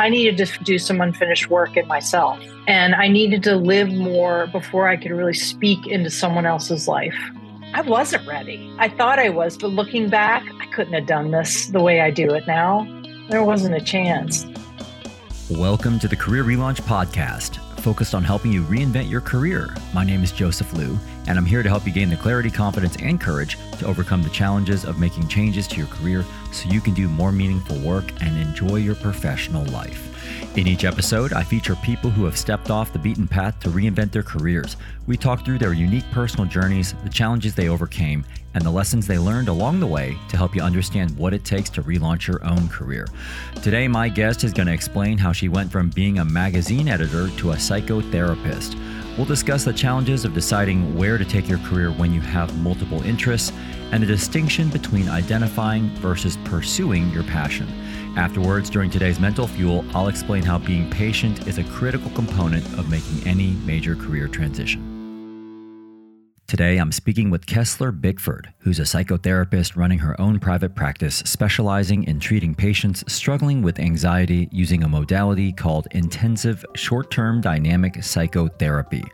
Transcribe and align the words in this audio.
I 0.00 0.08
needed 0.08 0.36
to 0.36 0.62
do 0.62 0.78
some 0.78 1.00
unfinished 1.00 1.50
work 1.50 1.76
in 1.76 1.88
myself. 1.88 2.38
And 2.68 2.94
I 2.94 3.08
needed 3.08 3.42
to 3.42 3.56
live 3.56 3.88
more 3.88 4.46
before 4.46 4.86
I 4.86 4.96
could 4.96 5.10
really 5.10 5.34
speak 5.34 5.88
into 5.88 6.08
someone 6.08 6.46
else's 6.46 6.86
life. 6.86 7.16
I 7.74 7.80
wasn't 7.80 8.24
ready. 8.24 8.72
I 8.78 8.90
thought 8.90 9.18
I 9.18 9.28
was, 9.30 9.58
but 9.58 9.72
looking 9.72 10.08
back, 10.08 10.44
I 10.60 10.66
couldn't 10.66 10.92
have 10.92 11.06
done 11.06 11.32
this 11.32 11.66
the 11.66 11.82
way 11.82 12.00
I 12.00 12.12
do 12.12 12.32
it 12.32 12.46
now. 12.46 12.86
There 13.28 13.42
wasn't 13.42 13.74
a 13.74 13.80
chance. 13.80 14.46
Welcome 15.50 15.98
to 15.98 16.06
the 16.06 16.14
Career 16.14 16.44
Relaunch 16.44 16.80
Podcast 16.82 17.58
focused 17.88 18.14
on 18.14 18.22
helping 18.22 18.52
you 18.52 18.62
reinvent 18.64 19.08
your 19.08 19.22
career. 19.22 19.74
My 19.94 20.04
name 20.04 20.22
is 20.22 20.30
Joseph 20.30 20.74
Liu, 20.74 20.98
and 21.26 21.38
I'm 21.38 21.46
here 21.46 21.62
to 21.62 21.70
help 21.70 21.86
you 21.86 21.90
gain 21.90 22.10
the 22.10 22.16
clarity, 22.16 22.50
confidence, 22.50 22.96
and 23.00 23.18
courage 23.18 23.56
to 23.78 23.86
overcome 23.86 24.22
the 24.22 24.28
challenges 24.28 24.84
of 24.84 24.98
making 24.98 25.26
changes 25.28 25.66
to 25.68 25.76
your 25.78 25.86
career 25.86 26.22
so 26.52 26.68
you 26.68 26.82
can 26.82 26.92
do 26.92 27.08
more 27.08 27.32
meaningful 27.32 27.78
work 27.78 28.04
and 28.20 28.36
enjoy 28.36 28.76
your 28.76 28.94
professional 28.94 29.64
life. 29.72 30.07
In 30.56 30.66
each 30.66 30.84
episode, 30.84 31.32
I 31.32 31.44
feature 31.44 31.76
people 31.76 32.10
who 32.10 32.24
have 32.24 32.36
stepped 32.36 32.70
off 32.70 32.92
the 32.92 32.98
beaten 32.98 33.28
path 33.28 33.60
to 33.60 33.68
reinvent 33.68 34.10
their 34.12 34.22
careers. 34.22 34.76
We 35.06 35.16
talk 35.16 35.44
through 35.44 35.58
their 35.58 35.72
unique 35.72 36.10
personal 36.10 36.46
journeys, 36.46 36.94
the 37.04 37.10
challenges 37.10 37.54
they 37.54 37.68
overcame, 37.68 38.24
and 38.54 38.64
the 38.64 38.70
lessons 38.70 39.06
they 39.06 39.18
learned 39.18 39.48
along 39.48 39.78
the 39.78 39.86
way 39.86 40.16
to 40.30 40.36
help 40.36 40.54
you 40.54 40.62
understand 40.62 41.16
what 41.16 41.34
it 41.34 41.44
takes 41.44 41.70
to 41.70 41.82
relaunch 41.82 42.26
your 42.26 42.44
own 42.44 42.68
career. 42.68 43.06
Today, 43.62 43.86
my 43.86 44.08
guest 44.08 44.42
is 44.42 44.52
going 44.52 44.66
to 44.66 44.72
explain 44.72 45.18
how 45.18 45.32
she 45.32 45.48
went 45.48 45.70
from 45.70 45.90
being 45.90 46.18
a 46.18 46.24
magazine 46.24 46.88
editor 46.88 47.28
to 47.36 47.52
a 47.52 47.56
psychotherapist. 47.56 48.76
We'll 49.16 49.26
discuss 49.26 49.64
the 49.64 49.72
challenges 49.72 50.24
of 50.24 50.34
deciding 50.34 50.96
where 50.96 51.18
to 51.18 51.24
take 51.24 51.48
your 51.48 51.58
career 51.58 51.90
when 51.90 52.12
you 52.12 52.20
have 52.20 52.56
multiple 52.58 53.02
interests 53.02 53.52
and 53.92 54.02
the 54.02 54.06
distinction 54.06 54.70
between 54.70 55.08
identifying 55.08 55.88
versus 55.96 56.36
pursuing 56.44 57.10
your 57.10 57.24
passion. 57.24 57.66
Afterwards, 58.18 58.68
during 58.68 58.90
today's 58.90 59.20
Mental 59.20 59.46
Fuel, 59.46 59.84
I'll 59.94 60.08
explain 60.08 60.42
how 60.42 60.58
being 60.58 60.90
patient 60.90 61.46
is 61.46 61.58
a 61.58 61.62
critical 61.62 62.10
component 62.10 62.66
of 62.76 62.90
making 62.90 63.24
any 63.28 63.52
major 63.64 63.94
career 63.94 64.26
transition. 64.26 64.96
Today, 66.48 66.78
I'm 66.78 66.90
speaking 66.90 67.30
with 67.30 67.46
Kessler 67.46 67.92
Bickford, 67.92 68.52
who's 68.58 68.80
a 68.80 68.82
psychotherapist 68.82 69.76
running 69.76 70.00
her 70.00 70.20
own 70.20 70.40
private 70.40 70.74
practice 70.74 71.22
specializing 71.26 72.02
in 72.04 72.18
treating 72.18 72.56
patients 72.56 73.04
struggling 73.06 73.62
with 73.62 73.78
anxiety 73.78 74.48
using 74.50 74.82
a 74.82 74.88
modality 74.88 75.52
called 75.52 75.86
intensive 75.92 76.64
short 76.74 77.12
term 77.12 77.40
dynamic 77.40 78.02
psychotherapy. 78.02 79.04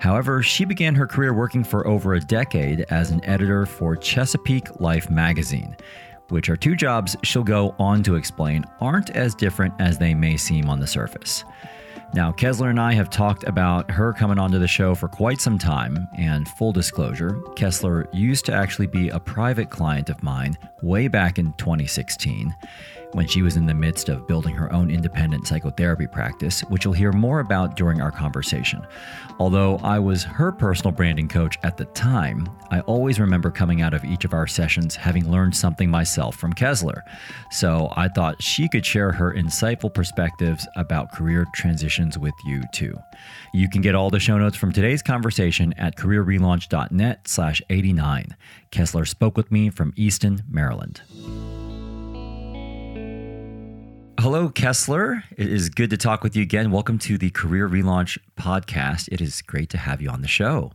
However, 0.00 0.42
she 0.42 0.66
began 0.66 0.94
her 0.96 1.06
career 1.06 1.32
working 1.32 1.64
for 1.64 1.86
over 1.86 2.12
a 2.12 2.20
decade 2.20 2.84
as 2.90 3.10
an 3.10 3.24
editor 3.24 3.64
for 3.64 3.96
Chesapeake 3.96 4.80
Life 4.80 5.08
magazine, 5.08 5.74
which 6.28 6.48
are 6.48 6.56
two 6.56 6.76
jobs 6.76 7.16
she'll 7.22 7.44
go 7.44 7.74
on 7.78 8.02
to 8.02 8.16
explain 8.16 8.64
aren't 8.80 9.10
as 9.10 9.34
different 9.34 9.74
as 9.78 9.98
they 9.98 10.14
may 10.14 10.36
seem 10.36 10.68
on 10.68 10.80
the 10.80 10.86
surface. 10.86 11.44
Now, 12.14 12.30
Kessler 12.30 12.70
and 12.70 12.78
I 12.78 12.92
have 12.92 13.10
talked 13.10 13.42
about 13.42 13.90
her 13.90 14.12
coming 14.12 14.38
onto 14.38 14.60
the 14.60 14.68
show 14.68 14.94
for 14.94 15.08
quite 15.08 15.40
some 15.40 15.58
time, 15.58 16.06
and 16.16 16.48
full 16.50 16.70
disclosure, 16.70 17.40
Kessler 17.56 18.06
used 18.12 18.44
to 18.46 18.54
actually 18.54 18.86
be 18.86 19.08
a 19.08 19.18
private 19.18 19.68
client 19.68 20.10
of 20.10 20.22
mine 20.22 20.56
way 20.80 21.08
back 21.08 21.40
in 21.40 21.52
2016 21.54 22.54
when 23.14 23.26
she 23.26 23.42
was 23.42 23.56
in 23.56 23.66
the 23.66 23.74
midst 23.74 24.08
of 24.08 24.26
building 24.26 24.54
her 24.54 24.72
own 24.72 24.90
independent 24.90 25.46
psychotherapy 25.46 26.06
practice, 26.06 26.60
which 26.62 26.84
you'll 26.84 26.92
hear 26.92 27.12
more 27.12 27.40
about 27.40 27.76
during 27.76 28.00
our 28.00 28.10
conversation. 28.10 28.84
Although 29.38 29.78
I 29.78 29.98
was 29.98 30.24
her 30.24 30.52
personal 30.52 30.92
branding 30.92 31.28
coach 31.28 31.56
at 31.62 31.76
the 31.76 31.86
time, 31.86 32.48
I 32.70 32.80
always 32.80 33.18
remember 33.18 33.50
coming 33.50 33.82
out 33.82 33.94
of 33.94 34.04
each 34.04 34.24
of 34.24 34.34
our 34.34 34.46
sessions 34.46 34.96
having 34.96 35.30
learned 35.30 35.56
something 35.56 35.90
myself 35.90 36.36
from 36.36 36.52
Kessler. 36.52 37.02
So 37.50 37.92
I 37.96 38.08
thought 38.08 38.42
she 38.42 38.68
could 38.68 38.84
share 38.84 39.12
her 39.12 39.32
insightful 39.32 39.92
perspectives 39.92 40.66
about 40.76 41.12
career 41.12 41.46
transitions 41.54 42.18
with 42.18 42.34
you 42.44 42.62
too. 42.72 42.96
You 43.52 43.68
can 43.68 43.80
get 43.80 43.94
all 43.94 44.10
the 44.10 44.20
show 44.20 44.38
notes 44.38 44.56
from 44.56 44.72
today's 44.72 45.02
conversation 45.02 45.72
at 45.78 45.96
careerrelaunch.net 45.96 47.28
slash 47.28 47.62
89. 47.70 48.36
Kessler 48.70 49.04
spoke 49.04 49.36
with 49.36 49.52
me 49.52 49.70
from 49.70 49.92
Easton, 49.96 50.42
Maryland. 50.50 51.02
Hello, 54.18 54.48
Kessler. 54.48 55.24
It 55.36 55.48
is 55.48 55.68
good 55.68 55.90
to 55.90 55.96
talk 55.96 56.22
with 56.22 56.36
you 56.36 56.42
again. 56.42 56.70
Welcome 56.70 56.98
to 57.00 57.18
the 57.18 57.30
Career 57.30 57.68
Relaunch 57.68 58.16
podcast. 58.38 59.08
It 59.10 59.20
is 59.20 59.42
great 59.42 59.68
to 59.70 59.78
have 59.78 60.00
you 60.00 60.08
on 60.08 60.22
the 60.22 60.28
show. 60.28 60.72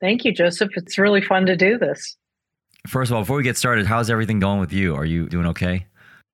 Thank 0.00 0.24
you, 0.24 0.32
Joseph. 0.32 0.70
It's 0.76 0.98
really 0.98 1.22
fun 1.22 1.46
to 1.46 1.56
do 1.56 1.78
this. 1.78 2.16
First 2.86 3.10
of 3.10 3.16
all, 3.16 3.22
before 3.22 3.36
we 3.36 3.42
get 3.42 3.56
started, 3.56 3.86
how's 3.86 4.10
everything 4.10 4.38
going 4.38 4.60
with 4.60 4.72
you? 4.72 4.94
Are 4.94 5.04
you 5.04 5.28
doing 5.28 5.46
okay? 5.46 5.86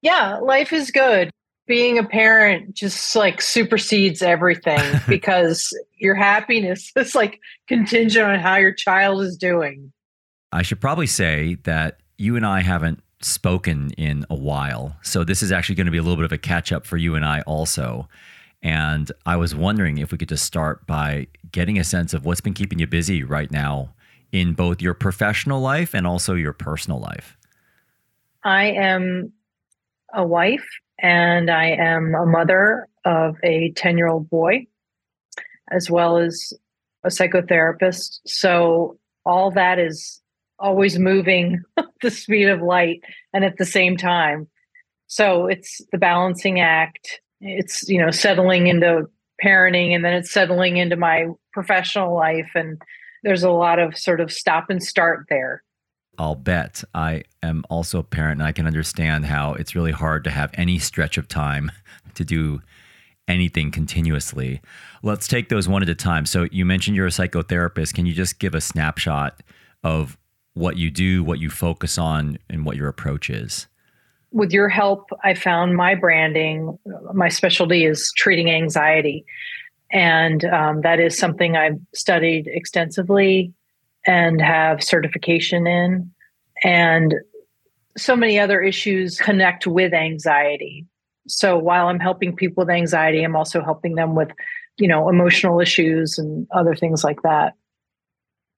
Yeah, 0.03 0.39
life 0.39 0.73
is 0.73 0.91
good. 0.91 1.31
Being 1.67 1.99
a 1.99 2.05
parent 2.05 2.75
just 2.75 3.15
like 3.15 3.41
supersedes 3.41 4.21
everything 4.21 4.81
because 5.09 5.73
your 5.99 6.15
happiness 6.15 6.93
is 6.97 7.15
like 7.15 7.39
contingent 7.69 8.27
on 8.27 8.39
how 8.39 8.57
your 8.57 8.73
child 8.73 9.23
is 9.23 9.37
doing. 9.37 9.93
I 10.51 10.63
should 10.63 10.81
probably 10.81 11.07
say 11.07 11.59
that 11.65 12.01
you 12.17 12.37
and 12.37 12.45
I 12.45 12.61
haven't 12.61 13.03
spoken 13.21 13.91
in 13.93 14.25
a 14.31 14.35
while. 14.35 14.97
So 15.03 15.25
this 15.25 15.43
is 15.43 15.53
actually 15.53 15.75
going 15.75 15.87
to 15.87 15.91
be 15.93 15.99
a 15.99 16.03
little 16.03 16.17
bit 16.17 16.25
of 16.25 16.33
a 16.33 16.39
catch 16.39 16.73
up 16.73 16.87
for 16.87 16.97
you 16.97 17.15
and 17.15 17.25
I 17.25 17.43
also. 17.43 18.09
And 18.63 19.11
I 19.27 19.37
was 19.37 19.55
wondering 19.55 19.99
if 19.99 20.13
we 20.13 20.19
could 20.19 20.29
just 20.29 20.45
start 20.45 20.87
by 20.87 21.29
getting 21.53 21.79
a 21.79 21.85
sense 21.85 22.15
of 22.15 22.25
what's 22.25 22.41
been 22.41 22.55
keeping 22.55 22.79
you 22.79 22.87
busy 22.87 23.23
right 23.23 23.51
now 23.51 23.95
in 24.33 24.53
both 24.53 24.83
your 24.83 24.95
professional 24.95 25.61
life 25.61 25.95
and 25.95 26.07
also 26.07 26.35
your 26.35 26.53
personal 26.53 27.01
life. 27.01 27.37
I 28.45 28.67
am 28.67 29.33
a 30.13 30.27
wife 30.27 30.67
and 30.99 31.51
I 31.51 31.71
am 31.71 32.15
a 32.15 32.27
mother 32.27 32.89
of 33.05 33.37
a 33.43 33.73
10 33.73 33.97
year 33.97 34.09
old 34.09 34.29
boy, 34.29 34.67
as 35.71 35.91
well 35.91 36.19
as 36.19 36.53
a 37.05 37.09
psychotherapist. 37.09 38.21
So 38.27 38.99
all 39.25 39.51
that 39.53 39.79
is 39.79 40.21
always 40.59 40.99
moving 40.99 41.63
the 42.03 42.11
speed 42.11 42.49
of 42.49 42.63
light 42.63 43.03
and 43.33 43.45
at 43.45 43.57
the 43.59 43.67
same 43.67 43.97
time. 43.97 44.49
So 45.07 45.47
it's 45.47 45.81
the 45.93 45.99
balancing 45.99 46.61
act. 46.61 47.21
It's, 47.41 47.89
you 47.89 47.99
know, 47.99 48.11
settling 48.11 48.67
into 48.67 49.09
parenting 49.43 49.95
and 49.95 50.05
then 50.05 50.13
it's 50.13 50.31
settling 50.31 50.77
into 50.77 50.97
my 50.97 51.27
professional 51.53 52.15
life. 52.15 52.51
And 52.55 52.81
there's 53.23 53.43
a 53.43 53.51
lot 53.51 53.79
of 53.79 53.97
sort 53.97 54.21
of 54.21 54.33
stop 54.33 54.71
and 54.71 54.83
start 54.83 55.27
there. 55.29 55.63
I'll 56.19 56.35
bet 56.35 56.83
I 56.95 57.23
am 57.43 57.65
also 57.71 58.01
a 58.01 58.05
parent 58.05 58.41
and 58.41 58.49
I 58.49 58.53
can 58.53 58.67
understand 58.67 59.27
how 59.27 59.55
it's 59.55 59.75
really 59.75 59.93
hard 59.93 60.25
to 60.25 60.31
have 60.31 60.51
any 60.55 60.79
stretch 60.79 61.17
of 61.17 61.29
time 61.29 61.71
to 62.15 62.25
do 62.25 62.61
anything 63.29 63.71
continuously. 63.71 64.61
Let's 65.03 65.29
take 65.29 65.49
those 65.49 65.69
one 65.69 65.83
at 65.83 65.89
a 65.89 65.95
time. 65.95 66.27
So 66.27 66.49
you 66.51 66.65
mentioned 66.65 66.97
you're 66.97 67.07
a 67.07 67.11
psychotherapist. 67.11 67.95
Can 67.95 68.07
you 68.07 68.15
just 68.15 68.39
give 68.39 68.55
a 68.55 68.61
snapshot 68.61 69.43
of 69.85 70.19
what 70.59 70.77
you 70.77 70.91
do, 70.91 71.23
what 71.23 71.39
you 71.39 71.51
focus 71.51 71.99
on, 71.99 72.39
and 72.51 72.67
what 72.67 72.77
your 72.77 72.89
approach 72.89 73.31
is? 73.31 73.69
With 74.31 74.53
your 74.53 74.69
help, 74.69 75.09
I 75.25 75.35
found 75.35 75.77
my 75.77 75.95
branding. 75.95 76.79
My 77.15 77.29
specialty 77.29 77.85
is 77.85 78.13
treating 78.17 78.51
anxiety. 78.51 79.25
And 79.91 80.45
um, 80.45 80.83
that 80.83 81.01
is 81.01 81.17
something 81.17 81.57
I've 81.57 81.81
studied 81.95 82.47
extensively 82.47 83.55
and 84.07 84.41
have 84.41 84.83
certification 84.83 85.67
in. 85.67 86.11
And 86.63 87.15
so 87.97 88.15
many 88.17 88.39
other 88.39 88.61
issues 88.61 89.19
connect 89.19 89.67
with 89.67 89.95
anxiety. 89.95 90.87
So 91.27 91.57
while 91.57 91.89
I'm 91.89 92.01
helping 92.01 92.35
people 92.35 92.65
with 92.65 92.71
anxiety, 92.71 93.23
I'm 93.23 93.37
also 93.37 93.63
helping 93.63 93.95
them 93.95 94.15
with, 94.15 94.31
you 94.77 94.89
know, 94.89 95.09
emotional 95.09 95.61
issues 95.61 96.19
and 96.19 96.47
other 96.53 96.75
things 96.75 97.03
like 97.03 97.23
that. 97.23 97.55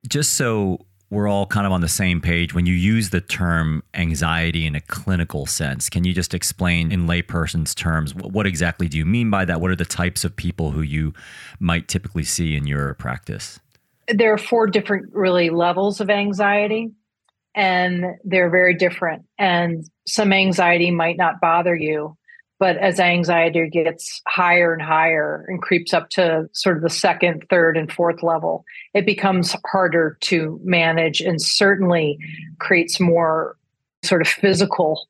Just 0.08 0.32
so 0.32 0.78
we're 1.10 1.28
all 1.28 1.44
kind 1.44 1.66
of 1.66 1.72
on 1.72 1.80
the 1.80 1.88
same 1.88 2.20
page 2.20 2.54
when 2.54 2.66
you 2.66 2.74
use 2.74 3.10
the 3.10 3.20
term 3.20 3.82
anxiety 3.94 4.64
in 4.64 4.76
a 4.76 4.80
clinical 4.80 5.44
sense. 5.44 5.90
Can 5.90 6.04
you 6.04 6.14
just 6.14 6.32
explain 6.32 6.92
in 6.92 7.06
layperson's 7.06 7.74
terms 7.74 8.14
what 8.14 8.46
exactly 8.46 8.88
do 8.88 8.96
you 8.96 9.04
mean 9.04 9.28
by 9.28 9.44
that? 9.44 9.60
What 9.60 9.70
are 9.70 9.76
the 9.76 9.84
types 9.84 10.24
of 10.24 10.36
people 10.36 10.70
who 10.70 10.82
you 10.82 11.12
might 11.58 11.88
typically 11.88 12.24
see 12.24 12.56
in 12.56 12.66
your 12.66 12.94
practice? 12.94 13.58
There 14.08 14.32
are 14.32 14.38
four 14.38 14.68
different 14.68 15.12
really 15.12 15.50
levels 15.50 16.00
of 16.00 16.10
anxiety 16.10 16.92
and 17.56 18.04
they're 18.24 18.50
very 18.50 18.74
different 18.74 19.24
and 19.36 19.84
some 20.06 20.32
anxiety 20.32 20.92
might 20.92 21.16
not 21.16 21.40
bother 21.40 21.74
you 21.74 22.16
but 22.60 22.76
as 22.76 23.00
anxiety 23.00 23.68
gets 23.70 24.20
higher 24.28 24.74
and 24.74 24.82
higher 24.82 25.46
and 25.48 25.62
creeps 25.62 25.94
up 25.94 26.10
to 26.10 26.48
sort 26.52 26.76
of 26.76 26.82
the 26.82 26.90
second, 26.90 27.46
third, 27.48 27.76
and 27.76 27.90
fourth 27.90 28.22
level, 28.22 28.66
it 28.92 29.06
becomes 29.06 29.56
harder 29.66 30.18
to 30.20 30.60
manage 30.62 31.22
and 31.22 31.40
certainly 31.40 32.18
creates 32.58 33.00
more 33.00 33.56
sort 34.02 34.20
of 34.20 34.28
physical 34.28 35.08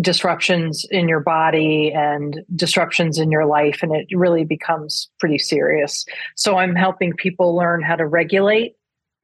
disruptions 0.00 0.84
in 0.90 1.08
your 1.08 1.20
body 1.20 1.92
and 1.94 2.40
disruptions 2.56 3.18
in 3.18 3.30
your 3.30 3.46
life. 3.46 3.78
And 3.82 3.94
it 3.94 4.08
really 4.12 4.44
becomes 4.44 5.08
pretty 5.20 5.38
serious. 5.38 6.04
So 6.34 6.56
I'm 6.56 6.74
helping 6.74 7.12
people 7.12 7.54
learn 7.54 7.82
how 7.82 7.94
to 7.94 8.06
regulate 8.06 8.74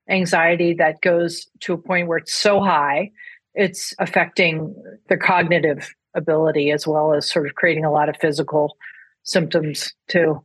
anxiety 0.09 0.75
that 0.75 1.01
goes 1.01 1.49
to 1.61 1.73
a 1.73 1.79
point 1.79 2.07
where 2.07 2.19
it's 2.19 2.35
so 2.35 2.61
high, 2.61 3.11
it's 3.55 3.95
affecting 3.99 4.75
their 5.09 5.19
cognitive 5.19 5.93
ability 6.15 6.71
as 6.71 6.87
well 6.87 7.15
as 7.15 7.31
sort 7.31 7.47
of 7.47 7.55
creating 7.55 7.85
a 7.85 7.91
lot 7.91 8.09
of 8.09 8.17
physical 8.21 8.77
symptoms 9.23 9.93
too. 10.09 10.43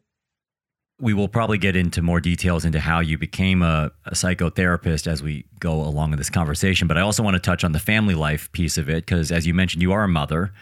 We 1.00 1.14
will 1.14 1.28
probably 1.28 1.58
get 1.58 1.76
into 1.76 2.02
more 2.02 2.22
details 2.22 2.66
into 2.66 2.80
how 2.80 3.00
you 3.00 3.18
became 3.18 3.62
a, 3.62 3.92
a, 4.06 4.12
psychotherapist 4.12 5.08
as 5.08 5.24
we 5.24 5.46
go 5.60 5.74
along 5.74 6.12
in 6.14 6.18
this 6.18 6.30
conversation. 6.30 6.88
But 6.88 6.98
I 6.98 7.02
also 7.02 7.24
want 7.24 7.34
to 7.34 7.40
touch 7.40 7.64
on 7.64 7.72
the 7.72 7.80
family 7.80 8.16
life 8.16 8.52
piece 8.52 8.78
of 8.78 8.90
it 8.90 9.06
because, 9.06 9.32
as 9.32 9.48
you 9.48 9.54
mentioned, 9.54 9.82
you 9.82 9.92
are 9.92 10.04
a 10.04 10.08
mother, 10.08 10.54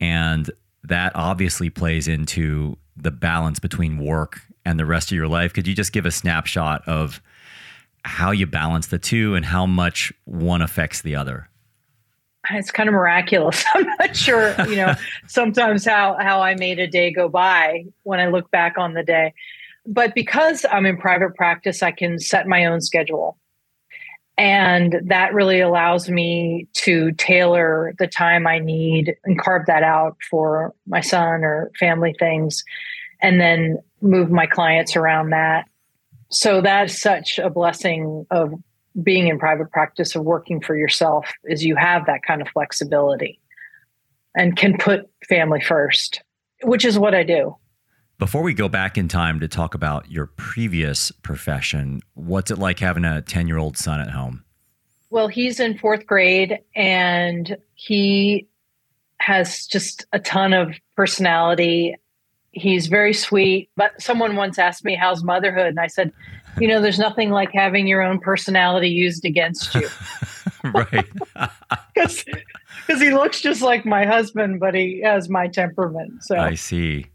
and 0.00 0.50
that 0.84 1.12
obviously 1.14 1.68
plays 1.68 2.08
into 2.08 2.78
the 2.96 3.10
balance 3.10 3.58
between 3.58 3.98
work 3.98 4.40
and 4.64 4.78
the 4.78 4.86
rest 4.86 5.10
of 5.10 5.16
your 5.16 5.28
life. 5.28 5.52
Could 5.52 5.66
you 5.66 5.74
just 5.74 5.92
give 5.92 6.06
a 6.06 6.10
snapshot 6.10 6.86
of 6.86 7.20
how 8.04 8.30
you 8.30 8.46
balance 8.46 8.86
the 8.88 8.98
two 8.98 9.34
and 9.34 9.44
how 9.44 9.66
much 9.66 10.12
one 10.24 10.62
affects 10.62 11.02
the 11.02 11.16
other? 11.16 11.48
It's 12.54 12.70
kind 12.70 12.88
of 12.88 12.94
miraculous. 12.94 13.64
I'm 13.74 13.86
not 13.98 14.16
sure, 14.16 14.54
you 14.66 14.76
know, 14.76 14.94
sometimes 15.26 15.84
how 15.84 16.16
how 16.20 16.40
I 16.40 16.54
made 16.54 16.78
a 16.78 16.86
day 16.86 17.12
go 17.12 17.28
by 17.28 17.84
when 18.02 18.20
I 18.20 18.28
look 18.28 18.50
back 18.50 18.78
on 18.78 18.94
the 18.94 19.02
day. 19.02 19.34
But 19.86 20.14
because 20.14 20.64
I'm 20.70 20.86
in 20.86 20.96
private 20.96 21.34
practice, 21.34 21.82
I 21.82 21.90
can 21.90 22.18
set 22.18 22.46
my 22.46 22.66
own 22.66 22.80
schedule. 22.80 23.36
And 24.38 25.00
that 25.04 25.34
really 25.34 25.60
allows 25.60 26.08
me 26.08 26.66
to 26.74 27.12
tailor 27.12 27.94
the 27.98 28.06
time 28.06 28.46
I 28.46 28.58
need 28.58 29.14
and 29.24 29.38
carve 29.38 29.66
that 29.66 29.82
out 29.82 30.16
for 30.30 30.74
my 30.86 31.00
son 31.00 31.44
or 31.44 31.70
family 31.78 32.14
things, 32.18 32.64
and 33.20 33.40
then 33.40 33.78
move 34.00 34.30
my 34.30 34.46
clients 34.46 34.96
around 34.96 35.30
that. 35.30 35.66
So 36.30 36.62
that's 36.62 36.98
such 36.98 37.38
a 37.38 37.50
blessing 37.50 38.26
of 38.30 38.54
being 39.02 39.28
in 39.28 39.38
private 39.38 39.70
practice 39.70 40.14
or 40.16 40.22
working 40.22 40.60
for 40.60 40.76
yourself 40.76 41.26
is 41.44 41.64
you 41.64 41.76
have 41.76 42.06
that 42.06 42.22
kind 42.26 42.42
of 42.42 42.48
flexibility 42.48 43.38
and 44.34 44.56
can 44.56 44.76
put 44.78 45.08
family 45.28 45.60
first, 45.60 46.22
which 46.62 46.84
is 46.84 46.98
what 46.98 47.14
I 47.14 47.22
do. 47.22 47.56
Before 48.18 48.42
we 48.42 48.54
go 48.54 48.68
back 48.68 48.96
in 48.96 49.08
time 49.08 49.40
to 49.40 49.48
talk 49.48 49.74
about 49.74 50.10
your 50.10 50.26
previous 50.26 51.10
profession, 51.10 52.02
what's 52.14 52.50
it 52.50 52.58
like 52.58 52.78
having 52.78 53.04
a 53.04 53.22
10 53.22 53.48
year 53.48 53.58
old 53.58 53.76
son 53.76 54.00
at 54.00 54.10
home? 54.10 54.44
Well, 55.10 55.28
he's 55.28 55.60
in 55.60 55.76
fourth 55.76 56.06
grade 56.06 56.58
and 56.74 57.56
he 57.74 58.48
has 59.18 59.66
just 59.66 60.06
a 60.12 60.18
ton 60.18 60.52
of 60.52 60.74
personality. 60.96 61.96
He's 62.52 62.86
very 62.86 63.12
sweet. 63.12 63.70
But 63.76 64.00
someone 64.00 64.36
once 64.36 64.58
asked 64.58 64.84
me, 64.84 64.94
How's 64.94 65.22
motherhood? 65.24 65.66
And 65.66 65.80
I 65.80 65.86
said, 65.86 66.12
you 66.58 66.68
know, 66.68 66.80
there's 66.80 66.98
nothing 66.98 67.30
like 67.30 67.50
having 67.52 67.86
your 67.86 68.02
own 68.02 68.18
personality 68.20 68.88
used 68.88 69.24
against 69.24 69.74
you. 69.74 69.88
right. 70.74 71.06
Because 71.94 73.00
he 73.00 73.12
looks 73.12 73.40
just 73.40 73.62
like 73.62 73.86
my 73.86 74.04
husband, 74.04 74.58
but 74.58 74.74
he 74.74 75.02
has 75.02 75.28
my 75.28 75.46
temperament. 75.46 76.24
So 76.24 76.36
I 76.36 76.56
see. 76.56 77.06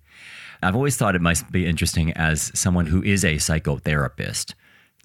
I've 0.63 0.75
always 0.75 0.95
thought 0.95 1.15
it 1.15 1.21
must 1.21 1.51
be 1.51 1.65
interesting 1.65 2.13
as 2.13 2.57
someone 2.57 2.85
who 2.85 3.03
is 3.03 3.25
a 3.25 3.35
psychotherapist 3.35 4.53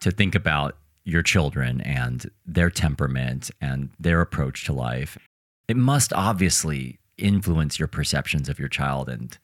to 0.01 0.11
think 0.13 0.35
about 0.35 0.77
your 1.05 1.23
children 1.23 1.81
and 1.81 2.31
their 2.47 2.71
temperament 2.71 3.51
and 3.61 3.91
their 3.99 4.21
approach 4.21 4.65
to 4.67 4.73
life. 4.73 5.19
It 5.67 5.77
must 5.77 6.13
obviously 6.13 7.01
influence 7.19 7.79
your 7.79 7.89
perceptions 7.89 8.49
of 8.49 8.59
your 8.59 8.69
child 8.69 9.09
and 9.09 9.37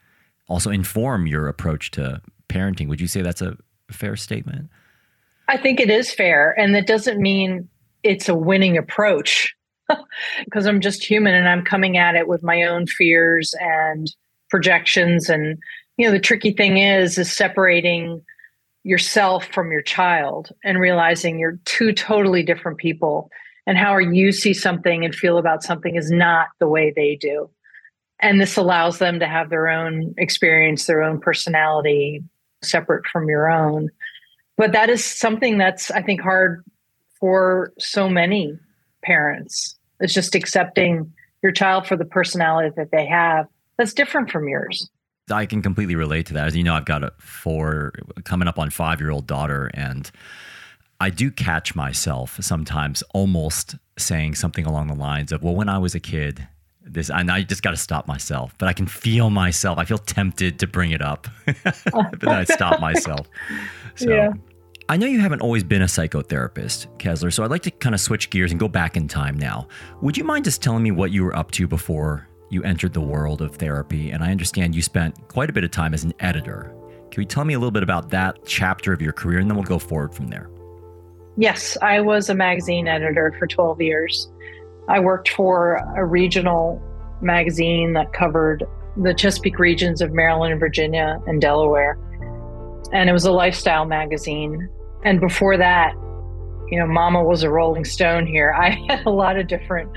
also 0.48 0.70
inform 0.70 1.26
your 1.26 1.48
approach 1.48 1.90
to 1.92 2.22
parenting. 2.48 2.88
Would 2.88 3.00
you 3.00 3.08
say 3.08 3.22
that's 3.22 3.42
a 3.42 3.56
fair 3.90 4.16
statement? 4.16 4.68
I 5.48 5.56
think 5.56 5.80
it 5.80 5.90
is 5.90 6.12
fair. 6.12 6.54
And 6.58 6.74
that 6.74 6.86
doesn't 6.86 7.20
mean 7.20 7.68
it's 8.02 8.28
a 8.28 8.34
winning 8.34 8.76
approach 8.76 9.54
because 10.44 10.66
I'm 10.66 10.80
just 10.80 11.02
human 11.02 11.34
and 11.34 11.48
I'm 11.48 11.64
coming 11.64 11.96
at 11.96 12.14
it 12.14 12.28
with 12.28 12.42
my 12.42 12.62
own 12.64 12.86
fears 12.86 13.54
and 13.60 14.12
projections. 14.50 15.28
And, 15.28 15.58
you 15.96 16.06
know, 16.06 16.12
the 16.12 16.20
tricky 16.20 16.52
thing 16.52 16.76
is, 16.76 17.18
is 17.18 17.34
separating 17.34 18.22
yourself 18.84 19.46
from 19.46 19.72
your 19.72 19.82
child 19.82 20.50
and 20.64 20.78
realizing 20.78 21.38
you're 21.38 21.58
two 21.64 21.92
totally 21.92 22.42
different 22.42 22.78
people 22.78 23.30
and 23.66 23.76
how 23.76 23.98
you 23.98 24.32
see 24.32 24.54
something 24.54 25.04
and 25.04 25.14
feel 25.14 25.36
about 25.36 25.62
something 25.62 25.96
is 25.96 26.10
not 26.10 26.48
the 26.58 26.68
way 26.68 26.92
they 26.94 27.16
do. 27.16 27.50
And 28.20 28.40
this 28.40 28.56
allows 28.56 28.98
them 28.98 29.20
to 29.20 29.26
have 29.26 29.50
their 29.50 29.68
own 29.68 30.14
experience, 30.16 30.86
their 30.86 31.02
own 31.02 31.20
personality 31.20 32.22
separate 32.62 33.06
from 33.06 33.28
your 33.28 33.50
own. 33.50 33.90
But 34.56 34.72
that 34.72 34.90
is 34.90 35.04
something 35.04 35.58
that's 35.58 35.90
i 35.90 36.02
think 36.02 36.20
hard 36.20 36.64
for 37.20 37.72
so 37.78 38.08
many 38.08 38.58
parents. 39.02 39.76
It's 40.00 40.14
just 40.14 40.34
accepting 40.34 41.12
your 41.42 41.52
child 41.52 41.86
for 41.86 41.96
the 41.96 42.04
personality 42.04 42.72
that 42.76 42.90
they 42.90 43.06
have 43.06 43.46
that's 43.76 43.94
different 43.94 44.30
from 44.30 44.48
yours. 44.48 44.90
I 45.30 45.46
can 45.46 45.62
completely 45.62 45.94
relate 45.94 46.26
to 46.26 46.34
that. 46.34 46.48
As 46.48 46.56
you 46.56 46.64
know 46.64 46.74
i've 46.74 46.84
got 46.84 47.04
a 47.04 47.12
four 47.18 47.92
coming 48.24 48.48
up 48.48 48.58
on 48.58 48.70
five 48.70 49.00
year 49.00 49.10
old 49.10 49.26
daughter 49.26 49.70
and 49.74 50.10
i 51.00 51.10
do 51.10 51.30
catch 51.30 51.74
myself 51.74 52.38
sometimes 52.40 53.02
almost 53.14 53.76
saying 53.96 54.34
something 54.34 54.64
along 54.64 54.88
the 54.88 54.94
lines 54.94 55.32
of 55.32 55.42
well 55.42 55.54
when 55.54 55.68
i 55.68 55.78
was 55.78 55.94
a 55.94 56.00
kid 56.00 56.46
this 56.92 57.10
and 57.10 57.30
I 57.30 57.42
just 57.42 57.62
got 57.62 57.70
to 57.70 57.76
stop 57.76 58.06
myself. 58.06 58.54
But 58.58 58.68
I 58.68 58.72
can 58.72 58.86
feel 58.86 59.30
myself. 59.30 59.78
I 59.78 59.84
feel 59.84 59.98
tempted 59.98 60.58
to 60.60 60.66
bring 60.66 60.90
it 60.90 61.02
up, 61.02 61.26
but 61.64 62.20
then 62.20 62.30
I 62.30 62.44
stop 62.44 62.80
myself. 62.80 63.28
So 63.94 64.14
yeah. 64.14 64.30
I 64.88 64.96
know 64.96 65.06
you 65.06 65.18
haven't 65.18 65.42
always 65.42 65.64
been 65.64 65.82
a 65.82 65.86
psychotherapist, 65.86 66.86
Kessler, 66.98 67.32
so 67.32 67.42
I'd 67.42 67.50
like 67.50 67.62
to 67.64 67.70
kind 67.72 67.96
of 67.96 68.00
switch 68.00 68.30
gears 68.30 68.52
and 68.52 68.60
go 68.60 68.68
back 68.68 68.96
in 68.96 69.08
time 69.08 69.36
now. 69.36 69.66
Would 70.02 70.16
you 70.16 70.22
mind 70.22 70.44
just 70.44 70.62
telling 70.62 70.84
me 70.84 70.92
what 70.92 71.10
you 71.10 71.24
were 71.24 71.36
up 71.36 71.50
to 71.52 71.66
before 71.66 72.28
you 72.48 72.62
entered 72.62 72.94
the 72.94 73.00
world 73.00 73.42
of 73.42 73.56
therapy? 73.56 74.12
And 74.12 74.22
I 74.22 74.30
understand 74.30 74.76
you 74.76 74.82
spent 74.82 75.16
quite 75.26 75.50
a 75.50 75.52
bit 75.52 75.64
of 75.64 75.72
time 75.72 75.94
as 75.94 76.04
an 76.04 76.14
editor. 76.20 76.72
Can 77.10 77.22
you 77.22 77.26
tell 77.26 77.44
me 77.44 77.54
a 77.54 77.58
little 77.58 77.72
bit 77.72 77.82
about 77.82 78.08
that 78.10 78.38
chapter 78.46 78.92
of 78.92 79.02
your 79.02 79.12
career 79.12 79.40
and 79.40 79.50
then 79.50 79.56
we'll 79.56 79.66
go 79.66 79.78
forward 79.78 80.14
from 80.14 80.28
there? 80.28 80.48
Yes, 81.36 81.76
I 81.82 82.00
was 82.00 82.30
a 82.30 82.34
magazine 82.34 82.88
editor 82.88 83.34
for 83.38 83.46
12 83.46 83.82
years. 83.82 84.28
I 84.88 85.00
worked 85.00 85.30
for 85.30 85.76
a 85.96 86.04
regional 86.04 86.82
magazine 87.20 87.92
that 87.92 88.12
covered 88.12 88.64
the 88.96 89.14
Chesapeake 89.14 89.58
regions 89.58 90.00
of 90.00 90.12
Maryland, 90.12 90.52
and 90.52 90.60
Virginia, 90.60 91.20
and 91.26 91.40
Delaware. 91.40 91.98
And 92.92 93.08
it 93.08 93.12
was 93.12 93.24
a 93.24 93.32
lifestyle 93.32 93.84
magazine. 93.84 94.68
And 95.04 95.20
before 95.20 95.56
that, 95.56 95.94
you 96.70 96.78
know, 96.78 96.86
Mama 96.86 97.22
was 97.22 97.42
a 97.42 97.50
Rolling 97.50 97.84
Stone 97.84 98.26
here. 98.26 98.52
I 98.52 98.70
had 98.88 99.06
a 99.06 99.10
lot 99.10 99.38
of 99.38 99.46
different 99.46 99.90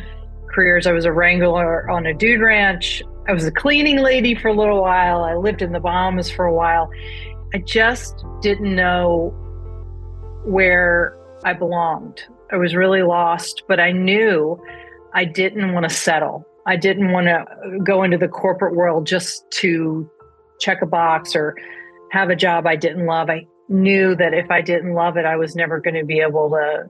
careers. 0.53 0.85
I 0.85 0.91
was 0.91 1.05
a 1.05 1.11
wrangler 1.11 1.89
on 1.89 2.05
a 2.05 2.13
dude 2.13 2.41
ranch. 2.41 3.01
I 3.27 3.33
was 3.33 3.45
a 3.45 3.51
cleaning 3.51 3.99
lady 3.99 4.35
for 4.35 4.49
a 4.49 4.53
little 4.53 4.81
while. 4.81 5.23
I 5.23 5.35
lived 5.35 5.61
in 5.61 5.71
the 5.71 5.79
Bahamas 5.79 6.29
for 6.29 6.45
a 6.45 6.53
while. 6.53 6.89
I 7.53 7.59
just 7.59 8.23
didn't 8.41 8.75
know 8.75 9.33
where 10.45 11.17
I 11.43 11.53
belonged. 11.53 12.23
I 12.51 12.57
was 12.57 12.75
really 12.75 13.03
lost, 13.03 13.63
but 13.67 13.79
I 13.79 13.91
knew 13.91 14.61
I 15.13 15.25
didn't 15.25 15.73
want 15.73 15.87
to 15.89 15.95
settle. 15.95 16.45
I 16.65 16.75
didn't 16.75 17.11
want 17.11 17.27
to 17.27 17.79
go 17.83 18.03
into 18.03 18.17
the 18.17 18.27
corporate 18.27 18.75
world 18.75 19.07
just 19.07 19.49
to 19.51 20.09
check 20.59 20.81
a 20.81 20.85
box 20.85 21.35
or 21.35 21.55
have 22.11 22.29
a 22.29 22.35
job 22.35 22.67
I 22.67 22.75
didn't 22.75 23.05
love. 23.05 23.29
I 23.29 23.47
knew 23.69 24.15
that 24.15 24.33
if 24.33 24.51
I 24.51 24.61
didn't 24.61 24.93
love 24.93 25.17
it, 25.17 25.25
I 25.25 25.35
was 25.35 25.55
never 25.55 25.79
going 25.79 25.95
to 25.95 26.05
be 26.05 26.19
able 26.19 26.49
to 26.49 26.85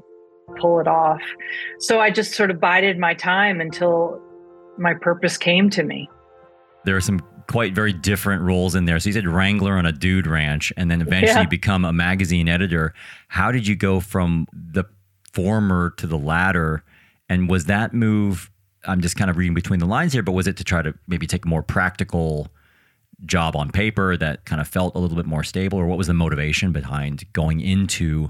pull 0.59 0.79
it 0.79 0.87
off. 0.87 1.21
So 1.79 1.99
I 1.99 2.11
just 2.11 2.33
sort 2.33 2.51
of 2.51 2.59
bided 2.59 2.97
my 2.97 3.13
time 3.13 3.61
until 3.61 4.21
my 4.77 4.93
purpose 4.93 5.37
came 5.37 5.69
to 5.71 5.83
me. 5.83 6.09
There 6.83 6.95
are 6.95 7.01
some 7.01 7.21
quite 7.47 7.73
very 7.73 7.93
different 7.93 8.41
roles 8.41 8.75
in 8.75 8.85
there. 8.85 8.99
So 8.99 9.09
you 9.09 9.13
said 9.13 9.27
wrangler 9.27 9.77
on 9.77 9.85
a 9.85 9.91
dude 9.91 10.27
ranch 10.27 10.73
and 10.77 10.89
then 10.89 11.01
eventually 11.01 11.41
yeah. 11.41 11.45
become 11.45 11.85
a 11.85 11.93
magazine 11.93 12.49
editor. 12.49 12.93
How 13.27 13.51
did 13.51 13.67
you 13.67 13.75
go 13.75 13.99
from 13.99 14.47
the 14.53 14.85
former 15.33 15.93
to 15.97 16.07
the 16.07 16.17
latter? 16.17 16.83
And 17.31 17.50
was 17.50 17.63
that 17.67 17.93
move, 17.93 18.51
I'm 18.83 19.00
just 19.00 19.15
kind 19.15 19.29
of 19.29 19.38
reading 19.38 19.53
between 19.53 19.79
the 19.79 19.85
lines 19.85 20.11
here, 20.11 20.21
but 20.21 20.33
was 20.33 20.47
it 20.47 20.57
to 20.57 20.65
try 20.65 20.81
to 20.81 20.93
maybe 21.07 21.25
take 21.25 21.45
a 21.45 21.47
more 21.47 21.63
practical 21.63 22.50
job 23.25 23.55
on 23.55 23.71
paper 23.71 24.17
that 24.17 24.43
kind 24.43 24.59
of 24.59 24.67
felt 24.67 24.95
a 24.95 25.00
little 25.00 25.15
bit 25.15 25.25
more 25.25 25.41
stable, 25.41 25.79
or 25.79 25.85
what 25.85 25.97
was 25.97 26.07
the 26.07 26.13
motivation 26.13 26.73
behind 26.73 27.23
going 27.31 27.61
into 27.61 28.29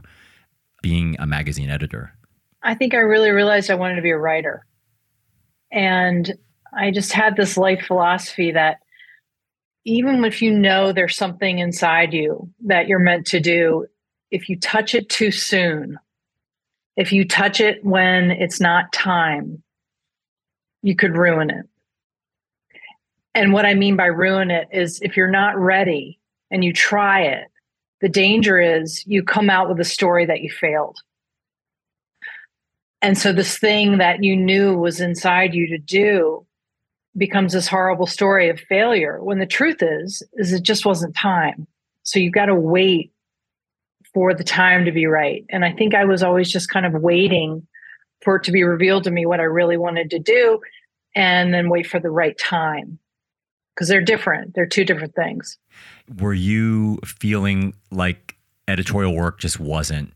being 0.83 1.15
a 1.17 1.25
magazine 1.25 1.71
editor? 1.71 2.13
I 2.61 2.75
think 2.75 2.93
I 2.93 2.97
really 2.97 3.31
realized 3.31 3.71
I 3.71 3.75
wanted 3.75 3.95
to 3.95 4.03
be 4.03 4.11
a 4.11 4.17
writer. 4.19 4.67
And 5.71 6.31
I 6.71 6.91
just 6.91 7.11
had 7.11 7.35
this 7.35 7.57
life 7.57 7.85
philosophy 7.87 8.51
that 8.51 8.81
even 9.83 10.23
if 10.25 10.43
you 10.43 10.51
know 10.51 10.93
there's 10.93 11.15
something 11.15 11.57
inside 11.57 12.13
you 12.13 12.51
that 12.67 12.87
you're 12.87 12.99
meant 12.99 13.25
to 13.27 13.39
do, 13.39 13.87
if 14.29 14.47
you 14.47 14.59
touch 14.59 14.93
it 14.93 15.09
too 15.09 15.31
soon, 15.31 15.97
if 16.95 17.11
you 17.11 17.27
touch 17.27 17.59
it 17.59 17.83
when 17.83 18.31
it's 18.31 18.59
not 18.59 18.91
time, 18.93 19.63
you 20.81 20.95
could 20.95 21.15
ruin 21.15 21.49
it. 21.49 21.65
And 23.33 23.53
what 23.53 23.65
I 23.65 23.73
mean 23.73 23.95
by 23.95 24.07
ruin 24.07 24.51
it 24.51 24.67
is 24.71 24.99
if 25.01 25.15
you're 25.15 25.29
not 25.29 25.57
ready 25.57 26.19
and 26.49 26.65
you 26.65 26.73
try 26.73 27.21
it, 27.21 27.47
the 28.01 28.09
danger 28.09 28.59
is 28.59 29.05
you 29.07 29.23
come 29.23 29.49
out 29.49 29.69
with 29.69 29.79
a 29.79 29.85
story 29.85 30.25
that 30.25 30.41
you 30.41 30.49
failed. 30.49 30.97
And 33.01 33.17
so 33.17 33.31
this 33.31 33.57
thing 33.57 33.99
that 33.99 34.23
you 34.23 34.35
knew 34.35 34.77
was 34.77 34.99
inside 34.99 35.53
you 35.53 35.67
to 35.69 35.77
do, 35.77 36.45
becomes 37.17 37.53
this 37.53 37.67
horrible 37.67 38.07
story 38.07 38.49
of 38.49 38.59
failure 38.59 39.21
when 39.21 39.39
the 39.39 39.45
truth 39.45 39.81
is 39.81 40.23
is 40.33 40.53
it 40.53 40.63
just 40.63 40.85
wasn't 40.85 41.15
time 41.15 41.67
so 42.03 42.19
you've 42.19 42.33
got 42.33 42.45
to 42.45 42.55
wait 42.55 43.10
for 44.13 44.33
the 44.33 44.43
time 44.43 44.85
to 44.85 44.91
be 44.91 45.05
right. 45.05 45.45
And 45.49 45.63
i 45.65 45.71
think 45.71 45.95
i 45.95 46.05
was 46.05 46.23
always 46.23 46.51
just 46.51 46.69
kind 46.69 46.85
of 46.85 46.93
waiting 46.93 47.67
for 48.23 48.35
it 48.35 48.43
to 48.43 48.51
be 48.51 48.63
revealed 48.63 49.03
to 49.05 49.11
me 49.11 49.25
what 49.25 49.39
i 49.39 49.43
really 49.43 49.77
wanted 49.77 50.11
to 50.11 50.19
do 50.19 50.59
and 51.15 51.53
then 51.53 51.69
wait 51.69 51.87
for 51.87 51.99
the 51.99 52.09
right 52.09 52.37
time. 52.37 52.99
Because 53.75 53.87
they're 53.87 54.01
different. 54.01 54.53
They're 54.53 54.67
two 54.67 54.83
different 54.83 55.15
things. 55.15 55.57
Were 56.19 56.33
you 56.33 56.99
feeling 57.05 57.73
like 57.89 58.35
editorial 58.67 59.15
work 59.15 59.39
just 59.39 59.59
wasn't 59.59 60.13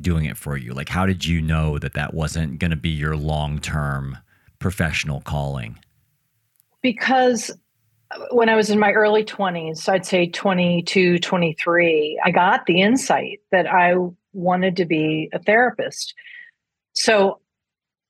doing 0.00 0.26
it 0.26 0.36
for 0.36 0.56
you? 0.56 0.72
Like 0.72 0.90
how 0.90 1.06
did 1.06 1.24
you 1.24 1.40
know 1.40 1.78
that 1.78 1.94
that 1.94 2.14
wasn't 2.14 2.58
going 2.58 2.70
to 2.70 2.76
be 2.76 2.90
your 2.90 3.16
long-term 3.16 4.18
professional 4.58 5.22
calling? 5.22 5.78
Because 6.82 7.50
when 8.30 8.48
I 8.48 8.56
was 8.56 8.70
in 8.70 8.78
my 8.78 8.92
early 8.92 9.24
20s, 9.24 9.88
I'd 9.88 10.06
say 10.06 10.28
22, 10.28 11.18
23, 11.18 12.20
I 12.24 12.30
got 12.30 12.66
the 12.66 12.80
insight 12.80 13.40
that 13.52 13.66
I 13.66 13.94
wanted 14.32 14.76
to 14.76 14.84
be 14.84 15.28
a 15.32 15.38
therapist. 15.38 16.14
So 16.94 17.40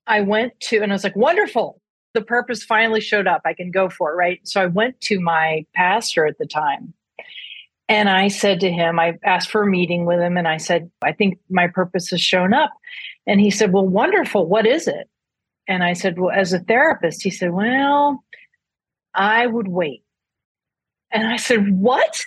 I 0.06 0.22
went 0.22 0.58
to, 0.60 0.82
and 0.82 0.92
I 0.92 0.94
was 0.94 1.04
like, 1.04 1.16
wonderful. 1.16 1.80
The 2.14 2.22
purpose 2.22 2.64
finally 2.64 3.00
showed 3.00 3.26
up. 3.26 3.42
I 3.44 3.54
can 3.54 3.70
go 3.70 3.88
for 3.88 4.12
it, 4.12 4.16
right? 4.16 4.40
So 4.44 4.60
I 4.60 4.66
went 4.66 5.00
to 5.02 5.20
my 5.20 5.64
pastor 5.74 6.26
at 6.26 6.38
the 6.38 6.46
time 6.46 6.94
and 7.88 8.08
I 8.08 8.28
said 8.28 8.60
to 8.60 8.72
him, 8.72 8.98
I 8.98 9.18
asked 9.24 9.50
for 9.50 9.62
a 9.62 9.66
meeting 9.66 10.06
with 10.06 10.20
him 10.20 10.36
and 10.36 10.48
I 10.48 10.56
said, 10.56 10.90
I 11.02 11.12
think 11.12 11.38
my 11.50 11.66
purpose 11.68 12.10
has 12.10 12.20
shown 12.20 12.54
up. 12.54 12.72
And 13.26 13.40
he 13.40 13.50
said, 13.50 13.72
Well, 13.72 13.86
wonderful. 13.86 14.46
What 14.46 14.66
is 14.66 14.88
it? 14.88 15.08
And 15.68 15.84
I 15.84 15.92
said, 15.92 16.18
Well, 16.18 16.30
as 16.30 16.52
a 16.52 16.60
therapist, 16.60 17.22
he 17.22 17.30
said, 17.30 17.52
Well, 17.52 18.24
I 19.14 19.46
would 19.46 19.68
wait. 19.68 20.04
And 21.12 21.26
I 21.26 21.36
said, 21.36 21.78
What? 21.80 22.24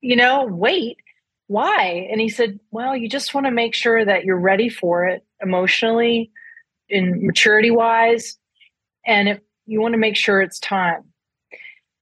You 0.00 0.16
know, 0.16 0.46
wait. 0.46 0.98
Why? 1.46 2.08
And 2.10 2.20
he 2.20 2.28
said, 2.28 2.60
Well, 2.70 2.96
you 2.96 3.08
just 3.08 3.34
want 3.34 3.46
to 3.46 3.50
make 3.50 3.74
sure 3.74 4.04
that 4.04 4.24
you're 4.24 4.38
ready 4.38 4.68
for 4.68 5.06
it 5.06 5.24
emotionally, 5.42 6.30
in 6.88 7.26
maturity 7.26 7.70
wise, 7.70 8.38
and 9.06 9.28
if 9.28 9.40
you 9.66 9.80
want 9.80 9.94
to 9.94 9.98
make 9.98 10.16
sure 10.16 10.40
it's 10.40 10.58
time. 10.58 11.04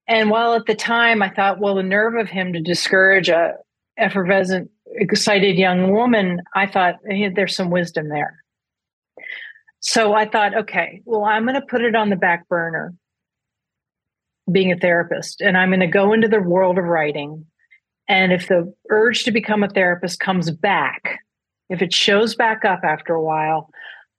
And 0.07 0.31
while 0.31 0.55
at 0.55 0.67
the 0.67 0.75
time 0.75 1.23
I 1.23 1.29
thought, 1.29 1.61
well, 1.61 1.75
the 1.75 1.83
nerve 1.83 2.15
of 2.15 2.31
him 2.31 2.55
to 2.55 2.61
discourage 2.61 3.29
a 3.29 3.55
effervescent, 3.99 4.71
excited 4.95 5.57
young 5.57 5.93
woman, 5.93 6.41
I 6.55 6.67
thought 6.67 6.97
hey, 7.07 7.29
there's 7.29 7.55
some 7.55 7.71
wisdom 7.71 8.09
there. 8.09 8.43
So 9.81 10.13
I 10.15 10.29
thought, 10.29 10.57
okay, 10.57 11.03
well, 11.05 11.25
I'm 11.25 11.45
going 11.45 11.55
to 11.55 11.67
put 11.67 11.83
it 11.83 11.95
on 11.95 12.11
the 12.11 12.17
back 12.17 12.49
burner 12.49 12.95
being 14.51 14.73
a 14.73 14.79
therapist 14.79 15.41
and 15.41 15.57
I'm 15.57 15.71
going 15.71 15.81
to 15.81 15.87
go 15.87 16.13
into 16.13 16.29
the 16.29 16.41
world 16.41 16.79
of 16.79 16.85
writing. 16.85 17.45
And 18.09 18.33
if 18.33 18.49
the 18.49 18.73
urge 18.91 19.25
to 19.25 19.31
become 19.31 19.63
a 19.63 19.69
therapist 19.69 20.21
comes 20.21 20.51
back, 20.51 21.21
if 21.69 21.83
it 21.83 21.93
shows 21.93 22.35
back 22.35 22.65
up 22.65 22.81
after 22.83 23.15
a 23.15 23.23
while, 23.23 23.71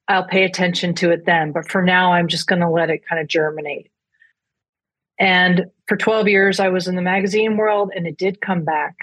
I'll 0.08 0.26
pay 0.26 0.44
attention 0.44 0.94
to 0.96 1.12
it 1.12 1.26
then. 1.26 1.52
But 1.52 1.70
for 1.70 1.82
now, 1.82 2.14
I'm 2.14 2.28
just 2.28 2.48
going 2.48 2.62
to 2.62 2.70
let 2.70 2.90
it 2.90 3.08
kind 3.08 3.22
of 3.22 3.28
germinate. 3.28 3.92
And 5.20 5.66
for 5.88 5.98
12 5.98 6.28
years, 6.28 6.60
I 6.60 6.70
was 6.70 6.88
in 6.88 6.96
the 6.96 7.02
magazine 7.02 7.58
world 7.58 7.92
and 7.96 8.08
it 8.08 8.18
did 8.18 8.42
come 8.42 8.64
back. 8.64 8.96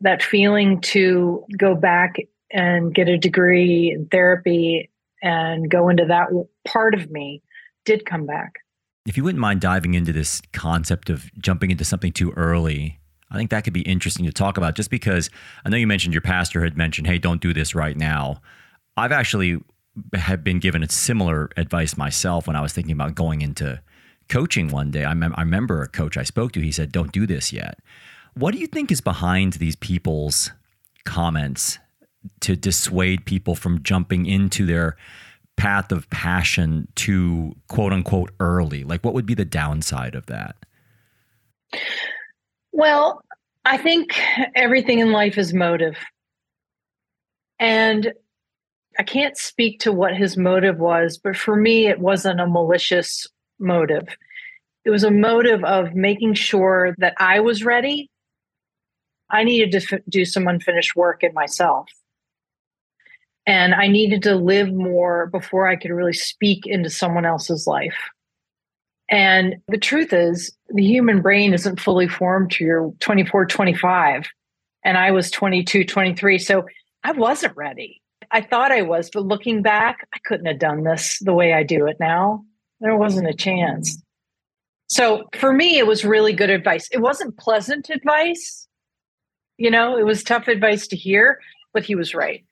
That 0.00 0.22
feeling 0.22 0.80
to 0.82 1.44
go 1.58 1.74
back 1.74 2.16
and 2.50 2.94
get 2.94 3.08
a 3.08 3.18
degree 3.18 3.92
in 3.94 4.06
therapy 4.06 4.90
and 5.22 5.70
go 5.70 5.88
into 5.88 6.06
that 6.06 6.28
part 6.66 6.94
of 6.94 7.10
me 7.10 7.42
did 7.84 8.06
come 8.06 8.26
back. 8.26 8.59
If 9.06 9.16
you 9.16 9.24
wouldn't 9.24 9.40
mind 9.40 9.60
diving 9.60 9.94
into 9.94 10.12
this 10.12 10.42
concept 10.52 11.10
of 11.10 11.30
jumping 11.38 11.70
into 11.70 11.84
something 11.84 12.12
too 12.12 12.32
early, 12.32 13.00
I 13.30 13.36
think 13.36 13.50
that 13.50 13.64
could 13.64 13.72
be 13.72 13.82
interesting 13.82 14.26
to 14.26 14.32
talk 14.32 14.56
about 14.56 14.74
just 14.74 14.90
because 14.90 15.30
I 15.64 15.68
know 15.68 15.76
you 15.76 15.86
mentioned 15.86 16.14
your 16.14 16.20
pastor 16.20 16.62
had 16.62 16.76
mentioned, 16.76 17.06
hey, 17.06 17.18
don't 17.18 17.40
do 17.40 17.54
this 17.54 17.74
right 17.74 17.96
now. 17.96 18.40
I've 18.96 19.12
actually 19.12 19.58
have 20.14 20.44
been 20.44 20.58
given 20.58 20.82
a 20.82 20.88
similar 20.88 21.50
advice 21.56 21.96
myself 21.96 22.46
when 22.46 22.56
I 22.56 22.60
was 22.60 22.72
thinking 22.72 22.92
about 22.92 23.14
going 23.14 23.40
into 23.40 23.80
coaching 24.28 24.68
one 24.68 24.90
day. 24.90 25.04
I, 25.04 25.12
I 25.12 25.40
remember 25.40 25.82
a 25.82 25.88
coach 25.88 26.16
I 26.16 26.22
spoke 26.22 26.52
to, 26.52 26.60
he 26.60 26.72
said, 26.72 26.92
don't 26.92 27.12
do 27.12 27.26
this 27.26 27.52
yet. 27.52 27.78
What 28.34 28.52
do 28.52 28.58
you 28.58 28.66
think 28.66 28.92
is 28.92 29.00
behind 29.00 29.54
these 29.54 29.76
people's 29.76 30.52
comments 31.04 31.78
to 32.40 32.54
dissuade 32.54 33.24
people 33.24 33.54
from 33.54 33.82
jumping 33.82 34.26
into 34.26 34.66
their 34.66 34.96
path 35.60 35.92
of 35.92 36.08
passion 36.08 36.88
too 36.94 37.54
quote 37.68 37.92
unquote 37.92 38.30
early? 38.40 38.82
Like, 38.82 39.04
what 39.04 39.14
would 39.14 39.26
be 39.26 39.34
the 39.34 39.44
downside 39.44 40.14
of 40.14 40.26
that? 40.26 40.56
Well, 42.72 43.22
I 43.64 43.76
think 43.76 44.18
everything 44.54 45.00
in 45.00 45.12
life 45.12 45.36
is 45.36 45.52
motive. 45.52 45.96
And 47.58 48.14
I 48.98 49.02
can't 49.02 49.36
speak 49.36 49.80
to 49.80 49.92
what 49.92 50.16
his 50.16 50.36
motive 50.36 50.78
was, 50.78 51.18
but 51.18 51.36
for 51.36 51.56
me, 51.56 51.86
it 51.86 52.00
wasn't 52.00 52.40
a 52.40 52.46
malicious 52.46 53.26
motive. 53.58 54.08
It 54.86 54.90
was 54.90 55.04
a 55.04 55.10
motive 55.10 55.62
of 55.62 55.94
making 55.94 56.34
sure 56.34 56.94
that 56.98 57.14
I 57.18 57.40
was 57.40 57.64
ready. 57.64 58.08
I 59.30 59.44
needed 59.44 59.72
to 59.72 59.96
f- 59.96 60.02
do 60.08 60.24
some 60.24 60.48
unfinished 60.48 60.96
work 60.96 61.22
in 61.22 61.34
myself. 61.34 61.86
And 63.50 63.74
I 63.74 63.88
needed 63.88 64.22
to 64.22 64.36
live 64.36 64.72
more 64.72 65.26
before 65.26 65.66
I 65.66 65.74
could 65.74 65.90
really 65.90 66.12
speak 66.12 66.68
into 66.68 66.88
someone 66.88 67.26
else's 67.26 67.66
life. 67.66 67.98
And 69.08 69.56
the 69.66 69.76
truth 69.76 70.12
is, 70.12 70.56
the 70.68 70.84
human 70.84 71.20
brain 71.20 71.52
isn't 71.52 71.80
fully 71.80 72.06
formed 72.06 72.52
to 72.52 72.64
your 72.64 72.92
24, 73.00 73.46
25. 73.46 74.28
And 74.84 74.96
I 74.96 75.10
was 75.10 75.32
22, 75.32 75.84
23. 75.84 76.38
So 76.38 76.64
I 77.02 77.10
wasn't 77.10 77.56
ready. 77.56 78.00
I 78.30 78.40
thought 78.40 78.70
I 78.70 78.82
was, 78.82 79.10
but 79.12 79.26
looking 79.26 79.62
back, 79.62 80.06
I 80.14 80.18
couldn't 80.24 80.46
have 80.46 80.60
done 80.60 80.84
this 80.84 81.18
the 81.18 81.34
way 81.34 81.52
I 81.52 81.64
do 81.64 81.88
it 81.88 81.96
now. 81.98 82.44
There 82.78 82.96
wasn't 82.96 83.26
a 83.26 83.34
chance. 83.34 84.00
So 84.86 85.24
for 85.34 85.52
me, 85.52 85.76
it 85.76 85.88
was 85.88 86.04
really 86.04 86.34
good 86.34 86.50
advice. 86.50 86.88
It 86.92 87.00
wasn't 87.00 87.36
pleasant 87.36 87.90
advice. 87.90 88.68
You 89.58 89.72
know, 89.72 89.98
it 89.98 90.06
was 90.06 90.22
tough 90.22 90.46
advice 90.46 90.86
to 90.86 90.96
hear, 90.96 91.40
but 91.72 91.82
he 91.82 91.96
was 91.96 92.14
right. 92.14 92.44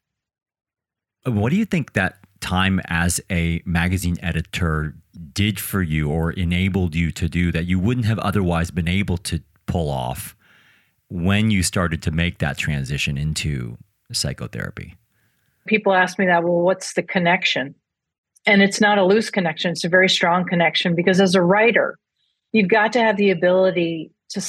What 1.24 1.50
do 1.50 1.56
you 1.56 1.64
think 1.64 1.92
that 1.92 2.18
time 2.40 2.80
as 2.86 3.20
a 3.30 3.62
magazine 3.64 4.16
editor 4.22 4.94
did 5.32 5.58
for 5.58 5.82
you 5.82 6.10
or 6.10 6.32
enabled 6.32 6.94
you 6.94 7.10
to 7.12 7.28
do 7.28 7.50
that 7.52 7.66
you 7.66 7.78
wouldn't 7.78 8.06
have 8.06 8.18
otherwise 8.20 8.70
been 8.70 8.88
able 8.88 9.16
to 9.18 9.42
pull 9.66 9.90
off 9.90 10.36
when 11.10 11.50
you 11.50 11.62
started 11.62 12.02
to 12.02 12.10
make 12.10 12.38
that 12.38 12.56
transition 12.56 13.18
into 13.18 13.76
psychotherapy? 14.12 14.94
People 15.66 15.92
ask 15.92 16.18
me 16.18 16.26
that, 16.26 16.44
well, 16.44 16.60
what's 16.60 16.94
the 16.94 17.02
connection? 17.02 17.74
And 18.46 18.62
it's 18.62 18.80
not 18.80 18.98
a 18.98 19.04
loose 19.04 19.30
connection, 19.30 19.72
it's 19.72 19.84
a 19.84 19.88
very 19.88 20.08
strong 20.08 20.46
connection 20.46 20.94
because 20.94 21.20
as 21.20 21.34
a 21.34 21.42
writer, 21.42 21.98
you've 22.52 22.68
got 22.68 22.92
to 22.94 23.00
have 23.00 23.16
the 23.16 23.30
ability 23.30 24.10
to 24.30 24.40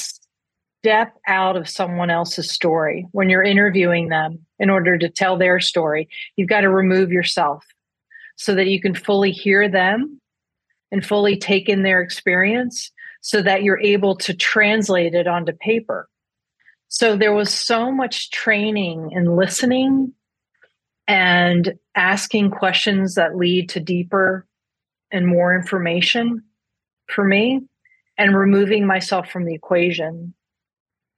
step 0.80 1.14
out 1.26 1.56
of 1.56 1.68
someone 1.68 2.08
else's 2.08 2.50
story 2.50 3.06
when 3.12 3.28
you're 3.28 3.42
interviewing 3.42 4.08
them 4.08 4.38
in 4.58 4.70
order 4.70 4.96
to 4.96 5.10
tell 5.10 5.36
their 5.36 5.60
story. 5.60 6.08
You've 6.36 6.48
got 6.48 6.62
to 6.62 6.70
remove 6.70 7.12
yourself 7.12 7.66
so 8.36 8.54
that 8.54 8.68
you 8.68 8.80
can 8.80 8.94
fully 8.94 9.30
hear 9.30 9.68
them 9.68 10.18
and 10.90 11.04
fully 11.04 11.36
take 11.36 11.68
in 11.68 11.82
their 11.82 12.00
experience 12.00 12.90
so 13.20 13.42
that 13.42 13.62
you're 13.62 13.80
able 13.80 14.16
to 14.16 14.32
translate 14.32 15.14
it 15.14 15.26
onto 15.26 15.52
paper. 15.52 16.08
So 16.88 17.14
there 17.14 17.34
was 17.34 17.52
so 17.52 17.92
much 17.92 18.30
training 18.30 19.10
in 19.12 19.36
listening 19.36 20.14
and 21.06 21.74
asking 21.94 22.52
questions 22.52 23.16
that 23.16 23.36
lead 23.36 23.68
to 23.70 23.80
deeper 23.80 24.46
and 25.12 25.26
more 25.26 25.54
information 25.54 26.42
for 27.06 27.22
me 27.22 27.60
and 28.16 28.34
removing 28.34 28.86
myself 28.86 29.30
from 29.30 29.44
the 29.44 29.54
equation 29.54 30.32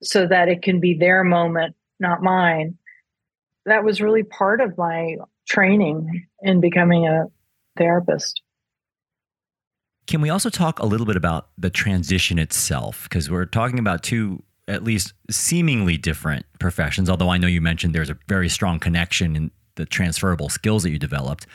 so 0.02 0.26
that 0.26 0.48
it 0.48 0.62
can 0.62 0.80
be 0.80 0.94
their 0.94 1.24
moment, 1.24 1.74
not 2.00 2.22
mine. 2.22 2.76
That 3.66 3.84
was 3.84 4.00
really 4.00 4.24
part 4.24 4.60
of 4.60 4.76
my 4.76 5.16
training 5.48 6.26
in 6.40 6.60
becoming 6.60 7.06
a 7.06 7.26
therapist. 7.76 8.42
Can 10.06 10.20
we 10.20 10.30
also 10.30 10.50
talk 10.50 10.80
a 10.80 10.86
little 10.86 11.06
bit 11.06 11.16
about 11.16 11.48
the 11.56 11.70
transition 11.70 12.38
itself? 12.38 13.04
Because 13.04 13.30
we're 13.30 13.46
talking 13.46 13.78
about 13.78 14.02
two, 14.02 14.42
at 14.66 14.82
least 14.82 15.12
seemingly 15.30 15.96
different 15.96 16.44
professions, 16.58 17.08
although 17.08 17.30
I 17.30 17.38
know 17.38 17.46
you 17.46 17.60
mentioned 17.60 17.94
there's 17.94 18.10
a 18.10 18.18
very 18.28 18.48
strong 18.48 18.80
connection 18.80 19.36
in 19.36 19.50
the 19.76 19.86
transferable 19.86 20.48
skills 20.48 20.82
that 20.82 20.90
you 20.90 20.98
developed. 20.98 21.46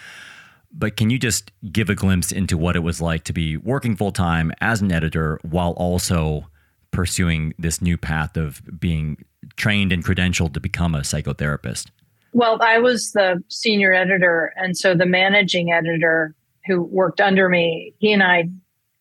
But 0.71 0.95
can 0.95 1.09
you 1.09 1.19
just 1.19 1.51
give 1.71 1.89
a 1.89 1.95
glimpse 1.95 2.31
into 2.31 2.57
what 2.57 2.75
it 2.75 2.79
was 2.79 3.01
like 3.01 3.23
to 3.25 3.33
be 3.33 3.57
working 3.57 3.95
full 3.95 4.11
time 4.11 4.51
as 4.61 4.81
an 4.81 4.91
editor 4.91 5.39
while 5.43 5.71
also 5.71 6.47
pursuing 6.91 7.53
this 7.57 7.81
new 7.81 7.97
path 7.97 8.37
of 8.37 8.61
being 8.79 9.23
trained 9.55 9.91
and 9.91 10.03
credentialed 10.03 10.53
to 10.53 10.59
become 10.59 10.95
a 10.95 10.99
psychotherapist? 10.99 11.87
Well, 12.33 12.59
I 12.61 12.77
was 12.79 13.13
the 13.13 13.43
senior 13.47 13.93
editor. 13.93 14.53
And 14.57 14.77
so 14.77 14.93
the 14.93 15.05
managing 15.05 15.71
editor 15.71 16.35
who 16.65 16.83
worked 16.83 17.21
under 17.21 17.49
me, 17.49 17.93
he 17.99 18.11
and 18.11 18.21
I 18.21 18.49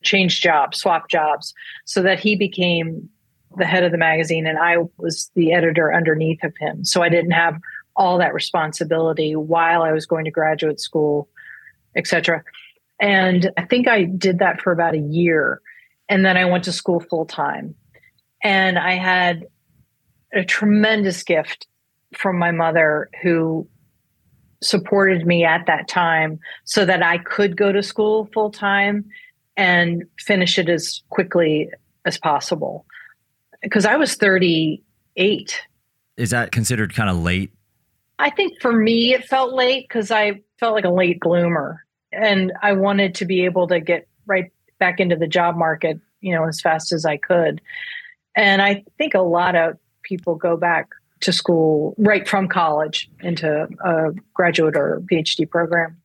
changed 0.03 0.43
jobs, 0.43 0.79
swapped 0.79 1.11
jobs, 1.11 1.53
so 1.85 2.03
that 2.03 2.21
he 2.21 2.37
became 2.37 3.09
the 3.57 3.67
head 3.67 3.85
of 3.85 3.93
the 3.93 3.99
magazine 3.99 4.47
and 4.47 4.59
I 4.59 4.77
was 4.99 5.31
the 5.35 5.53
editor 5.53 5.93
underneath 5.93 6.43
of 6.45 6.55
him. 6.59 6.85
So 6.85 7.03
I 7.03 7.09
didn't 7.09 7.31
have 7.33 7.59
all 7.97 8.19
that 8.19 8.35
responsibility 8.35 9.35
while 9.35 9.83
I 9.83 9.93
was 9.93 10.07
going 10.07 10.25
to 10.27 10.31
graduate 10.31 10.81
school, 10.81 11.29
etc. 11.97 12.43
And 13.01 13.51
I 13.57 13.65
think 13.65 13.89
I 13.89 14.05
did 14.05 14.39
that 14.39 14.61
for 14.61 14.73
about 14.73 14.95
a 14.95 14.99
year. 14.99 15.61
And 16.09 16.25
then 16.25 16.37
I 16.37 16.45
went 16.45 16.65
to 16.65 16.73
school 16.73 17.01
full 17.01 17.27
time. 17.27 17.75
And 18.43 18.79
I 18.79 18.93
had 18.93 19.47
a 20.33 20.45
tremendous 20.45 21.23
gift 21.23 21.67
from 22.15 22.39
my 22.39 22.51
mother 22.51 23.11
who 23.23 23.67
supported 24.63 25.27
me 25.27 25.45
at 25.45 25.67
that 25.67 25.89
time 25.89 26.39
so 26.65 26.85
that 26.85 27.03
I 27.03 27.19
could 27.19 27.57
go 27.57 27.73
to 27.73 27.83
school 27.83 28.29
full 28.33 28.51
time 28.51 29.05
and 29.57 30.05
finish 30.19 30.59
it 30.59 30.69
as 30.69 31.03
quickly 31.11 31.71
as 32.05 32.19
possible. 32.19 32.87
Because 33.63 33.87
I 33.87 33.97
was 33.97 34.15
38. 34.15 35.61
Is 36.17 36.31
that 36.31 36.53
considered 36.53 36.95
kind 36.95 37.11
of 37.11 37.17
late? 37.17 37.53
I 38.19 38.31
think 38.31 38.61
for 38.61 38.73
me, 38.73 39.13
it 39.13 39.25
felt 39.25 39.55
late 39.55 39.87
because 39.89 40.11
I 40.11 40.41
felt 40.59 40.75
like 40.75 40.85
a 40.85 40.91
late 40.91 41.21
bloomer. 41.21 41.85
And 42.13 42.53
I 42.63 42.73
wanted 42.73 43.15
to 43.17 43.25
be 43.25 43.45
able 43.45 43.67
to 43.69 43.81
get 43.81 44.09
right 44.27 44.51
back 44.79 45.01
into 45.01 45.17
the 45.17 45.27
job 45.27 45.57
market, 45.57 46.01
you 46.21 46.35
know, 46.35 46.47
as 46.47 46.61
fast 46.61 46.93
as 46.93 47.05
I 47.05 47.17
could. 47.17 47.61
And 48.35 48.61
I 48.61 48.85
think 48.99 49.15
a 49.15 49.21
lot 49.21 49.57
of 49.57 49.79
people 50.03 50.35
go 50.35 50.57
back 50.57 50.91
to 51.21 51.33
school 51.33 51.95
right 51.99 52.29
from 52.29 52.49
college 52.49 53.11
into 53.21 53.69
a 53.85 54.13
graduate 54.35 54.77
or 54.77 55.03
PhD 55.11 55.49
program. 55.49 55.97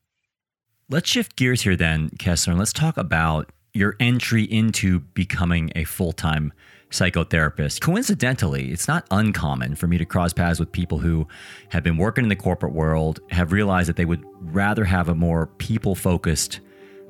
Let's 0.90 1.10
shift 1.10 1.36
gears 1.36 1.62
here 1.62 1.76
then, 1.76 2.10
Kessler, 2.20 2.52
and 2.52 2.60
let's 2.60 2.74
talk 2.74 2.98
about 2.98 3.52
your 3.74 3.96
entry 4.00 4.44
into 4.44 5.00
becoming 5.00 5.72
a 5.76 5.84
full 5.84 6.12
time 6.12 6.52
psychotherapist. 6.90 7.80
Coincidentally, 7.80 8.72
it's 8.72 8.88
not 8.88 9.06
uncommon 9.12 9.76
for 9.76 9.88
me 9.88 9.98
to 9.98 10.06
cross 10.06 10.34
paths 10.34 10.60
with 10.60 10.72
people 10.72 11.00
who 11.00 11.28
have 11.70 11.84
been 11.84 11.98
working 11.98 12.26
in 12.26 12.30
the 12.30 12.36
corporate 12.36 12.74
world, 12.74 13.22
have 13.30 13.54
realized 13.54 13.88
that 13.88 13.96
they 13.96 14.06
would 14.06 14.24
rather 14.42 14.84
have 14.84 15.08
a 15.08 15.16
more 15.16 15.48
people 15.48 15.96
focused 15.96 16.60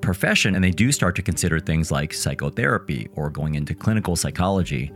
profession, 0.02 0.56
and 0.56 0.64
they 0.64 0.72
do 0.72 0.92
start 0.92 1.16
to 1.16 1.22
consider 1.22 1.60
things 1.60 1.92
like 1.92 2.14
psychotherapy 2.14 3.10
or 3.16 3.30
going 3.30 3.56
into 3.56 3.74
clinical 3.74 4.16
psychology 4.16 4.92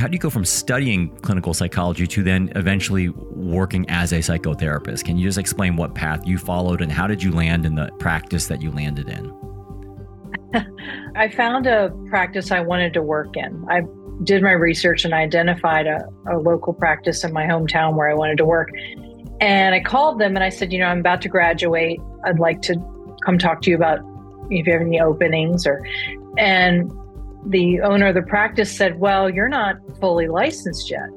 how 0.00 0.06
do 0.06 0.14
you 0.14 0.18
go 0.18 0.30
from 0.30 0.44
studying 0.44 1.14
clinical 1.18 1.52
psychology 1.52 2.06
to 2.06 2.22
then 2.22 2.50
eventually 2.56 3.10
working 3.10 3.88
as 3.90 4.12
a 4.12 4.18
psychotherapist? 4.18 5.04
Can 5.04 5.18
you 5.18 5.28
just 5.28 5.38
explain 5.38 5.76
what 5.76 5.94
path 5.94 6.26
you 6.26 6.38
followed 6.38 6.80
and 6.80 6.90
how 6.90 7.06
did 7.06 7.22
you 7.22 7.32
land 7.32 7.66
in 7.66 7.74
the 7.74 7.90
practice 7.98 8.46
that 8.46 8.62
you 8.62 8.70
landed 8.70 9.08
in? 9.08 9.32
I 11.16 11.28
found 11.28 11.66
a 11.66 11.90
practice 12.08 12.50
I 12.50 12.60
wanted 12.60 12.94
to 12.94 13.02
work 13.02 13.36
in. 13.36 13.64
I 13.68 13.82
did 14.24 14.42
my 14.42 14.52
research 14.52 15.04
and 15.04 15.14
I 15.14 15.20
identified 15.20 15.86
a, 15.86 16.08
a 16.30 16.38
local 16.38 16.72
practice 16.72 17.22
in 17.22 17.32
my 17.32 17.44
hometown 17.44 17.94
where 17.94 18.10
I 18.10 18.14
wanted 18.14 18.38
to 18.38 18.44
work. 18.44 18.70
And 19.40 19.74
I 19.74 19.80
called 19.80 20.18
them 20.18 20.34
and 20.34 20.44
I 20.44 20.48
said, 20.48 20.72
you 20.72 20.78
know, 20.78 20.86
I'm 20.86 21.00
about 21.00 21.22
to 21.22 21.28
graduate. 21.28 22.00
I'd 22.24 22.38
like 22.38 22.62
to 22.62 22.74
come 23.24 23.38
talk 23.38 23.62
to 23.62 23.70
you 23.70 23.76
about 23.76 24.00
if 24.50 24.66
you 24.66 24.72
have 24.72 24.82
any 24.82 25.00
openings 25.00 25.66
or 25.66 25.82
and 26.38 26.90
the 27.46 27.80
owner 27.80 28.08
of 28.08 28.14
the 28.14 28.22
practice 28.22 28.74
said, 28.74 28.98
Well, 28.98 29.30
you're 29.30 29.48
not 29.48 29.76
fully 29.98 30.28
licensed 30.28 30.90
yet. 30.90 31.08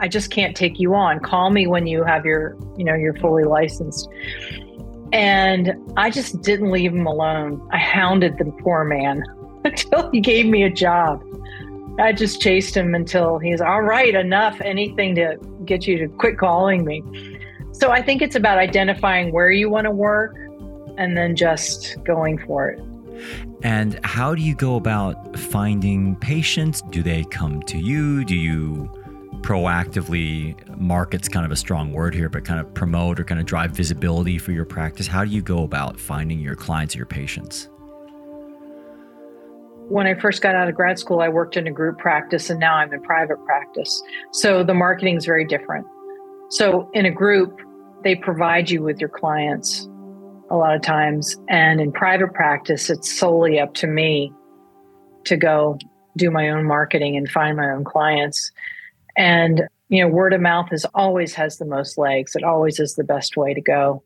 I 0.00 0.08
just 0.08 0.30
can't 0.30 0.56
take 0.56 0.78
you 0.78 0.94
on. 0.94 1.20
Call 1.20 1.50
me 1.50 1.66
when 1.66 1.86
you 1.86 2.04
have 2.04 2.24
your, 2.24 2.56
you 2.76 2.84
know, 2.84 2.94
you're 2.94 3.16
fully 3.16 3.44
licensed. 3.44 4.08
And 5.12 5.74
I 5.96 6.10
just 6.10 6.42
didn't 6.42 6.70
leave 6.70 6.92
him 6.92 7.06
alone. 7.06 7.66
I 7.72 7.78
hounded 7.78 8.38
the 8.38 8.44
poor 8.62 8.84
man 8.84 9.24
until 9.64 10.10
he 10.10 10.20
gave 10.20 10.46
me 10.46 10.62
a 10.64 10.70
job. 10.70 11.24
I 11.98 12.12
just 12.12 12.40
chased 12.40 12.76
him 12.76 12.94
until 12.94 13.38
he's 13.38 13.60
all 13.60 13.82
right, 13.82 14.14
enough, 14.14 14.60
anything 14.60 15.16
to 15.16 15.36
get 15.64 15.86
you 15.88 15.98
to 15.98 16.08
quit 16.08 16.38
calling 16.38 16.84
me. 16.84 17.02
So 17.72 17.90
I 17.90 18.02
think 18.02 18.22
it's 18.22 18.36
about 18.36 18.58
identifying 18.58 19.32
where 19.32 19.50
you 19.50 19.68
want 19.68 19.86
to 19.86 19.90
work 19.90 20.36
and 20.98 21.16
then 21.16 21.34
just 21.36 21.96
going 22.04 22.36
for 22.38 22.68
it. 22.68 22.80
And 23.62 23.98
how 24.04 24.34
do 24.34 24.42
you 24.42 24.54
go 24.54 24.76
about 24.76 25.38
finding 25.38 26.16
patients? 26.16 26.82
Do 26.82 27.02
they 27.02 27.24
come 27.24 27.62
to 27.62 27.78
you? 27.78 28.24
Do 28.24 28.36
you 28.36 28.90
proactively 29.40 30.54
market's 30.78 31.28
kind 31.28 31.46
of 31.46 31.52
a 31.52 31.56
strong 31.56 31.92
word 31.92 32.14
here, 32.14 32.28
but 32.28 32.44
kind 32.44 32.60
of 32.60 32.72
promote 32.74 33.18
or 33.18 33.24
kind 33.24 33.40
of 33.40 33.46
drive 33.46 33.70
visibility 33.70 34.38
for 34.38 34.52
your 34.52 34.64
practice? 34.64 35.06
How 35.06 35.24
do 35.24 35.30
you 35.30 35.42
go 35.42 35.62
about 35.62 35.98
finding 35.98 36.40
your 36.40 36.54
clients, 36.54 36.94
your 36.94 37.06
patients? 37.06 37.68
When 39.88 40.06
I 40.06 40.14
first 40.14 40.42
got 40.42 40.54
out 40.54 40.68
of 40.68 40.74
grad 40.74 40.98
school, 40.98 41.20
I 41.20 41.28
worked 41.28 41.56
in 41.56 41.66
a 41.66 41.72
group 41.72 41.98
practice 41.98 42.50
and 42.50 42.60
now 42.60 42.74
I'm 42.74 42.92
in 42.92 43.00
private 43.02 43.42
practice. 43.44 44.02
So 44.32 44.62
the 44.62 44.74
marketing 44.74 45.16
is 45.16 45.24
very 45.24 45.46
different. 45.46 45.86
So 46.50 46.90
in 46.92 47.06
a 47.06 47.10
group, 47.10 47.58
they 48.04 48.14
provide 48.14 48.70
you 48.70 48.82
with 48.82 49.00
your 49.00 49.08
clients 49.08 49.87
a 50.50 50.56
lot 50.56 50.74
of 50.74 50.82
times. 50.82 51.36
And 51.48 51.80
in 51.80 51.92
private 51.92 52.32
practice, 52.32 52.90
it's 52.90 53.18
solely 53.18 53.58
up 53.58 53.74
to 53.74 53.86
me 53.86 54.32
to 55.24 55.36
go 55.36 55.78
do 56.16 56.30
my 56.30 56.48
own 56.48 56.64
marketing 56.64 57.16
and 57.16 57.30
find 57.30 57.56
my 57.56 57.70
own 57.70 57.84
clients. 57.84 58.50
And, 59.16 59.62
you 59.88 60.02
know, 60.02 60.08
word 60.08 60.32
of 60.32 60.40
mouth 60.40 60.72
is 60.72 60.86
always 60.94 61.34
has 61.34 61.58
the 61.58 61.64
most 61.64 61.98
legs. 61.98 62.34
It 62.34 62.44
always 62.44 62.80
is 62.80 62.94
the 62.94 63.04
best 63.04 63.36
way 63.36 63.54
to 63.54 63.60
go. 63.60 64.02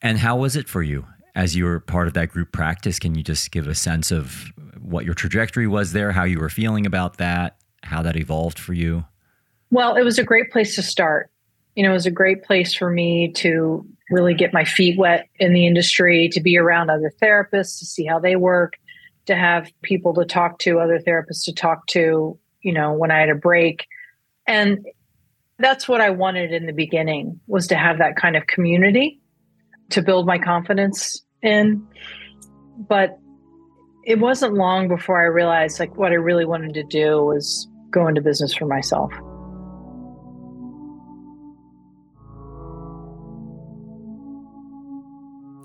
And 0.00 0.18
how 0.18 0.36
was 0.36 0.56
it 0.56 0.68
for 0.68 0.82
you 0.82 1.06
as 1.34 1.56
you 1.56 1.64
were 1.64 1.80
part 1.80 2.08
of 2.08 2.14
that 2.14 2.28
group 2.28 2.52
practice? 2.52 2.98
Can 2.98 3.14
you 3.14 3.22
just 3.22 3.50
give 3.50 3.66
a 3.66 3.74
sense 3.74 4.10
of 4.10 4.52
what 4.80 5.04
your 5.04 5.14
trajectory 5.14 5.66
was 5.66 5.92
there, 5.92 6.12
how 6.12 6.24
you 6.24 6.38
were 6.38 6.48
feeling 6.48 6.86
about 6.86 7.18
that, 7.18 7.56
how 7.82 8.02
that 8.02 8.16
evolved 8.16 8.58
for 8.58 8.74
you? 8.74 9.04
Well, 9.70 9.96
it 9.96 10.02
was 10.02 10.18
a 10.18 10.24
great 10.24 10.50
place 10.50 10.74
to 10.74 10.82
start. 10.82 11.30
You 11.74 11.82
know, 11.82 11.90
it 11.90 11.94
was 11.94 12.06
a 12.06 12.10
great 12.10 12.44
place 12.44 12.74
for 12.74 12.90
me 12.90 13.32
to 13.36 13.86
really 14.10 14.34
get 14.34 14.52
my 14.52 14.64
feet 14.64 14.98
wet 14.98 15.28
in 15.38 15.52
the 15.52 15.66
industry, 15.66 16.28
to 16.30 16.40
be 16.40 16.58
around 16.58 16.90
other 16.90 17.12
therapists, 17.22 17.78
to 17.78 17.86
see 17.86 18.04
how 18.04 18.18
they 18.18 18.36
work, 18.36 18.74
to 19.26 19.34
have 19.34 19.70
people 19.82 20.14
to 20.14 20.24
talk 20.24 20.58
to, 20.60 20.78
other 20.78 20.98
therapists 20.98 21.44
to 21.44 21.54
talk 21.54 21.86
to, 21.88 22.38
you 22.60 22.72
know, 22.72 22.92
when 22.92 23.10
I 23.10 23.20
had 23.20 23.30
a 23.30 23.34
break. 23.34 23.86
And 24.46 24.84
that's 25.58 25.88
what 25.88 26.00
I 26.00 26.10
wanted 26.10 26.52
in 26.52 26.66
the 26.66 26.72
beginning 26.72 27.40
was 27.46 27.66
to 27.68 27.76
have 27.76 27.98
that 27.98 28.16
kind 28.16 28.36
of 28.36 28.46
community 28.46 29.20
to 29.90 30.02
build 30.02 30.26
my 30.26 30.38
confidence 30.38 31.22
in. 31.42 31.86
But 32.88 33.18
it 34.04 34.18
wasn't 34.18 34.54
long 34.54 34.88
before 34.88 35.22
I 35.22 35.26
realized 35.26 35.78
like 35.78 35.96
what 35.96 36.10
I 36.12 36.16
really 36.16 36.44
wanted 36.44 36.74
to 36.74 36.82
do 36.82 37.22
was 37.22 37.68
go 37.90 38.08
into 38.08 38.20
business 38.20 38.54
for 38.54 38.66
myself. 38.66 39.12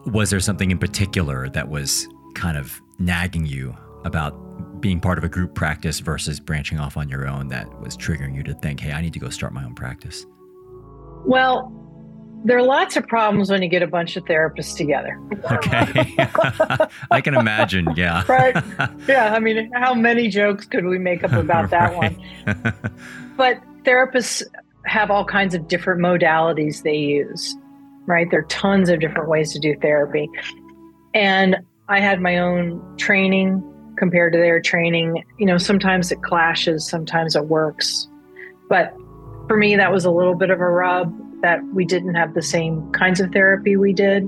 Was 0.07 0.29
there 0.29 0.39
something 0.39 0.71
in 0.71 0.77
particular 0.77 1.49
that 1.49 1.69
was 1.69 2.07
kind 2.33 2.57
of 2.57 2.81
nagging 2.97 3.45
you 3.45 3.75
about 4.05 4.31
being 4.79 4.99
part 4.99 5.17
of 5.17 5.23
a 5.23 5.29
group 5.29 5.53
practice 5.53 5.99
versus 5.99 6.39
branching 6.39 6.79
off 6.79 6.97
on 6.97 7.09
your 7.09 7.27
own 7.27 7.49
that 7.49 7.67
was 7.81 7.97
triggering 7.97 8.35
you 8.35 8.43
to 8.43 8.53
think, 8.55 8.79
hey, 8.79 8.91
I 8.91 9.01
need 9.01 9.13
to 9.13 9.19
go 9.19 9.29
start 9.29 9.53
my 9.53 9.63
own 9.63 9.75
practice? 9.75 10.25
Well, 11.25 11.73
there 12.45 12.57
are 12.57 12.63
lots 12.63 12.95
of 12.95 13.07
problems 13.07 13.49
when 13.49 13.61
you 13.61 13.67
get 13.67 13.81
a 13.81 13.87
bunch 13.87 14.15
of 14.15 14.23
therapists 14.25 14.77
together. 14.77 15.19
Okay. 15.51 16.15
I 17.11 17.19
can 17.19 17.35
imagine. 17.35 17.87
Yeah. 17.95 18.23
right. 18.29 18.55
Yeah. 19.07 19.33
I 19.33 19.39
mean, 19.39 19.71
how 19.73 19.93
many 19.93 20.29
jokes 20.29 20.65
could 20.65 20.85
we 20.85 20.99
make 20.99 21.23
up 21.23 21.33
about 21.33 21.69
that 21.71 21.93
right. 21.93 22.17
one? 22.45 22.73
but 23.35 23.61
therapists 23.83 24.43
have 24.85 25.11
all 25.11 25.25
kinds 25.25 25.53
of 25.53 25.67
different 25.67 25.99
modalities 25.99 26.83
they 26.83 26.95
use 26.95 27.57
right? 28.07 28.29
There 28.31 28.39
are 28.39 28.45
tons 28.45 28.89
of 28.89 28.99
different 28.99 29.29
ways 29.29 29.53
to 29.53 29.59
do 29.59 29.75
therapy. 29.79 30.29
And 31.13 31.57
I 31.87 31.99
had 31.99 32.19
my 32.19 32.39
own 32.39 32.81
training 32.97 33.63
compared 33.97 34.33
to 34.33 34.39
their 34.39 34.59
training. 34.59 35.23
You 35.37 35.45
know, 35.45 35.57
sometimes 35.57 36.11
it 36.11 36.23
clashes, 36.23 36.87
sometimes 36.87 37.35
it 37.35 37.45
works. 37.45 38.07
But 38.69 38.95
for 39.47 39.57
me, 39.57 39.75
that 39.75 39.91
was 39.91 40.05
a 40.05 40.11
little 40.11 40.35
bit 40.35 40.49
of 40.49 40.59
a 40.59 40.69
rub 40.69 41.13
that 41.41 41.63
we 41.73 41.85
didn't 41.85 42.15
have 42.15 42.33
the 42.33 42.41
same 42.41 42.91
kinds 42.91 43.19
of 43.19 43.31
therapy 43.31 43.77
we 43.77 43.93
did. 43.93 44.27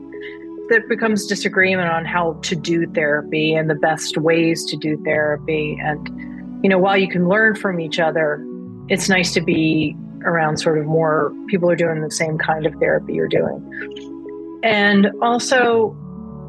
That 0.70 0.88
becomes 0.88 1.26
disagreement 1.26 1.89
on 1.89 2.06
how 2.06 2.34
to 2.44 2.56
do 2.56 2.86
therapy 2.94 3.56
and 3.56 3.70
the 3.70 3.76
best 3.76 4.18
ways 4.18 4.63
to 4.65 4.78
do 4.78 5.02
therapy. 5.04 5.78
And, 5.82 6.63
you 6.63 6.70
know, 6.70 6.78
while 6.78 6.98
you 6.98 7.10
can 7.10 7.28
learn 7.28 7.56
from 7.56 7.80
each 7.80 8.00
other, 8.00 8.46
it's 8.88 9.10
nice 9.10 9.34
to 9.34 9.42
be 9.42 9.96
around 10.26 10.58
sort 10.58 10.78
of 10.78 10.86
more 10.86 11.34
people 11.48 11.70
are 11.70 11.76
doing 11.76 12.02
the 12.02 12.12
same 12.12 12.38
kind 12.38 12.66
of 12.66 12.74
therapy 12.76 13.14
you're 13.14 13.28
doing. 13.28 14.60
And 14.64 15.12
also, 15.22 15.96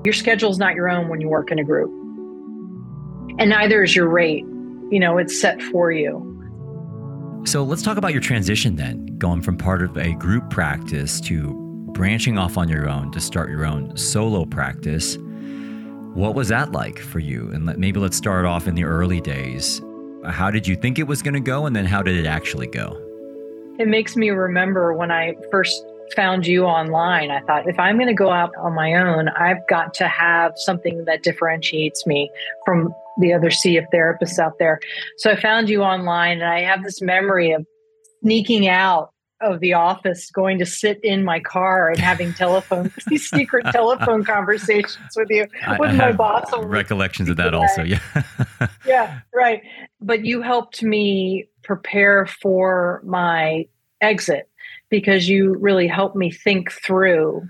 your 0.05 0.15
schedule 0.15 0.51
is 0.51 0.59
not 0.59 0.75
your 0.75 0.89
own 0.89 1.09
when 1.09 1.21
you 1.21 1.29
work 1.29 1.51
in 1.51 1.59
a 1.59 1.65
group. 1.65 1.91
And 3.39 3.51
neither 3.51 3.83
is 3.83 3.95
your 3.95 4.09
rate. 4.09 4.45
You 4.91 4.99
know, 4.99 5.19
it's 5.19 5.41
set 5.41 5.63
for 5.63 5.93
you. 5.93 6.27
So 7.45 7.63
let's 7.63 7.83
talk 7.83 7.97
about 7.97 8.13
your 8.13 8.21
transition 8.21 8.77
then, 8.77 9.07
going 9.19 9.41
from 9.41 9.57
part 9.57 9.83
of 9.83 9.97
a 9.97 10.13
group 10.15 10.51
practice 10.51 11.21
to 11.23 11.55
branching 11.93 12.39
off 12.39 12.59
on 12.59 12.69
your 12.69 12.89
own 12.89 13.11
to 13.13 13.21
start 13.21 13.51
your 13.51 13.65
own 13.65 13.97
solo 13.97 14.45
practice. 14.45 15.17
What 16.15 16.35
was 16.35 16.49
that 16.49 16.73
like 16.73 16.99
for 16.99 17.19
you? 17.19 17.51
And 17.53 17.67
let, 17.67 17.79
maybe 17.79 18.01
let's 18.01 18.17
start 18.17 18.45
off 18.45 18.67
in 18.67 18.75
the 18.75 18.85
early 18.85 19.21
days. 19.21 19.81
How 20.27 20.51
did 20.51 20.67
you 20.67 20.77
think 20.77 20.99
it 20.99 21.05
was 21.05 21.23
going 21.23 21.35
to 21.35 21.41
go? 21.41 21.67
And 21.67 21.75
then 21.75 21.87
how 21.87 22.03
did 22.03 22.17
it 22.17 22.27
actually 22.27 22.67
go? 22.67 23.01
It 23.81 23.88
makes 23.88 24.14
me 24.14 24.29
remember 24.29 24.93
when 24.93 25.11
I 25.11 25.35
first 25.51 25.83
found 26.14 26.47
you 26.47 26.64
online. 26.64 27.31
I 27.31 27.40
thought 27.40 27.66
if 27.66 27.79
I'm 27.79 27.97
going 27.97 28.09
to 28.09 28.14
go 28.14 28.31
out 28.31 28.53
on 28.61 28.75
my 28.75 28.93
own, 28.93 29.31
I've 29.31 29.66
got 29.71 29.95
to 29.95 30.07
have 30.07 30.53
something 30.57 31.07
that 31.07 31.23
differentiates 31.23 32.07
me 32.07 32.31
from 32.66 32.95
the 33.21 33.33
other 33.33 33.51
sea 33.51 33.79
of 33.79 33.87
therapists 33.93 34.38
out 34.38 34.59
there. 34.59 34.81
So 35.16 35.31
I 35.31 35.40
found 35.40 35.71
you 35.71 35.83
online 35.83 36.43
and 36.43 36.53
I 36.53 36.61
have 36.61 36.85
this 36.85 37.01
memory 37.01 37.53
of 37.53 37.66
sneaking 38.23 38.69
out 38.69 39.12
of 39.40 39.61
the 39.61 39.73
office 39.73 40.31
going 40.31 40.59
to 40.59 40.66
sit 40.66 41.03
in 41.03 41.25
my 41.25 41.40
car 41.40 41.88
and 41.88 41.99
having 41.99 42.35
telephone 42.35 42.93
these 43.07 43.31
secret 43.31 43.64
telephone 43.73 44.23
conversations 44.23 44.99
with 45.16 45.31
you 45.31 45.47
with 45.79 45.95
my 45.97 46.12
boss 46.12 46.51
recollections 46.64 47.29
of 47.31 47.38
that 47.38 47.55
also 47.55 47.83
yeah 47.83 48.01
yeah 48.87 49.21
right 49.35 49.62
but 49.99 50.27
you 50.27 50.43
helped 50.43 50.83
me 50.83 51.49
prepare 51.62 52.27
for 52.27 53.03
my 53.05 53.66
exit 54.01 54.49
because 54.88 55.29
you 55.29 55.57
really 55.57 55.87
helped 55.87 56.16
me 56.16 56.31
think 56.31 56.70
through 56.73 57.46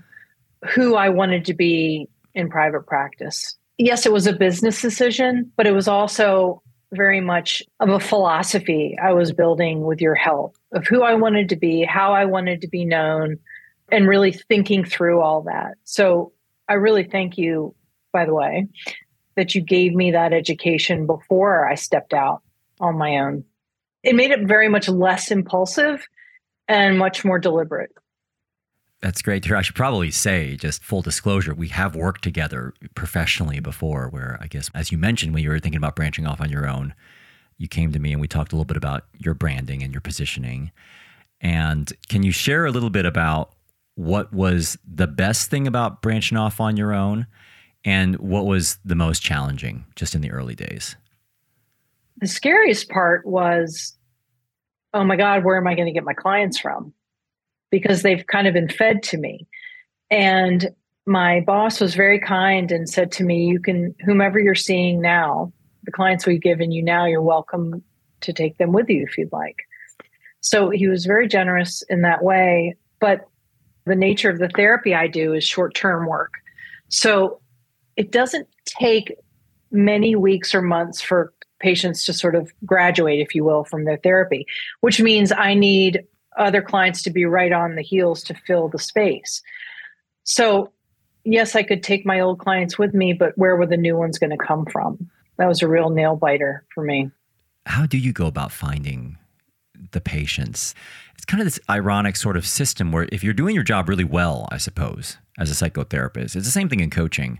who 0.73 0.95
I 0.95 1.09
wanted 1.09 1.45
to 1.45 1.53
be 1.53 2.07
in 2.33 2.49
private 2.49 2.85
practice. 2.85 3.57
Yes, 3.77 4.05
it 4.05 4.11
was 4.11 4.27
a 4.27 4.33
business 4.33 4.81
decision, 4.81 5.51
but 5.57 5.65
it 5.65 5.71
was 5.71 5.87
also 5.87 6.61
very 6.93 7.21
much 7.21 7.63
of 7.79 7.89
a 7.89 7.99
philosophy 7.99 8.97
I 9.01 9.13
was 9.13 9.31
building 9.31 9.81
with 9.81 10.01
your 10.01 10.15
help 10.15 10.57
of 10.73 10.85
who 10.85 11.03
I 11.03 11.15
wanted 11.15 11.49
to 11.49 11.55
be, 11.55 11.83
how 11.83 12.13
I 12.13 12.25
wanted 12.25 12.61
to 12.61 12.67
be 12.67 12.85
known, 12.85 13.37
and 13.91 14.07
really 14.07 14.31
thinking 14.31 14.83
through 14.85 15.21
all 15.21 15.41
that. 15.43 15.75
So 15.83 16.33
I 16.67 16.73
really 16.73 17.03
thank 17.03 17.37
you, 17.37 17.75
by 18.13 18.25
the 18.25 18.33
way, 18.33 18.67
that 19.35 19.55
you 19.55 19.61
gave 19.61 19.93
me 19.93 20.11
that 20.11 20.33
education 20.33 21.05
before 21.05 21.67
I 21.67 21.75
stepped 21.75 22.13
out 22.13 22.41
on 22.79 22.97
my 22.97 23.17
own. 23.17 23.45
It 24.03 24.15
made 24.15 24.31
it 24.31 24.47
very 24.47 24.69
much 24.69 24.89
less 24.89 25.31
impulsive 25.31 26.07
and 26.67 26.97
much 26.97 27.23
more 27.23 27.39
deliberate. 27.39 27.91
That's 29.01 29.21
great 29.21 29.43
to 29.43 29.49
hear. 29.49 29.57
I 29.57 29.63
should 29.63 29.75
probably 29.75 30.11
say, 30.11 30.55
just 30.55 30.83
full 30.83 31.01
disclosure, 31.01 31.55
we 31.55 31.69
have 31.69 31.95
worked 31.95 32.23
together 32.23 32.73
professionally 32.93 33.59
before, 33.59 34.07
where 34.09 34.37
I 34.39 34.45
guess, 34.45 34.69
as 34.75 34.91
you 34.91 34.97
mentioned, 34.97 35.33
when 35.33 35.43
you 35.43 35.49
were 35.49 35.59
thinking 35.59 35.77
about 35.77 35.95
branching 35.95 36.27
off 36.27 36.39
on 36.39 36.51
your 36.51 36.67
own, 36.67 36.93
you 37.57 37.67
came 37.67 37.91
to 37.91 37.99
me 37.99 38.11
and 38.11 38.21
we 38.21 38.27
talked 38.27 38.51
a 38.51 38.55
little 38.55 38.65
bit 38.65 38.77
about 38.77 39.05
your 39.17 39.33
branding 39.33 39.81
and 39.81 39.91
your 39.91 40.01
positioning. 40.01 40.71
And 41.39 41.91
can 42.09 42.21
you 42.21 42.31
share 42.31 42.65
a 42.65 42.71
little 42.71 42.91
bit 42.91 43.05
about 43.05 43.53
what 43.95 44.31
was 44.31 44.77
the 44.87 45.07
best 45.07 45.49
thing 45.49 45.67
about 45.67 46.01
branching 46.01 46.37
off 46.37 46.59
on 46.59 46.77
your 46.77 46.93
own 46.93 47.27
and 47.83 48.17
what 48.17 48.45
was 48.45 48.77
the 48.85 48.95
most 48.95 49.21
challenging 49.21 49.85
just 49.95 50.13
in 50.13 50.21
the 50.21 50.31
early 50.31 50.55
days? 50.55 50.95
The 52.21 52.27
scariest 52.27 52.89
part 52.89 53.25
was 53.25 53.97
oh 54.93 55.03
my 55.03 55.15
God, 55.15 55.43
where 55.43 55.57
am 55.57 55.67
I 55.67 55.75
going 55.75 55.87
to 55.87 55.93
get 55.93 56.03
my 56.03 56.13
clients 56.13 56.59
from? 56.59 56.93
Because 57.69 58.01
they've 58.01 58.25
kind 58.27 58.47
of 58.47 58.53
been 58.53 58.69
fed 58.69 59.03
to 59.03 59.17
me. 59.17 59.47
And 60.09 60.69
my 61.05 61.41
boss 61.41 61.79
was 61.79 61.95
very 61.95 62.19
kind 62.19 62.71
and 62.71 62.89
said 62.89 63.11
to 63.13 63.23
me, 63.23 63.45
You 63.45 63.59
can, 63.59 63.95
whomever 64.05 64.39
you're 64.39 64.55
seeing 64.55 65.01
now, 65.01 65.51
the 65.83 65.91
clients 65.91 66.25
we've 66.25 66.41
given 66.41 66.71
you 66.71 66.83
now, 66.83 67.05
you're 67.05 67.21
welcome 67.21 67.81
to 68.21 68.33
take 68.33 68.57
them 68.57 68.71
with 68.71 68.89
you 68.89 69.03
if 69.03 69.17
you'd 69.17 69.31
like. 69.31 69.57
So 70.41 70.69
he 70.69 70.87
was 70.87 71.05
very 71.05 71.27
generous 71.27 71.83
in 71.89 72.01
that 72.01 72.23
way. 72.23 72.75
But 72.99 73.21
the 73.85 73.95
nature 73.95 74.29
of 74.29 74.39
the 74.39 74.49
therapy 74.49 74.93
I 74.93 75.07
do 75.07 75.33
is 75.33 75.43
short 75.43 75.73
term 75.73 76.05
work. 76.05 76.33
So 76.89 77.39
it 77.95 78.11
doesn't 78.11 78.47
take 78.65 79.15
many 79.71 80.15
weeks 80.15 80.53
or 80.53 80.61
months 80.61 81.01
for 81.01 81.33
patients 81.61 82.05
to 82.05 82.13
sort 82.13 82.35
of 82.35 82.51
graduate, 82.65 83.19
if 83.19 83.35
you 83.35 83.43
will, 83.43 83.63
from 83.63 83.85
their 83.85 83.97
therapy, 83.97 84.45
which 84.81 85.01
means 85.01 85.31
I 85.31 85.53
need 85.53 86.03
other 86.37 86.61
clients 86.61 87.01
to 87.03 87.09
be 87.09 87.25
right 87.25 87.51
on 87.51 87.75
the 87.75 87.81
heels 87.81 88.23
to 88.23 88.33
fill 88.33 88.69
the 88.69 88.79
space. 88.79 89.41
So, 90.23 90.71
yes, 91.23 91.55
I 91.55 91.63
could 91.63 91.83
take 91.83 92.05
my 92.05 92.19
old 92.19 92.39
clients 92.39 92.77
with 92.77 92.93
me, 92.93 93.13
but 93.13 93.37
where 93.37 93.55
were 93.55 93.65
the 93.65 93.77
new 93.77 93.97
ones 93.97 94.17
going 94.17 94.29
to 94.29 94.37
come 94.37 94.65
from? 94.65 95.09
That 95.37 95.47
was 95.47 95.61
a 95.61 95.67
real 95.67 95.89
nail 95.89 96.15
biter 96.15 96.65
for 96.73 96.83
me. 96.83 97.09
How 97.65 97.85
do 97.85 97.97
you 97.97 98.13
go 98.13 98.27
about 98.27 98.51
finding 98.51 99.17
the 99.91 100.01
patients? 100.01 100.73
It's 101.15 101.25
kind 101.25 101.41
of 101.41 101.45
this 101.45 101.59
ironic 101.69 102.15
sort 102.15 102.37
of 102.37 102.47
system 102.47 102.91
where 102.91 103.07
if 103.11 103.23
you're 103.23 103.33
doing 103.33 103.55
your 103.55 103.63
job 103.63 103.89
really 103.89 104.03
well, 104.03 104.47
I 104.51 104.57
suppose, 104.57 105.17
as 105.37 105.51
a 105.51 105.69
psychotherapist, 105.69 106.35
it's 106.35 106.45
the 106.45 106.51
same 106.51 106.69
thing 106.69 106.79
in 106.79 106.89
coaching 106.89 107.39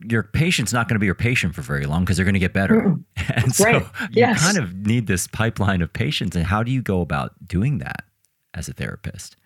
your 0.00 0.22
patient's 0.22 0.72
not 0.72 0.88
going 0.88 0.94
to 0.94 1.00
be 1.00 1.06
your 1.06 1.14
patient 1.14 1.54
for 1.54 1.62
very 1.62 1.86
long 1.86 2.04
because 2.04 2.16
they're 2.16 2.24
going 2.24 2.34
to 2.34 2.40
get 2.40 2.52
better. 2.52 2.74
Mm-mm. 2.74 3.04
And 3.34 3.54
so 3.54 3.64
right. 3.64 3.82
you 3.82 4.08
yes. 4.12 4.42
kind 4.42 4.56
of 4.56 4.74
need 4.74 5.06
this 5.06 5.26
pipeline 5.26 5.82
of 5.82 5.92
patients. 5.92 6.34
And 6.34 6.44
how 6.44 6.62
do 6.62 6.72
you 6.72 6.82
go 6.82 7.00
about 7.00 7.32
doing 7.46 7.78
that 7.78 8.04
as 8.54 8.68
a 8.68 8.72
therapist? 8.72 9.36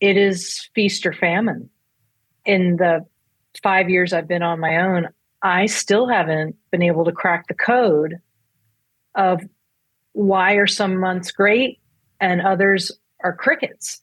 It 0.00 0.16
is 0.16 0.68
feast 0.74 1.04
or 1.04 1.12
famine. 1.12 1.68
In 2.44 2.76
the 2.76 3.04
five 3.62 3.90
years 3.90 4.12
I've 4.12 4.28
been 4.28 4.42
on 4.42 4.60
my 4.60 4.76
own, 4.76 5.08
I 5.42 5.66
still 5.66 6.08
haven't 6.08 6.56
been 6.70 6.82
able 6.82 7.04
to 7.04 7.12
crack 7.12 7.48
the 7.48 7.54
code 7.54 8.18
of 9.14 9.40
why 10.12 10.54
are 10.54 10.66
some 10.66 10.98
months 10.98 11.30
great 11.30 11.80
and 12.20 12.40
others 12.40 12.92
are 13.22 13.34
crickets. 13.34 14.00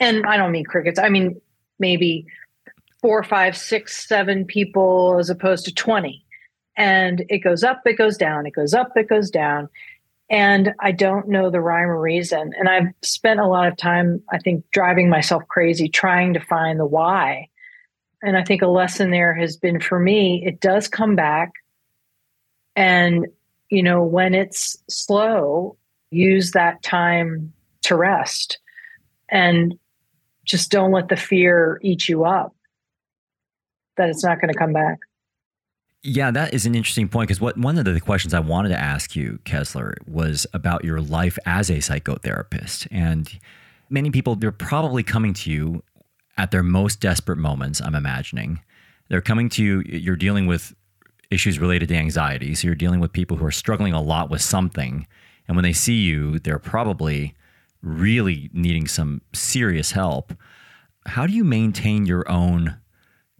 And 0.00 0.26
I 0.26 0.36
don't 0.36 0.52
mean 0.52 0.64
crickets, 0.64 0.98
I 0.98 1.08
mean 1.08 1.40
maybe 1.78 2.26
four, 3.02 3.22
five, 3.24 3.56
six, 3.56 4.06
seven 4.06 4.46
people 4.46 5.18
as 5.18 5.28
opposed 5.28 5.64
to 5.64 5.74
20. 5.74 6.24
And 6.76 7.24
it 7.28 7.38
goes 7.38 7.62
up, 7.62 7.82
it 7.84 7.98
goes 7.98 8.16
down, 8.16 8.46
it 8.46 8.54
goes 8.54 8.72
up, 8.72 8.92
it 8.96 9.08
goes 9.08 9.28
down. 9.28 9.68
And 10.30 10.72
I 10.80 10.92
don't 10.92 11.28
know 11.28 11.50
the 11.50 11.60
rhyme 11.60 11.90
or 11.90 12.00
reason. 12.00 12.52
And 12.58 12.68
I've 12.68 12.94
spent 13.02 13.40
a 13.40 13.46
lot 13.46 13.68
of 13.68 13.76
time, 13.76 14.22
I 14.30 14.38
think, 14.38 14.64
driving 14.70 15.10
myself 15.10 15.42
crazy 15.48 15.88
trying 15.88 16.32
to 16.32 16.40
find 16.40 16.80
the 16.80 16.86
why. 16.86 17.48
And 18.22 18.38
I 18.38 18.44
think 18.44 18.62
a 18.62 18.68
lesson 18.68 19.10
there 19.10 19.34
has 19.34 19.56
been 19.56 19.80
for 19.80 19.98
me, 19.98 20.42
it 20.46 20.60
does 20.60 20.88
come 20.88 21.16
back. 21.16 21.50
And, 22.76 23.26
you 23.68 23.82
know, 23.82 24.02
when 24.02 24.32
it's 24.32 24.78
slow, 24.88 25.76
use 26.10 26.52
that 26.52 26.82
time 26.82 27.52
to 27.82 27.96
rest 27.96 28.58
and 29.28 29.78
just 30.44 30.70
don't 30.70 30.92
let 30.92 31.08
the 31.08 31.16
fear 31.16 31.78
eat 31.82 32.08
you 32.08 32.24
up 32.24 32.54
that 33.96 34.08
it's 34.08 34.24
not 34.24 34.40
going 34.40 34.52
to 34.52 34.58
come 34.58 34.72
back. 34.72 34.98
Yeah, 36.04 36.32
that 36.32 36.52
is 36.52 36.66
an 36.66 36.74
interesting 36.74 37.08
point 37.08 37.28
because 37.28 37.40
what 37.40 37.56
one 37.56 37.78
of 37.78 37.84
the 37.84 38.00
questions 38.00 38.34
I 38.34 38.40
wanted 38.40 38.70
to 38.70 38.80
ask 38.80 39.14
you, 39.14 39.38
Kessler, 39.44 39.94
was 40.06 40.46
about 40.52 40.84
your 40.84 41.00
life 41.00 41.38
as 41.46 41.70
a 41.70 41.74
psychotherapist. 41.74 42.88
And 42.90 43.30
many 43.88 44.10
people 44.10 44.34
they're 44.34 44.50
probably 44.50 45.04
coming 45.04 45.32
to 45.34 45.50
you 45.50 45.84
at 46.36 46.50
their 46.50 46.64
most 46.64 46.98
desperate 47.00 47.36
moments, 47.36 47.80
I'm 47.80 47.94
imagining. 47.94 48.60
They're 49.08 49.20
coming 49.20 49.48
to 49.50 49.62
you, 49.62 49.82
you're 49.86 50.16
dealing 50.16 50.46
with 50.46 50.74
issues 51.30 51.60
related 51.60 51.88
to 51.90 51.94
anxiety. 51.94 52.54
So 52.54 52.66
you're 52.66 52.74
dealing 52.74 52.98
with 52.98 53.12
people 53.12 53.36
who 53.36 53.46
are 53.46 53.52
struggling 53.52 53.92
a 53.92 54.02
lot 54.02 54.28
with 54.28 54.42
something. 54.42 55.06
And 55.46 55.56
when 55.56 55.62
they 55.62 55.72
see 55.72 56.00
you, 56.00 56.40
they're 56.40 56.58
probably 56.58 57.34
really 57.80 58.50
needing 58.52 58.88
some 58.88 59.22
serious 59.32 59.92
help. 59.92 60.32
How 61.06 61.26
do 61.26 61.32
you 61.32 61.44
maintain 61.44 62.06
your 62.06 62.28
own 62.30 62.76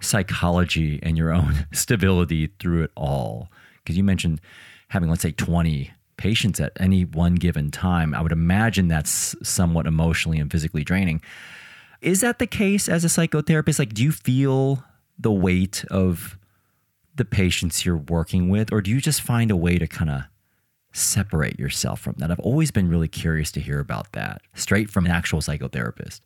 psychology 0.03 1.01
and 1.03 1.17
your 1.17 1.33
own 1.33 1.67
stability 1.73 2.49
through 2.59 2.85
it 2.85 2.91
all? 2.97 3.49
Because 3.79 3.97
you 3.97 4.05
mentioned 4.05 4.41
having, 4.88 5.09
let's 5.09 5.23
say, 5.23 5.33
20 5.33 5.91
patients 6.17 6.61
at 6.61 6.73
any 6.79 7.05
one 7.05 7.35
given 7.35 7.71
time. 7.71 8.15
I 8.15 8.21
would 8.21 8.31
imagine 8.31 8.88
that's 8.88 9.35
somewhat 9.43 9.87
emotionally 9.87 10.38
and 10.38 10.53
physically 10.53 10.85
draining. 10.85 11.21
Is 12.01 12.21
that 12.21 12.38
the 12.38 12.47
case 12.47 12.88
as 12.88 13.05
a 13.05 13.09
psychotherapist? 13.09 13.79
Like, 13.79 13.95
do 13.95 14.03
you 14.03 14.12
feel 14.12 14.85
the 15.19 15.33
weight 15.33 15.85
of 15.91 16.38
the 17.15 17.25
patients 17.25 17.85
you're 17.85 17.97
working 17.97 18.49
with, 18.49 18.73
or 18.73 18.81
do 18.81 18.91
you 18.91 19.01
just 19.01 19.21
find 19.21 19.51
a 19.51 19.57
way 19.57 19.79
to 19.79 19.87
kind 19.87 20.11
of 20.11 20.23
separate 20.93 21.59
yourself 21.59 22.01
from 22.01 22.15
that? 22.19 22.31
I've 22.31 22.41
always 22.41 22.71
been 22.71 22.88
really 22.88 23.09
curious 23.09 23.51
to 23.53 23.61
hear 23.61 23.81
about 23.81 24.12
that 24.12 24.43
straight 24.55 24.91
from 24.91 25.07
an 25.07 25.12
actual 25.12 25.41
psychotherapist. 25.41 26.21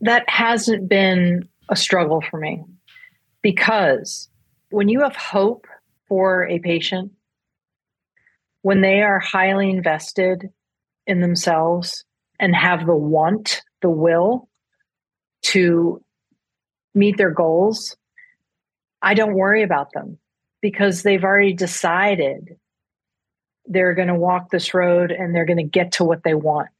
That 0.00 0.24
hasn't 0.28 0.88
been 0.88 1.48
a 1.68 1.76
struggle 1.76 2.22
for 2.30 2.38
me 2.38 2.64
because 3.44 4.30
when 4.70 4.88
you 4.88 5.02
have 5.02 5.14
hope 5.14 5.66
for 6.08 6.48
a 6.48 6.58
patient, 6.60 7.12
when 8.62 8.80
they 8.80 9.02
are 9.02 9.20
highly 9.20 9.68
invested 9.68 10.48
in 11.06 11.20
themselves 11.20 12.06
and 12.40 12.56
have 12.56 12.86
the 12.86 12.96
want, 12.96 13.60
the 13.82 13.90
will 13.90 14.48
to 15.42 16.02
meet 16.94 17.18
their 17.18 17.30
goals, 17.30 17.94
I 19.02 19.12
don't 19.12 19.34
worry 19.34 19.62
about 19.62 19.92
them 19.92 20.16
because 20.62 21.02
they've 21.02 21.22
already 21.22 21.52
decided 21.52 22.56
they're 23.66 23.94
going 23.94 24.08
to 24.08 24.14
walk 24.14 24.50
this 24.50 24.72
road 24.72 25.12
and 25.12 25.34
they're 25.34 25.44
going 25.44 25.58
to 25.58 25.62
get 25.64 25.92
to 25.92 26.04
what 26.04 26.22
they 26.24 26.34
want. 26.34 26.70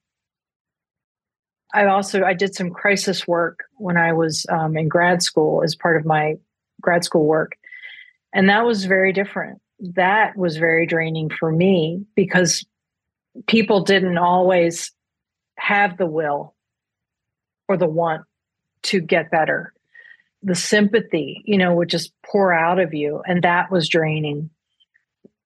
I 1.74 1.86
also 1.86 2.22
I 2.22 2.32
did 2.32 2.54
some 2.54 2.70
crisis 2.70 3.28
work 3.28 3.64
when 3.76 3.98
I 3.98 4.14
was 4.14 4.46
um, 4.48 4.78
in 4.78 4.88
grad 4.88 5.22
school 5.22 5.62
as 5.62 5.74
part 5.74 5.98
of 5.98 6.06
my 6.06 6.36
grad 6.84 7.04
school 7.04 7.24
work, 7.24 7.56
And 8.32 8.48
that 8.48 8.66
was 8.66 8.84
very 8.84 9.12
different. 9.12 9.60
That 9.80 10.36
was 10.36 10.56
very 10.56 10.86
draining 10.86 11.30
for 11.30 11.50
me 11.50 12.04
because 12.14 12.64
people 13.46 13.80
didn't 13.80 14.18
always 14.18 14.92
have 15.56 15.96
the 15.96 16.06
will 16.06 16.54
or 17.68 17.76
the 17.76 17.88
want 17.88 18.22
to 18.82 19.00
get 19.00 19.30
better. 19.30 19.72
The 20.42 20.54
sympathy, 20.54 21.42
you 21.46 21.56
know, 21.56 21.74
would 21.74 21.88
just 21.88 22.12
pour 22.26 22.52
out 22.52 22.78
of 22.78 22.92
you. 22.92 23.22
And 23.26 23.42
that 23.42 23.70
was 23.70 23.88
draining. 23.88 24.50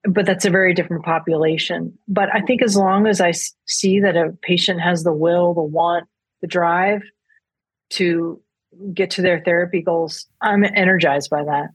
But 0.05 0.27
that's 0.27 0.45
a 0.45 0.51
very 0.51 0.75
different 0.75 1.05
population. 1.05 1.97
But 2.09 2.35
I 2.35 2.41
think 2.41 2.63
as 2.63 2.77
long 2.77 3.07
as 3.07 3.21
I 3.21 3.33
see 3.67 4.01
that 4.01 4.17
a 4.17 4.37
patient 4.43 4.81
has 4.81 5.05
the 5.05 5.13
will, 5.13 5.55
the 5.55 5.63
want, 5.63 6.09
the 6.41 6.47
drive 6.47 7.03
to 7.91 8.41
get 8.95 9.11
to 9.13 9.23
their 9.23 9.41
therapy 9.41 9.83
goals, 9.83 10.27
I'm 10.41 10.65
energized 10.65 11.31
by 11.31 11.45
that. 11.45 11.69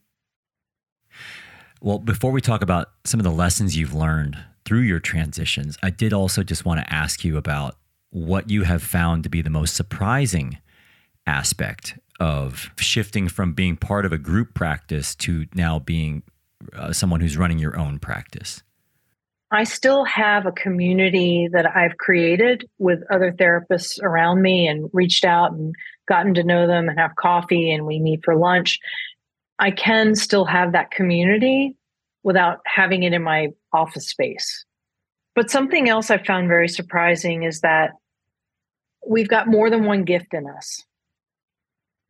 Well, 1.80 1.98
before 1.98 2.32
we 2.32 2.40
talk 2.40 2.62
about 2.62 2.90
some 3.04 3.20
of 3.20 3.24
the 3.24 3.30
lessons 3.30 3.76
you've 3.76 3.94
learned 3.94 4.38
through 4.64 4.80
your 4.80 5.00
transitions, 5.00 5.76
I 5.82 5.90
did 5.90 6.12
also 6.12 6.42
just 6.42 6.64
want 6.64 6.80
to 6.80 6.92
ask 6.92 7.24
you 7.24 7.36
about 7.36 7.76
what 8.10 8.48
you 8.48 8.62
have 8.62 8.82
found 8.82 9.22
to 9.24 9.28
be 9.28 9.42
the 9.42 9.50
most 9.50 9.74
surprising 9.74 10.58
aspect 11.26 11.98
of 12.20 12.70
shifting 12.78 13.28
from 13.28 13.52
being 13.52 13.76
part 13.76 14.06
of 14.06 14.12
a 14.12 14.18
group 14.18 14.54
practice 14.54 15.14
to 15.16 15.46
now 15.54 15.78
being 15.78 16.22
uh, 16.74 16.92
someone 16.92 17.20
who's 17.20 17.36
running 17.36 17.58
your 17.58 17.78
own 17.78 17.98
practice? 17.98 18.62
I 19.54 19.64
still 19.64 20.04
have 20.04 20.46
a 20.46 20.52
community 20.52 21.48
that 21.52 21.76
I've 21.76 21.96
created 21.96 22.68
with 22.78 23.04
other 23.10 23.30
therapists 23.30 24.02
around 24.02 24.42
me 24.42 24.66
and 24.66 24.90
reached 24.92 25.24
out 25.24 25.52
and 25.52 25.74
gotten 26.08 26.34
to 26.34 26.42
know 26.42 26.66
them 26.66 26.88
and 26.88 26.98
have 26.98 27.14
coffee 27.16 27.72
and 27.72 27.86
we 27.86 28.00
meet 28.00 28.24
for 28.24 28.34
lunch. 28.34 28.80
I 29.60 29.70
can 29.70 30.16
still 30.16 30.44
have 30.44 30.72
that 30.72 30.90
community 30.90 31.76
without 32.24 32.58
having 32.66 33.04
it 33.04 33.12
in 33.12 33.22
my 33.22 33.50
office 33.72 34.08
space. 34.08 34.64
But 35.36 35.50
something 35.50 35.88
else 35.88 36.10
I 36.10 36.18
found 36.18 36.48
very 36.48 36.68
surprising 36.68 37.44
is 37.44 37.60
that 37.60 37.92
we've 39.06 39.28
got 39.28 39.46
more 39.46 39.70
than 39.70 39.84
one 39.84 40.02
gift 40.02 40.34
in 40.34 40.48
us. 40.48 40.82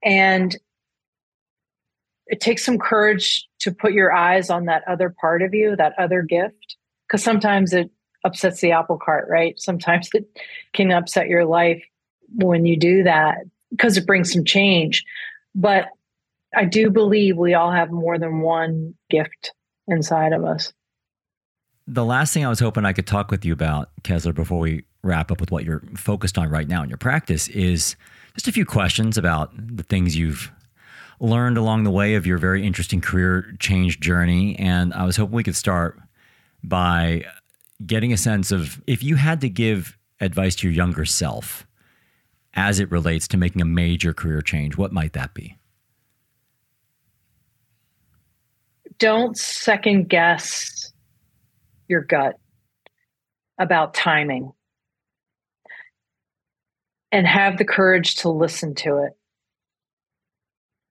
And 0.03 0.57
it 2.27 2.41
takes 2.41 2.65
some 2.65 2.79
courage 2.79 3.47
to 3.61 3.73
put 3.73 3.93
your 3.93 4.15
eyes 4.15 4.49
on 4.49 4.65
that 4.67 4.83
other 4.89 5.15
part 5.21 5.43
of 5.43 5.53
you, 5.53 5.77
that 5.77 5.93
other 5.99 6.23
gift, 6.23 6.77
because 7.07 7.23
sometimes 7.23 7.73
it 7.73 7.91
upsets 8.25 8.61
the 8.61 8.73
apple 8.73 8.99
cart, 8.99 9.29
right? 9.29 9.59
Sometimes 9.61 10.09
it 10.15 10.27
can 10.73 10.91
upset 10.91 11.29
your 11.29 11.45
life 11.45 11.83
when 12.37 12.67
you 12.67 12.77
do 12.77 13.03
that 13.05 13.39
because 13.71 13.97
it 13.97 14.07
brings 14.07 14.33
some 14.33 14.45
change. 14.45 15.05
But 15.55 15.89
I 16.57 16.65
do 16.65 16.91
believe 16.91 17.37
we 17.37 17.55
all 17.55 17.71
have 17.71 17.91
more 17.91 18.19
than 18.19 18.41
one 18.41 18.95
gift 19.11 19.53
inside 19.87 20.33
of 20.33 20.45
us. 20.45 20.73
The 21.87 22.05
last 22.05 22.33
thing 22.33 22.45
I 22.47 22.49
was 22.49 22.61
hoping 22.61 22.85
I 22.87 22.95
could 22.95 23.07
talk 23.07 23.31
with 23.31 23.45
you 23.45 23.53
about, 23.53 23.91
Kessler, 24.05 24.33
before 24.33 24.59
we 24.59 24.85
wrap 25.03 25.31
up 25.31 25.39
with 25.39 25.51
what 25.51 25.65
you're 25.65 25.83
focused 25.97 26.39
on 26.39 26.49
right 26.49 26.67
now 26.67 26.83
in 26.83 26.89
your 26.89 26.97
practice, 26.97 27.49
is 27.49 27.95
just 28.35 28.49
a 28.49 28.53
few 28.53 28.65
questions 28.65 29.19
about 29.19 29.51
the 29.55 29.83
things 29.83 30.17
you've 30.17 30.51
learned 31.21 31.59
along 31.59 31.85
the 31.85 31.91
way 31.91 32.15
of 32.15 32.27
your 32.27 32.39
very 32.39 32.67
interesting 32.67 33.01
career 33.01 33.55
change 33.59 34.01
journey. 34.01 34.59
And 34.59 34.95
I 34.95 35.05
was 35.05 35.17
hoping 35.17 35.35
we 35.35 35.45
could 35.45 35.57
start 35.57 36.01
by 36.65 37.25
getting 37.85 38.13
a 38.13 38.17
sense 38.17 38.51
of 38.51 38.83
if 38.87 39.03
you 39.03 39.17
had 39.17 39.41
to 39.43 39.49
give 39.49 39.99
advice 40.21 40.55
to 40.57 40.67
your 40.67 40.75
younger 40.75 41.05
self 41.05 41.67
as 42.55 42.81
it 42.81 42.91
relates 42.91 43.29
to 43.29 43.37
making 43.37 43.61
a 43.61 43.67
major 43.67 44.15
career 44.15 44.41
change, 44.41 44.77
what 44.77 44.93
might 44.93 45.13
that 45.13 45.35
be? 45.35 45.59
Don't 48.99 49.37
second 49.37 50.09
guess 50.09 50.93
your 51.89 52.01
gut 52.01 52.39
about 53.59 53.93
timing 53.93 54.53
and 57.13 57.27
have 57.27 57.59
the 57.59 57.65
courage 57.65 58.17
to 58.17 58.29
listen 58.29 58.75
to 58.75 58.99
it. 58.99 59.13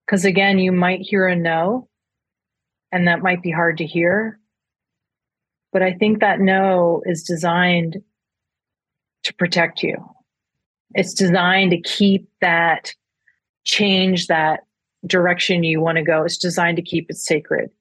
Because 0.06 0.26
again, 0.26 0.60
you 0.60 0.72
might 0.72 1.02
hear 1.02 1.28
a 1.28 1.36
no, 1.36 1.88
and 2.92 3.08
that 3.08 3.22
might 3.22 3.42
be 3.42 3.52
hard 3.52 3.78
to 3.78 3.86
hear. 3.86 4.40
But 5.74 5.82
I 5.82 5.94
think 5.94 6.20
that 6.20 6.40
no 6.40 7.02
is 7.06 7.24
designed 7.24 7.98
to 9.24 9.34
protect 9.34 9.84
you. 9.84 9.98
It's 10.94 11.14
designed 11.14 11.72
to 11.72 11.82
keep 11.82 12.30
that 12.40 12.94
change, 13.64 14.28
that 14.28 14.62
direction 15.08 15.64
you 15.64 15.82
want 15.82 15.98
to 15.98 16.04
go. 16.04 16.24
It's 16.24 16.38
designed 16.38 16.78
to 16.78 16.84
keep 16.84 17.10
it 17.10 17.18
sacred. 17.18 17.72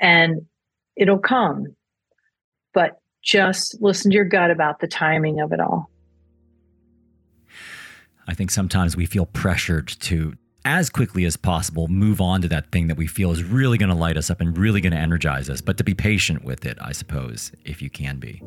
And 0.00 0.46
it'll 0.96 1.18
come. 1.18 1.76
But 2.74 3.00
just 3.22 3.80
listen 3.80 4.10
to 4.10 4.14
your 4.14 4.24
gut 4.24 4.50
about 4.50 4.80
the 4.80 4.88
timing 4.88 5.40
of 5.40 5.52
it 5.52 5.60
all. 5.60 5.90
I 8.26 8.34
think 8.34 8.50
sometimes 8.50 8.96
we 8.96 9.06
feel 9.06 9.26
pressured 9.26 9.88
to, 10.00 10.34
as 10.64 10.90
quickly 10.90 11.24
as 11.24 11.36
possible, 11.36 11.88
move 11.88 12.20
on 12.20 12.42
to 12.42 12.48
that 12.48 12.70
thing 12.70 12.88
that 12.88 12.96
we 12.96 13.06
feel 13.06 13.32
is 13.32 13.42
really 13.42 13.78
going 13.78 13.88
to 13.88 13.94
light 13.94 14.16
us 14.16 14.30
up 14.30 14.40
and 14.40 14.56
really 14.56 14.80
going 14.80 14.92
to 14.92 14.98
energize 14.98 15.48
us, 15.48 15.60
but 15.60 15.76
to 15.78 15.84
be 15.84 15.94
patient 15.94 16.44
with 16.44 16.66
it, 16.66 16.78
I 16.80 16.92
suppose, 16.92 17.52
if 17.64 17.80
you 17.80 17.90
can 17.90 18.18
be. 18.18 18.42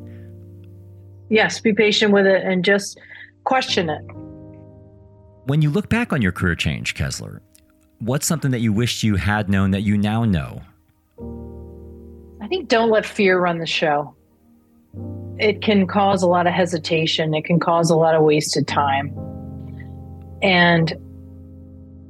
Yes, 1.30 1.60
be 1.60 1.74
patient 1.74 2.14
with 2.14 2.26
it 2.26 2.44
and 2.44 2.64
just 2.64 3.00
question 3.44 3.90
it. 3.90 4.02
When 5.46 5.62
you 5.62 5.70
look 5.70 5.90
back 5.90 6.14
on 6.14 6.22
your 6.22 6.32
career 6.32 6.56
change, 6.56 6.94
Kessler, 6.94 7.42
what's 8.00 8.28
something 8.28 8.52
that 8.52 8.60
you 8.60 8.72
wished 8.72 9.04
you 9.04 9.16
had 9.16 9.50
known 9.50 9.72
that 9.72 9.82
you 9.82 9.98
now 9.98 10.26
know? 10.26 10.62
I 12.42 12.48
think 12.48 12.70
don't 12.70 12.90
let 12.90 13.06
fear 13.06 13.40
run 13.40 13.58
the 13.58 13.66
show. 13.66 14.16
It 15.40 15.62
can 15.62 15.88
cause 15.88 16.22
a 16.22 16.28
lot 16.28 16.46
of 16.46 16.54
hesitation, 16.54 17.34
it 17.34 17.46
can 17.46 17.60
cause 17.60 17.90
a 17.90 17.96
lot 17.96 18.16
of 18.16 18.24
wasted 18.24 18.68
time 18.68 19.18
and 20.44 20.94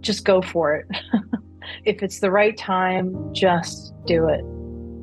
just 0.03 0.25
go 0.25 0.41
for 0.41 0.75
it. 0.75 0.85
if 1.85 2.03
it's 2.03 2.19
the 2.19 2.29
right 2.29 2.55
time, 2.55 3.33
just 3.33 3.93
do 4.05 4.27
it. 4.27 4.43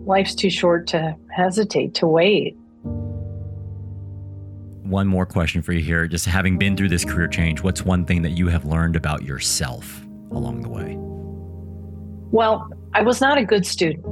Life's 0.06 0.34
too 0.34 0.50
short 0.50 0.86
to 0.88 1.16
hesitate, 1.34 1.94
to 1.94 2.06
wait. 2.06 2.56
One 4.84 5.06
more 5.06 5.26
question 5.26 5.62
for 5.62 5.72
you 5.72 5.82
here. 5.82 6.06
Just 6.06 6.26
having 6.26 6.58
been 6.58 6.76
through 6.76 6.88
this 6.88 7.04
career 7.04 7.28
change, 7.28 7.62
what's 7.62 7.84
one 7.84 8.04
thing 8.04 8.22
that 8.22 8.30
you 8.30 8.48
have 8.48 8.64
learned 8.64 8.96
about 8.96 9.22
yourself 9.22 10.04
along 10.30 10.62
the 10.62 10.68
way? 10.68 10.96
Well, 12.32 12.68
I 12.92 13.02
was 13.02 13.20
not 13.20 13.38
a 13.38 13.44
good 13.44 13.66
student. 13.66 14.04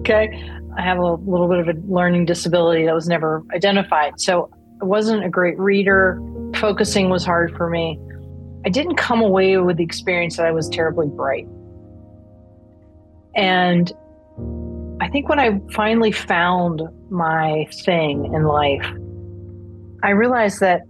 Okay. 0.00 0.50
I 0.76 0.82
have 0.82 0.98
a 0.98 1.14
little 1.14 1.48
bit 1.48 1.58
of 1.58 1.68
a 1.68 1.74
learning 1.88 2.24
disability 2.24 2.84
that 2.86 2.94
was 2.94 3.08
never 3.08 3.44
identified. 3.54 4.20
So 4.20 4.50
I 4.80 4.84
wasn't 4.84 5.24
a 5.24 5.28
great 5.28 5.58
reader. 5.58 6.20
Focusing 6.56 7.10
was 7.10 7.24
hard 7.24 7.56
for 7.56 7.68
me. 7.68 7.98
I 8.68 8.70
didn't 8.70 8.96
come 8.96 9.22
away 9.22 9.56
with 9.56 9.78
the 9.78 9.82
experience 9.82 10.36
that 10.36 10.44
I 10.44 10.52
was 10.52 10.68
terribly 10.68 11.06
bright. 11.06 11.48
And 13.34 13.90
I 15.00 15.08
think 15.08 15.26
when 15.30 15.40
I 15.40 15.58
finally 15.72 16.12
found 16.12 16.82
my 17.08 17.66
thing 17.82 18.26
in 18.34 18.44
life, 18.44 18.84
I 20.02 20.10
realized 20.10 20.60
that 20.60 20.82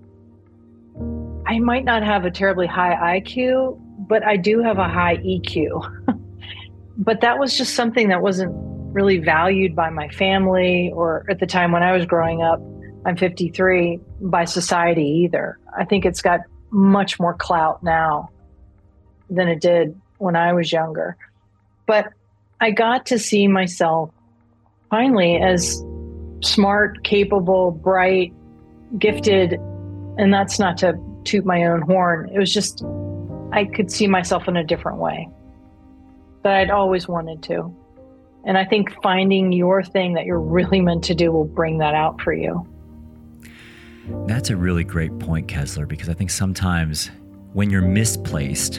I 1.46 1.60
might 1.60 1.84
not 1.84 2.02
have 2.02 2.24
a 2.24 2.32
terribly 2.32 2.66
high 2.66 3.20
IQ, 3.20 3.80
but 4.08 4.26
I 4.26 4.36
do 4.36 4.60
have 4.60 4.78
a 4.78 4.88
high 4.88 5.18
EQ. 5.18 6.16
but 6.98 7.20
that 7.20 7.38
was 7.38 7.56
just 7.56 7.76
something 7.76 8.08
that 8.08 8.22
wasn't 8.22 8.52
really 8.92 9.18
valued 9.18 9.76
by 9.76 9.88
my 9.88 10.08
family 10.08 10.90
or 10.96 11.24
at 11.30 11.38
the 11.38 11.46
time 11.46 11.70
when 11.70 11.84
I 11.84 11.92
was 11.92 12.06
growing 12.06 12.42
up. 12.42 12.60
I'm 13.06 13.16
53 13.16 14.00
by 14.20 14.46
society 14.46 15.04
either. 15.24 15.60
I 15.78 15.84
think 15.84 16.04
it's 16.04 16.20
got 16.20 16.40
much 16.70 17.18
more 17.18 17.34
clout 17.34 17.82
now 17.82 18.30
than 19.30 19.48
it 19.48 19.60
did 19.60 19.98
when 20.18 20.36
I 20.36 20.52
was 20.52 20.72
younger. 20.72 21.16
But 21.86 22.12
I 22.60 22.70
got 22.70 23.06
to 23.06 23.18
see 23.18 23.48
myself 23.48 24.10
finally 24.90 25.36
as 25.36 25.82
smart, 26.42 27.04
capable, 27.04 27.70
bright, 27.70 28.32
gifted. 28.98 29.54
And 30.18 30.32
that's 30.32 30.58
not 30.58 30.78
to 30.78 30.98
toot 31.24 31.44
my 31.44 31.64
own 31.64 31.82
horn. 31.82 32.30
It 32.32 32.38
was 32.38 32.52
just, 32.52 32.84
I 33.52 33.64
could 33.64 33.90
see 33.90 34.06
myself 34.06 34.48
in 34.48 34.56
a 34.56 34.64
different 34.64 34.98
way 34.98 35.28
that 36.42 36.54
I'd 36.54 36.70
always 36.70 37.08
wanted 37.08 37.42
to. 37.44 37.74
And 38.44 38.56
I 38.56 38.64
think 38.64 38.94
finding 39.02 39.52
your 39.52 39.82
thing 39.82 40.14
that 40.14 40.24
you're 40.24 40.40
really 40.40 40.80
meant 40.80 41.04
to 41.04 41.14
do 41.14 41.32
will 41.32 41.44
bring 41.44 41.78
that 41.78 41.94
out 41.94 42.20
for 42.20 42.32
you. 42.32 42.66
That's 44.26 44.50
a 44.50 44.56
really 44.56 44.84
great 44.84 45.18
point, 45.18 45.48
Kessler, 45.48 45.86
because 45.86 46.08
I 46.08 46.14
think 46.14 46.30
sometimes 46.30 47.10
when 47.52 47.70
you're 47.70 47.82
misplaced 47.82 48.78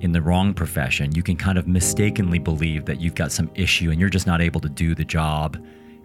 in 0.00 0.12
the 0.12 0.20
wrong 0.20 0.54
profession, 0.54 1.14
you 1.14 1.22
can 1.22 1.36
kind 1.36 1.58
of 1.58 1.66
mistakenly 1.66 2.38
believe 2.38 2.84
that 2.84 3.00
you've 3.00 3.14
got 3.14 3.32
some 3.32 3.50
issue 3.54 3.90
and 3.90 4.00
you're 4.00 4.10
just 4.10 4.26
not 4.26 4.40
able 4.40 4.60
to 4.60 4.68
do 4.68 4.94
the 4.94 5.04
job 5.04 5.56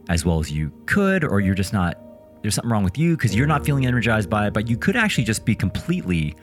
as 0.10 0.26
well 0.26 0.40
as 0.40 0.52
you 0.52 0.72
could, 0.86 1.24
or 1.24 1.40
you're 1.40 1.56
just 1.56 1.74
not, 1.74 1.98
there's 2.42 2.56
something 2.56 2.72
wrong 2.72 2.84
with 2.84 2.98
you 2.98 3.16
because 3.16 3.36
you're 3.36 3.48
not 3.48 3.66
feeling 3.66 3.86
energized 3.86 4.30
by 4.30 4.48
it, 4.48 4.54
but 4.54 4.68
you 4.68 4.78
could 4.78 4.96
actually 4.96 5.24
just 5.24 5.46
be 5.46 5.54
completely 5.54 6.36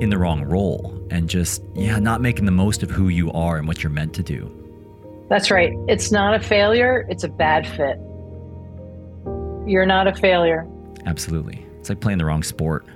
in 0.00 0.10
the 0.10 0.18
wrong 0.18 0.42
role 0.42 1.06
and 1.10 1.28
just, 1.28 1.62
yeah, 1.74 1.98
not 1.98 2.20
making 2.20 2.44
the 2.44 2.52
most 2.52 2.82
of 2.82 2.90
who 2.90 3.08
you 3.08 3.30
are 3.32 3.56
and 3.56 3.66
what 3.66 3.82
you're 3.82 3.90
meant 3.90 4.14
to 4.14 4.22
do. 4.22 4.50
That's 5.28 5.50
right. 5.50 5.72
It's 5.88 6.12
not 6.12 6.34
a 6.34 6.40
failure, 6.40 7.06
it's 7.08 7.24
a 7.24 7.28
bad 7.28 7.66
fit. 7.66 7.98
You're 9.66 9.86
not 9.86 10.06
a 10.06 10.14
failure. 10.14 10.66
Absolutely. 11.06 11.64
It's 11.78 11.88
like 11.88 12.00
playing 12.00 12.18
the 12.18 12.24
wrong 12.24 12.42
sport. 12.42 12.86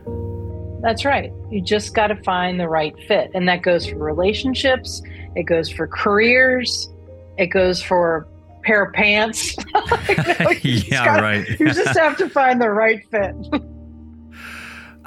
That's 0.81 1.05
right. 1.05 1.33
You 1.51 1.61
just 1.61 1.95
got 1.95 2.09
to 2.09 2.17
find 2.23 2.59
the 2.59 2.69
right 2.69 2.95
fit. 3.07 3.31
And 3.35 3.49
that 3.49 3.63
goes 3.63 3.87
for 3.87 3.97
relationships, 3.97 5.03
it 5.35 5.45
goes 5.45 5.71
for 5.71 5.87
careers, 5.87 6.89
it 7.37 7.47
goes 7.47 7.83
for 7.83 8.29
pair 8.63 8.85
of 8.85 8.93
pants. 8.93 9.57
know, 9.75 10.51
yeah, 10.63 11.05
gotta, 11.05 11.23
right. 11.23 11.49
you 11.61 11.67
just 11.73 11.99
have 11.99 12.17
to 12.19 12.29
find 12.29 12.61
the 12.61 12.71
right 12.71 13.03
fit. 13.11 13.35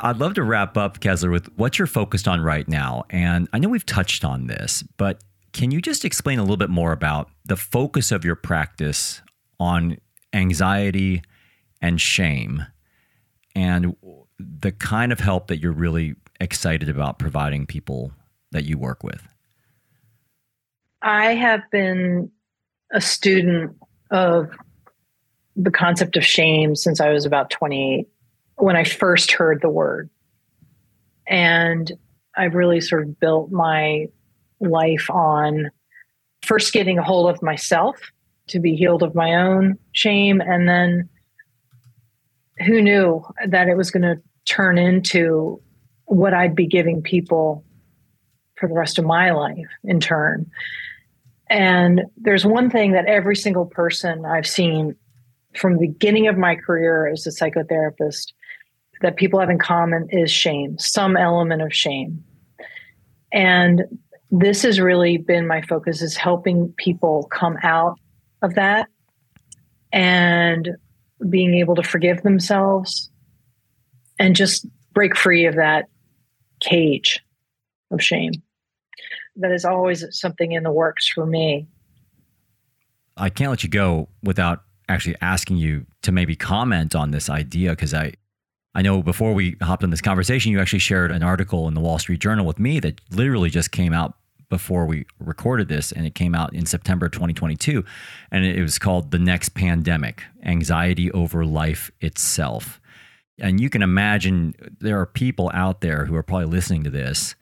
I'd 0.03 0.17
love 0.17 0.33
to 0.33 0.43
wrap 0.43 0.77
up, 0.77 0.99
Kessler, 0.99 1.29
with 1.29 1.47
what 1.57 1.77
you're 1.77 1.87
focused 1.87 2.27
on 2.27 2.41
right 2.41 2.67
now. 2.67 3.03
And 3.11 3.47
I 3.53 3.59
know 3.59 3.69
we've 3.69 3.85
touched 3.85 4.25
on 4.25 4.47
this, 4.47 4.83
but 4.97 5.23
can 5.53 5.69
you 5.69 5.79
just 5.79 6.03
explain 6.03 6.39
a 6.39 6.41
little 6.41 6.57
bit 6.57 6.71
more 6.71 6.91
about 6.91 7.29
the 7.45 7.55
focus 7.55 8.11
of 8.11 8.25
your 8.25 8.35
practice 8.35 9.21
on 9.59 9.97
anxiety 10.33 11.21
and 11.81 12.01
shame 12.01 12.65
and 13.55 13.95
the 14.39 14.71
kind 14.71 15.11
of 15.11 15.19
help 15.19 15.47
that 15.47 15.59
you're 15.59 15.71
really 15.71 16.15
excited 16.39 16.89
about 16.89 17.19
providing 17.19 17.65
people 17.65 18.11
that 18.51 18.65
you 18.65 18.77
work 18.77 19.03
with? 19.03 19.27
I 21.01 21.33
have 21.33 21.61
been 21.71 22.31
a 22.91 23.01
student 23.01 23.75
of 24.11 24.49
the 25.55 25.71
concept 25.71 26.17
of 26.17 26.25
shame 26.25 26.75
since 26.75 27.01
I 27.01 27.09
was 27.09 27.25
about 27.25 27.49
28 27.49 28.07
when 28.55 28.75
I 28.75 28.83
first 28.83 29.31
heard 29.31 29.61
the 29.61 29.69
word. 29.69 30.09
And 31.27 31.91
I've 32.35 32.55
really 32.55 32.81
sort 32.81 33.03
of 33.03 33.19
built 33.19 33.51
my 33.51 34.07
life 34.59 35.09
on 35.09 35.71
first 36.43 36.73
getting 36.73 36.97
a 36.97 37.03
hold 37.03 37.29
of 37.29 37.41
myself 37.41 37.97
to 38.47 38.59
be 38.59 38.75
healed 38.75 39.03
of 39.03 39.15
my 39.15 39.33
own 39.33 39.77
shame. 39.93 40.41
And 40.41 40.67
then 40.67 41.09
who 42.65 42.81
knew 42.81 43.23
that 43.47 43.67
it 43.67 43.75
was 43.75 43.91
going 43.91 44.03
to 44.03 44.21
turn 44.45 44.77
into 44.77 45.61
what 46.05 46.33
I'd 46.33 46.55
be 46.55 46.67
giving 46.67 47.01
people 47.01 47.63
for 48.55 48.67
the 48.67 48.75
rest 48.75 48.99
of 48.99 49.05
my 49.05 49.31
life 49.31 49.67
in 49.83 49.99
turn. 49.99 50.49
And 51.49 52.03
there's 52.17 52.45
one 52.45 52.69
thing 52.69 52.93
that 52.93 53.05
every 53.05 53.35
single 53.35 53.65
person 53.65 54.25
I've 54.25 54.47
seen 54.47 54.95
from 55.55 55.73
the 55.73 55.87
beginning 55.87 56.27
of 56.27 56.37
my 56.37 56.55
career 56.55 57.07
as 57.07 57.27
a 57.27 57.29
psychotherapist 57.29 58.33
that 59.01 59.17
people 59.17 59.39
have 59.39 59.49
in 59.49 59.57
common 59.57 60.07
is 60.11 60.31
shame, 60.31 60.77
some 60.77 61.17
element 61.17 61.61
of 61.61 61.73
shame. 61.73 62.23
And 63.33 63.83
this 64.29 64.61
has 64.63 64.79
really 64.79 65.17
been 65.17 65.47
my 65.47 65.61
focus 65.61 66.01
is 66.01 66.15
helping 66.15 66.73
people 66.77 67.27
come 67.31 67.57
out 67.63 67.99
of 68.41 68.55
that 68.55 68.87
and 69.91 70.69
being 71.29 71.53
able 71.55 71.75
to 71.75 71.83
forgive 71.83 72.23
themselves 72.23 73.09
and 74.19 74.35
just 74.35 74.65
break 74.93 75.15
free 75.15 75.45
of 75.45 75.55
that 75.55 75.87
cage 76.59 77.19
of 77.91 78.01
shame. 78.01 78.33
That 79.35 79.51
is 79.51 79.65
always 79.65 80.05
something 80.11 80.51
in 80.51 80.63
the 80.63 80.71
works 80.71 81.07
for 81.07 81.25
me. 81.25 81.67
I 83.17 83.29
can't 83.29 83.49
let 83.49 83.63
you 83.63 83.69
go 83.69 84.09
without 84.23 84.63
actually 84.89 85.15
asking 85.21 85.57
you 85.57 85.85
to 86.01 86.11
maybe 86.11 86.35
comment 86.35 86.95
on 86.95 87.11
this 87.11 87.29
idea 87.29 87.71
because 87.71 87.93
I 87.93 88.13
I 88.73 88.81
know 88.81 89.03
before 89.03 89.33
we 89.33 89.57
hopped 89.61 89.83
on 89.83 89.89
this 89.89 90.01
conversation, 90.01 90.51
you 90.51 90.59
actually 90.59 90.79
shared 90.79 91.11
an 91.11 91.23
article 91.23 91.67
in 91.67 91.73
the 91.73 91.81
Wall 91.81 91.99
Street 91.99 92.21
Journal 92.21 92.45
with 92.45 92.57
me 92.57 92.79
that 92.79 93.01
literally 93.11 93.49
just 93.49 93.71
came 93.71 93.91
out 93.91 94.15
before 94.51 94.85
we 94.85 95.07
recorded 95.17 95.67
this, 95.67 95.91
and 95.91 96.05
it 96.05 96.13
came 96.13 96.35
out 96.35 96.53
in 96.53 96.67
September 96.67 97.09
2022. 97.09 97.83
And 98.29 98.45
it 98.45 98.61
was 98.61 98.77
called 98.77 99.09
The 99.09 99.17
Next 99.17 99.49
Pandemic 99.55 100.21
Anxiety 100.43 101.11
Over 101.11 101.43
Life 101.43 101.89
Itself. 102.01 102.79
And 103.39 103.59
you 103.59 103.71
can 103.71 103.81
imagine 103.81 104.53
there 104.79 104.99
are 104.99 105.07
people 105.07 105.49
out 105.55 105.81
there 105.81 106.05
who 106.05 106.15
are 106.15 106.21
probably 106.21 106.45
listening 106.45 106.83
to 106.83 106.91
this, 106.91 107.33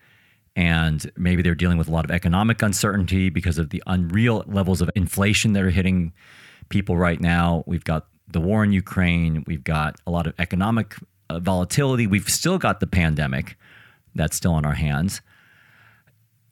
and 0.55 1.11
maybe 1.17 1.41
they're 1.41 1.55
dealing 1.55 1.77
with 1.77 1.89
a 1.89 1.91
lot 1.91 2.05
of 2.05 2.11
economic 2.11 2.61
uncertainty 2.61 3.29
because 3.29 3.57
of 3.57 3.71
the 3.71 3.83
unreal 3.85 4.45
levels 4.47 4.79
of 4.79 4.89
inflation 4.95 5.51
that 5.53 5.63
are 5.63 5.71
hitting 5.71 6.13
people 6.69 6.95
right 6.95 7.19
now. 7.19 7.63
We've 7.67 7.83
got 7.83 8.07
the 8.27 8.39
war 8.39 8.63
in 8.63 8.71
Ukraine, 8.71 9.43
we've 9.47 9.63
got 9.63 9.99
a 10.07 10.11
lot 10.11 10.27
of 10.27 10.33
economic 10.39 10.95
uh, 11.29 11.39
volatility. 11.39 12.07
We've 12.07 12.29
still 12.29 12.57
got 12.57 12.79
the 12.79 12.87
pandemic 12.87 13.57
that's 14.15 14.35
still 14.35 14.53
on 14.53 14.65
our 14.65 14.75
hands. 14.75 15.21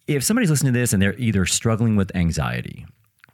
If 0.08 0.24
somebody's 0.24 0.50
listening 0.50 0.72
to 0.72 0.80
this 0.80 0.94
and 0.94 1.02
they're 1.02 1.18
either 1.18 1.46
struggling 1.46 1.98
with 1.98 2.16
anxiety 2.16 2.86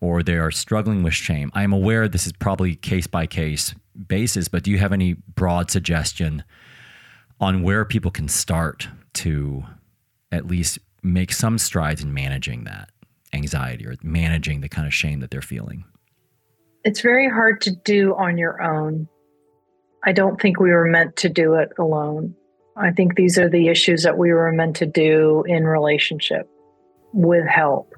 or 0.02 0.24
they 0.24 0.38
are 0.38 0.50
struggling 0.50 1.04
with 1.04 1.14
shame, 1.14 1.52
I 1.54 1.62
am 1.62 1.72
aware 1.72 2.08
this 2.08 2.26
is 2.26 2.34
probably 2.34 2.76
case 2.76 3.06
by 3.06 3.28
case 3.28 3.76
basis, 4.08 4.48
but 4.48 4.64
do 4.64 4.72
you 4.72 4.80
have 4.80 4.92
any 4.92 5.14
broad 5.14 5.70
suggestion 5.70 6.44
on 7.40 7.62
where 7.62 7.86
people 7.86 8.10
can 8.10 8.28
start 8.28 8.88
to 9.14 9.64
at 10.32 10.48
least 10.48 10.80
make 11.04 11.32
some 11.32 11.60
strides 11.60 12.02
in 12.02 12.12
managing 12.12 12.64
that 12.64 12.90
anxiety 13.34 13.86
or 13.86 13.96
managing 14.02 14.62
the 14.62 14.70
kind 14.70 14.88
of 14.88 14.94
shame 14.96 15.20
that 15.20 15.30
they're 15.30 15.44
feeling? 15.44 15.86
It's 16.84 17.02
very 17.02 17.30
hard 17.30 17.62
to 17.62 17.72
do 17.72 18.16
on 18.16 18.40
your 18.40 18.64
own. 18.64 19.08
I 20.06 20.12
don't 20.12 20.42
think 20.42 20.60
we 20.60 20.72
were 20.72 20.86
meant 20.86 21.18
to 21.18 21.30
do 21.30 21.54
it 21.54 21.70
alone. 21.78 22.34
I 22.76 22.90
think 22.90 23.16
these 23.16 23.38
are 23.38 23.48
the 23.48 23.68
issues 23.68 24.02
that 24.02 24.18
we 24.18 24.34
were 24.34 24.52
meant 24.52 24.76
to 24.78 24.88
do 24.88 25.44
in 25.48 25.66
relationship 25.66 26.50
with 27.13 27.47
help. 27.47 27.93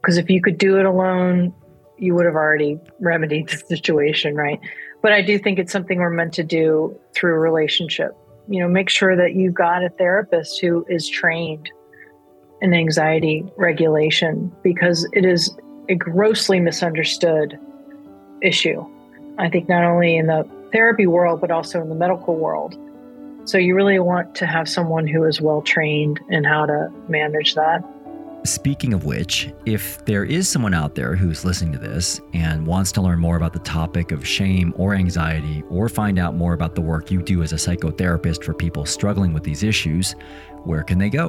Because 0.00 0.16
if 0.16 0.30
you 0.30 0.40
could 0.40 0.58
do 0.58 0.78
it 0.78 0.86
alone, 0.86 1.52
you 1.98 2.14
would 2.14 2.24
have 2.24 2.34
already 2.34 2.78
remedied 3.00 3.48
the 3.48 3.56
situation, 3.56 4.34
right? 4.34 4.60
But 5.02 5.12
I 5.12 5.22
do 5.22 5.38
think 5.38 5.58
it's 5.58 5.72
something 5.72 5.98
we're 5.98 6.10
meant 6.10 6.32
to 6.34 6.44
do 6.44 6.98
through 7.14 7.34
a 7.34 7.38
relationship. 7.38 8.16
You 8.48 8.60
know, 8.60 8.68
make 8.68 8.88
sure 8.88 9.16
that 9.16 9.34
you've 9.34 9.54
got 9.54 9.84
a 9.84 9.90
therapist 9.90 10.60
who 10.60 10.86
is 10.88 11.08
trained 11.08 11.70
in 12.60 12.74
anxiety 12.74 13.44
regulation 13.56 14.52
because 14.62 15.08
it 15.12 15.24
is 15.24 15.56
a 15.88 15.94
grossly 15.94 16.60
misunderstood 16.60 17.58
issue. 18.42 18.84
I 19.38 19.48
think 19.48 19.68
not 19.68 19.84
only 19.84 20.16
in 20.16 20.26
the 20.26 20.48
therapy 20.72 21.06
world, 21.06 21.40
but 21.40 21.50
also 21.50 21.80
in 21.80 21.88
the 21.88 21.94
medical 21.94 22.36
world. 22.36 22.76
So 23.44 23.56
you 23.56 23.74
really 23.74 23.98
want 23.98 24.34
to 24.36 24.46
have 24.46 24.68
someone 24.68 25.06
who 25.06 25.24
is 25.24 25.40
well 25.40 25.62
trained 25.62 26.20
in 26.28 26.44
how 26.44 26.66
to 26.66 26.92
manage 27.08 27.54
that. 27.54 27.82
Speaking 28.48 28.94
of 28.94 29.04
which, 29.04 29.52
if 29.66 30.02
there 30.06 30.24
is 30.24 30.48
someone 30.48 30.72
out 30.72 30.94
there 30.94 31.14
who's 31.14 31.44
listening 31.44 31.70
to 31.72 31.78
this 31.78 32.18
and 32.32 32.66
wants 32.66 32.90
to 32.92 33.02
learn 33.02 33.18
more 33.18 33.36
about 33.36 33.52
the 33.52 33.58
topic 33.58 34.10
of 34.10 34.26
shame 34.26 34.72
or 34.76 34.94
anxiety, 34.94 35.62
or 35.68 35.90
find 35.90 36.18
out 36.18 36.34
more 36.34 36.54
about 36.54 36.74
the 36.74 36.80
work 36.80 37.10
you 37.10 37.20
do 37.20 37.42
as 37.42 37.52
a 37.52 37.56
psychotherapist 37.56 38.42
for 38.42 38.54
people 38.54 38.86
struggling 38.86 39.34
with 39.34 39.42
these 39.42 39.62
issues, 39.62 40.12
where 40.64 40.82
can 40.82 40.98
they 40.98 41.10
go? 41.10 41.28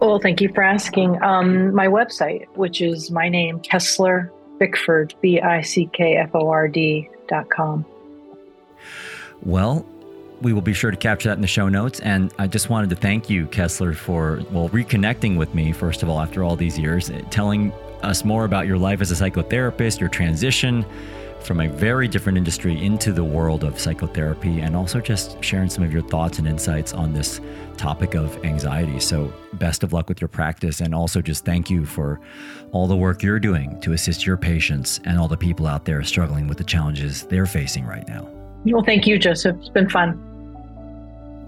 Well, 0.00 0.18
thank 0.18 0.42
you 0.42 0.52
for 0.52 0.62
asking. 0.62 1.20
Um, 1.22 1.74
my 1.74 1.86
website, 1.86 2.46
which 2.56 2.82
is 2.82 3.10
my 3.10 3.30
name, 3.30 3.58
Kessler 3.60 4.30
Bickford, 4.58 5.14
B 5.22 5.40
I 5.40 5.62
C 5.62 5.88
K 5.94 6.16
F 6.16 6.34
O 6.34 6.50
R 6.50 6.68
D 6.68 7.08
dot 7.26 7.48
com. 7.48 7.86
Well, 9.42 9.86
we 10.44 10.52
will 10.52 10.62
be 10.62 10.74
sure 10.74 10.90
to 10.90 10.96
capture 10.96 11.30
that 11.30 11.36
in 11.36 11.40
the 11.40 11.48
show 11.48 11.68
notes. 11.68 11.98
And 12.00 12.32
I 12.38 12.46
just 12.46 12.68
wanted 12.68 12.90
to 12.90 12.96
thank 12.96 13.28
you, 13.28 13.46
Kessler, 13.46 13.94
for 13.94 14.42
well 14.52 14.68
reconnecting 14.68 15.36
with 15.36 15.54
me 15.54 15.72
first 15.72 16.02
of 16.02 16.08
all 16.08 16.20
after 16.20 16.44
all 16.44 16.54
these 16.54 16.78
years, 16.78 17.10
telling 17.30 17.72
us 18.02 18.24
more 18.24 18.44
about 18.44 18.66
your 18.66 18.76
life 18.76 19.00
as 19.00 19.10
a 19.10 19.14
psychotherapist, 19.14 19.98
your 19.98 20.10
transition 20.10 20.84
from 21.40 21.60
a 21.60 21.68
very 21.68 22.08
different 22.08 22.38
industry 22.38 22.82
into 22.82 23.12
the 23.12 23.24
world 23.24 23.64
of 23.64 23.78
psychotherapy, 23.78 24.60
and 24.60 24.74
also 24.74 24.98
just 24.98 25.42
sharing 25.42 25.68
some 25.68 25.84
of 25.84 25.92
your 25.92 26.02
thoughts 26.02 26.38
and 26.38 26.48
insights 26.48 26.94
on 26.94 27.12
this 27.12 27.40
topic 27.76 28.14
of 28.14 28.42
anxiety. 28.44 28.98
So, 28.98 29.32
best 29.54 29.82
of 29.82 29.92
luck 29.92 30.08
with 30.08 30.22
your 30.22 30.28
practice, 30.28 30.80
and 30.80 30.94
also 30.94 31.20
just 31.20 31.44
thank 31.44 31.68
you 31.68 31.84
for 31.84 32.20
all 32.72 32.86
the 32.86 32.96
work 32.96 33.22
you're 33.22 33.38
doing 33.38 33.78
to 33.82 33.92
assist 33.92 34.24
your 34.26 34.38
patients 34.38 35.00
and 35.04 35.18
all 35.18 35.28
the 35.28 35.36
people 35.36 35.66
out 35.66 35.84
there 35.84 36.02
struggling 36.02 36.46
with 36.46 36.58
the 36.58 36.64
challenges 36.64 37.24
they're 37.24 37.46
facing 37.46 37.84
right 37.84 38.08
now. 38.08 38.26
Well, 38.64 38.82
thank 38.82 39.06
you, 39.06 39.18
Joseph. 39.18 39.56
It's 39.58 39.68
been 39.68 39.90
fun. 39.90 40.33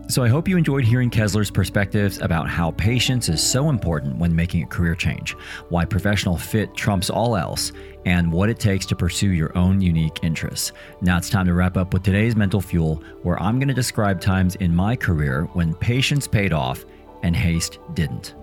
So, 0.08 0.22
I 0.22 0.28
hope 0.28 0.46
you 0.46 0.56
enjoyed 0.56 0.84
hearing 0.84 1.10
Kessler's 1.10 1.50
perspectives 1.50 2.20
about 2.20 2.48
how 2.48 2.70
patience 2.70 3.28
is 3.28 3.42
so 3.42 3.70
important 3.70 4.18
when 4.18 4.34
making 4.34 4.62
a 4.62 4.66
career 4.66 4.94
change, 4.94 5.32
why 5.68 5.84
professional 5.84 6.36
fit 6.36 6.72
trumps 6.76 7.10
all 7.10 7.36
else, 7.36 7.72
and 8.04 8.32
what 8.32 8.48
it 8.48 8.60
takes 8.60 8.86
to 8.86 8.96
pursue 8.96 9.30
your 9.30 9.56
own 9.58 9.80
unique 9.80 10.20
interests. 10.22 10.70
Now 11.00 11.18
it's 11.18 11.28
time 11.28 11.46
to 11.46 11.54
wrap 11.54 11.76
up 11.76 11.92
with 11.92 12.04
today's 12.04 12.36
Mental 12.36 12.60
Fuel, 12.60 13.02
where 13.24 13.42
I'm 13.42 13.58
going 13.58 13.66
to 13.66 13.74
describe 13.74 14.20
times 14.20 14.54
in 14.56 14.74
my 14.74 14.94
career 14.94 15.46
when 15.54 15.74
patience 15.74 16.28
paid 16.28 16.52
off 16.52 16.84
and 17.24 17.34
haste 17.34 17.80
didn't. 17.94 18.36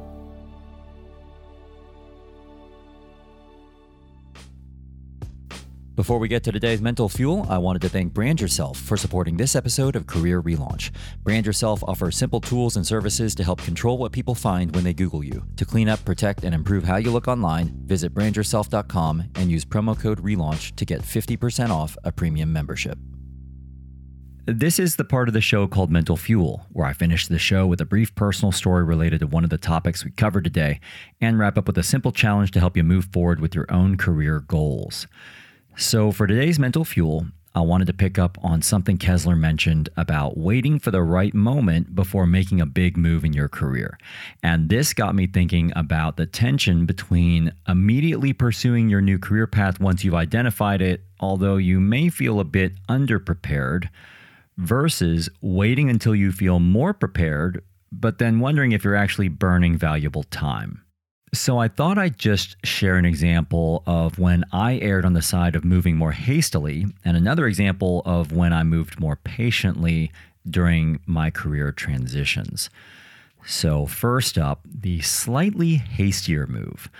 Before 5.95 6.17
we 6.17 6.27
get 6.27 6.43
to 6.45 6.51
today's 6.51 6.81
mental 6.81 7.07
fuel, 7.07 7.45
I 7.49 7.59
wanted 7.59 7.83
to 7.83 7.89
thank 7.89 8.13
Brand 8.13 8.41
Yourself 8.41 8.79
for 8.79 8.97
supporting 8.97 9.37
this 9.37 9.55
episode 9.55 9.95
of 9.95 10.07
Career 10.07 10.41
Relaunch. 10.41 10.89
Brand 11.21 11.45
Yourself 11.45 11.83
offers 11.83 12.17
simple 12.17 12.41
tools 12.41 12.75
and 12.75 12.87
services 12.87 13.35
to 13.35 13.43
help 13.43 13.61
control 13.61 13.99
what 13.99 14.11
people 14.11 14.33
find 14.33 14.73
when 14.73 14.83
they 14.83 14.95
Google 14.95 15.23
you. 15.23 15.45
To 15.55 15.65
clean 15.65 15.87
up, 15.87 16.03
protect, 16.03 16.45
and 16.45 16.55
improve 16.55 16.83
how 16.83 16.95
you 16.95 17.11
look 17.11 17.27
online, 17.27 17.79
visit 17.85 18.11
brandyourself.com 18.11 19.25
and 19.35 19.51
use 19.51 19.65
promo 19.65 19.97
code 19.97 20.19
RELAUNCH 20.19 20.75
to 20.77 20.83
get 20.83 21.03
50% 21.03 21.69
off 21.69 21.95
a 22.03 22.11
premium 22.11 22.51
membership. 22.51 22.97
This 24.47 24.79
is 24.79 24.95
the 24.95 25.05
part 25.05 25.27
of 25.27 25.35
the 25.35 25.41
show 25.41 25.67
called 25.67 25.91
Mental 25.91 26.17
Fuel, 26.17 26.65
where 26.71 26.87
I 26.87 26.93
finish 26.93 27.27
the 27.27 27.37
show 27.37 27.67
with 27.67 27.79
a 27.79 27.85
brief 27.85 28.15
personal 28.15 28.51
story 28.51 28.83
related 28.83 29.19
to 29.19 29.27
one 29.27 29.43
of 29.43 29.51
the 29.51 29.59
topics 29.59 30.03
we 30.03 30.09
covered 30.09 30.43
today 30.43 30.79
and 31.21 31.37
wrap 31.37 31.55
up 31.55 31.67
with 31.67 31.77
a 31.77 31.83
simple 31.83 32.11
challenge 32.11 32.49
to 32.51 32.59
help 32.59 32.75
you 32.75 32.83
move 32.83 33.09
forward 33.13 33.39
with 33.39 33.53
your 33.53 33.71
own 33.71 33.95
career 33.95 34.39
goals. 34.39 35.07
So, 35.75 36.11
for 36.11 36.27
today's 36.27 36.59
mental 36.59 36.85
fuel, 36.85 37.25
I 37.55 37.61
wanted 37.61 37.85
to 37.87 37.93
pick 37.93 38.19
up 38.19 38.37
on 38.43 38.61
something 38.61 38.97
Kessler 38.97 39.35
mentioned 39.35 39.89
about 39.97 40.37
waiting 40.37 40.77
for 40.77 40.91
the 40.91 41.01
right 41.01 41.33
moment 41.33 41.95
before 41.95 42.27
making 42.27 42.61
a 42.61 42.67
big 42.67 42.95
move 42.95 43.25
in 43.25 43.33
your 43.33 43.47
career. 43.47 43.97
And 44.43 44.69
this 44.69 44.93
got 44.93 45.15
me 45.15 45.25
thinking 45.25 45.73
about 45.75 46.17
the 46.17 46.27
tension 46.27 46.85
between 46.85 47.53
immediately 47.67 48.33
pursuing 48.33 48.87
your 48.87 49.01
new 49.01 49.17
career 49.17 49.47
path 49.47 49.79
once 49.79 50.03
you've 50.03 50.13
identified 50.13 50.81
it, 50.81 51.03
although 51.19 51.57
you 51.57 51.79
may 51.79 52.09
feel 52.09 52.39
a 52.39 52.43
bit 52.45 52.73
underprepared, 52.87 53.89
versus 54.57 55.27
waiting 55.41 55.89
until 55.89 56.13
you 56.13 56.31
feel 56.31 56.59
more 56.59 56.93
prepared, 56.93 57.63
but 57.91 58.19
then 58.19 58.39
wondering 58.39 58.73
if 58.73 58.83
you're 58.83 58.95
actually 58.95 59.27
burning 59.27 59.75
valuable 59.75 60.23
time. 60.23 60.82
So 61.33 61.57
I 61.57 61.67
thought 61.67 61.97
I'd 61.97 62.19
just 62.19 62.57
share 62.63 62.97
an 62.97 63.05
example 63.05 63.81
of 63.87 64.19
when 64.19 64.45
I 64.51 64.77
erred 64.77 65.03
on 65.03 65.13
the 65.13 65.21
side 65.23 65.55
of 65.55 65.65
moving 65.65 65.97
more 65.97 66.11
hastily, 66.11 66.85
and 67.03 67.17
another 67.17 67.47
example 67.47 68.03
of 68.05 68.31
when 68.31 68.53
I 68.53 68.61
moved 68.61 68.99
more 68.99 69.15
patiently 69.15 70.11
during 70.47 70.99
my 71.07 71.31
career 71.31 71.71
transitions. 71.71 72.69
So, 73.47 73.87
first 73.87 74.37
up, 74.37 74.61
the 74.63 75.01
slightly 75.01 75.75
hastier 75.75 76.45
move. 76.45 76.91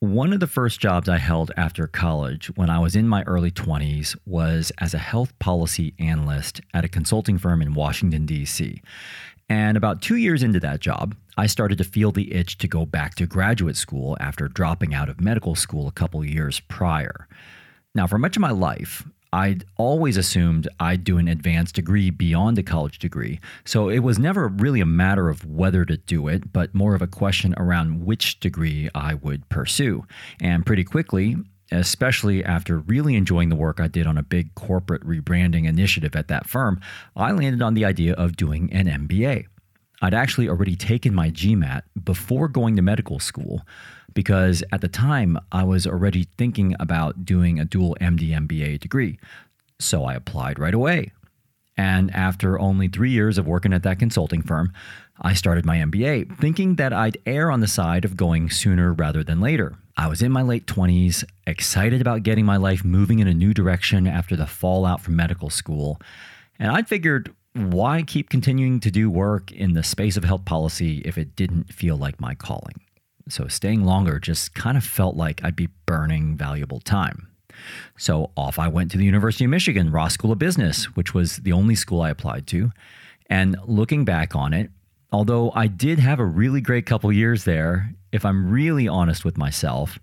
One 0.00 0.32
of 0.32 0.40
the 0.40 0.48
first 0.48 0.80
jobs 0.80 1.08
I 1.08 1.18
held 1.18 1.52
after 1.56 1.86
college 1.86 2.48
when 2.56 2.70
I 2.70 2.80
was 2.80 2.96
in 2.96 3.08
my 3.08 3.22
early 3.24 3.50
20s 3.50 4.16
was 4.26 4.72
as 4.78 4.92
a 4.92 4.98
health 4.98 5.36
policy 5.38 5.94
analyst 6.00 6.60
at 6.74 6.84
a 6.84 6.88
consulting 6.88 7.38
firm 7.38 7.62
in 7.62 7.74
Washington, 7.74 8.26
D.C. 8.26 8.82
And 9.48 9.76
about 9.76 10.02
two 10.02 10.16
years 10.16 10.42
into 10.42 10.60
that 10.60 10.80
job, 10.80 11.14
I 11.36 11.46
started 11.46 11.78
to 11.78 11.84
feel 11.84 12.12
the 12.12 12.34
itch 12.34 12.58
to 12.58 12.68
go 12.68 12.84
back 12.84 13.14
to 13.14 13.26
graduate 13.26 13.76
school 13.76 14.16
after 14.20 14.48
dropping 14.48 14.94
out 14.94 15.08
of 15.08 15.20
medical 15.20 15.54
school 15.54 15.88
a 15.88 15.92
couple 15.92 16.24
years 16.24 16.60
prior. 16.60 17.28
Now, 17.94 18.06
for 18.06 18.18
much 18.18 18.36
of 18.36 18.40
my 18.42 18.50
life, 18.50 19.04
I'd 19.32 19.64
always 19.76 20.16
assumed 20.16 20.68
I'd 20.80 21.04
do 21.04 21.18
an 21.18 21.28
advanced 21.28 21.74
degree 21.74 22.10
beyond 22.10 22.58
a 22.58 22.62
college 22.62 22.98
degree. 22.98 23.40
So 23.64 23.88
it 23.88 23.98
was 24.00 24.18
never 24.18 24.48
really 24.48 24.80
a 24.80 24.86
matter 24.86 25.28
of 25.28 25.44
whether 25.44 25.84
to 25.84 25.96
do 25.96 26.28
it, 26.28 26.52
but 26.52 26.74
more 26.74 26.94
of 26.94 27.02
a 27.02 27.06
question 27.06 27.54
around 27.56 28.04
which 28.06 28.40
degree 28.40 28.88
I 28.94 29.14
would 29.14 29.48
pursue. 29.48 30.06
And 30.40 30.64
pretty 30.64 30.84
quickly, 30.84 31.36
especially 31.70 32.44
after 32.44 32.78
really 32.78 33.14
enjoying 33.14 33.48
the 33.48 33.56
work 33.56 33.80
I 33.80 33.88
did 33.88 34.06
on 34.06 34.18
a 34.18 34.22
big 34.22 34.54
corporate 34.54 35.06
rebranding 35.06 35.66
initiative 35.66 36.16
at 36.16 36.28
that 36.28 36.48
firm, 36.48 36.80
I 37.16 37.32
landed 37.32 37.62
on 37.62 37.74
the 37.74 37.84
idea 37.84 38.14
of 38.14 38.36
doing 38.36 38.72
an 38.72 38.86
MBA. 38.86 39.46
I'd 40.00 40.14
actually 40.14 40.48
already 40.48 40.76
taken 40.76 41.14
my 41.14 41.30
GMAT 41.30 41.82
before 42.04 42.48
going 42.48 42.76
to 42.76 42.82
medical 42.82 43.18
school 43.18 43.62
because 44.14 44.62
at 44.72 44.80
the 44.80 44.88
time 44.88 45.38
I 45.52 45.64
was 45.64 45.86
already 45.86 46.24
thinking 46.36 46.74
about 46.78 47.24
doing 47.24 47.58
a 47.58 47.64
dual 47.64 47.96
MD 48.00 48.30
MBA 48.30 48.80
degree. 48.80 49.18
So 49.80 50.04
I 50.04 50.14
applied 50.14 50.58
right 50.58 50.74
away. 50.74 51.12
And 51.76 52.12
after 52.12 52.58
only 52.58 52.88
three 52.88 53.10
years 53.10 53.38
of 53.38 53.46
working 53.46 53.72
at 53.72 53.84
that 53.84 54.00
consulting 54.00 54.42
firm, 54.42 54.72
I 55.20 55.34
started 55.34 55.64
my 55.64 55.76
MBA, 55.78 56.38
thinking 56.38 56.76
that 56.76 56.92
I'd 56.92 57.18
err 57.26 57.50
on 57.50 57.60
the 57.60 57.68
side 57.68 58.04
of 58.04 58.16
going 58.16 58.50
sooner 58.50 58.92
rather 58.92 59.22
than 59.22 59.40
later. 59.40 59.76
I 59.98 60.06
was 60.06 60.22
in 60.22 60.30
my 60.30 60.42
late 60.42 60.66
20s, 60.66 61.24
excited 61.44 62.00
about 62.00 62.22
getting 62.22 62.46
my 62.46 62.56
life 62.56 62.84
moving 62.84 63.18
in 63.18 63.26
a 63.26 63.34
new 63.34 63.52
direction 63.52 64.06
after 64.06 64.36
the 64.36 64.46
fallout 64.46 65.00
from 65.00 65.16
medical 65.16 65.50
school. 65.50 66.00
And 66.60 66.70
I 66.70 66.82
figured, 66.82 67.34
why 67.54 68.02
keep 68.02 68.30
continuing 68.30 68.78
to 68.78 68.92
do 68.92 69.10
work 69.10 69.50
in 69.50 69.72
the 69.72 69.82
space 69.82 70.16
of 70.16 70.22
health 70.22 70.44
policy 70.44 70.98
if 70.98 71.18
it 71.18 71.34
didn't 71.34 71.72
feel 71.72 71.96
like 71.96 72.20
my 72.20 72.36
calling? 72.36 72.80
So 73.28 73.48
staying 73.48 73.84
longer 73.84 74.20
just 74.20 74.54
kind 74.54 74.76
of 74.76 74.84
felt 74.84 75.16
like 75.16 75.42
I'd 75.42 75.56
be 75.56 75.68
burning 75.84 76.36
valuable 76.36 76.78
time. 76.78 77.28
So 77.96 78.30
off 78.36 78.60
I 78.60 78.68
went 78.68 78.92
to 78.92 78.98
the 78.98 79.04
University 79.04 79.46
of 79.46 79.50
Michigan 79.50 79.90
Ross 79.90 80.14
School 80.14 80.30
of 80.30 80.38
Business, 80.38 80.84
which 80.94 81.12
was 81.12 81.38
the 81.38 81.52
only 81.52 81.74
school 81.74 82.02
I 82.02 82.10
applied 82.10 82.46
to. 82.48 82.70
And 83.28 83.56
looking 83.66 84.04
back 84.04 84.36
on 84.36 84.54
it, 84.54 84.70
although 85.12 85.50
I 85.54 85.66
did 85.66 85.98
have 85.98 86.20
a 86.20 86.24
really 86.24 86.60
great 86.60 86.86
couple 86.86 87.10
years 87.12 87.44
there, 87.44 87.94
if 88.12 88.24
I'm 88.24 88.50
really 88.50 88.88
honest 88.88 89.24
with 89.24 89.38
myself, 89.38 89.98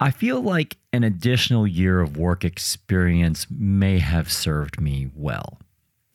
I 0.00 0.10
feel 0.10 0.40
like 0.40 0.76
an 0.92 1.02
additional 1.02 1.66
year 1.66 2.00
of 2.00 2.16
work 2.16 2.44
experience 2.44 3.46
may 3.50 3.98
have 3.98 4.30
served 4.30 4.80
me 4.80 5.10
well. 5.14 5.58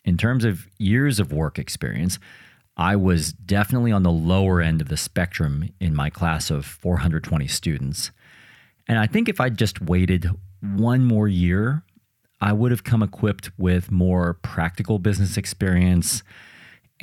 In 0.06 0.18
terms 0.18 0.46
of 0.46 0.68
years 0.78 1.20
of 1.20 1.34
work 1.34 1.60
experience, 1.60 2.18
I 2.76 2.96
was 2.96 3.34
definitely 3.34 3.92
on 3.92 4.04
the 4.04 4.12
lower 4.12 4.62
end 4.62 4.82
of 4.82 4.88
the 4.88 4.98
spectrum 4.98 5.70
in 5.80 5.96
my 5.96 6.10
class 6.10 6.50
of 6.50 6.66
420 6.66 7.48
students. 7.48 8.12
And 8.88 8.98
I 8.98 9.06
think 9.06 9.30
if 9.30 9.40
I 9.40 9.50
just 9.50 9.82
waited 9.82 10.30
one 10.62 11.04
more 11.04 11.28
year, 11.28 11.84
I 12.42 12.52
would 12.52 12.72
have 12.72 12.84
come 12.84 13.04
equipped 13.04 13.52
with 13.58 13.92
more 13.92 14.34
practical 14.34 14.98
business 14.98 15.38
experience 15.38 16.24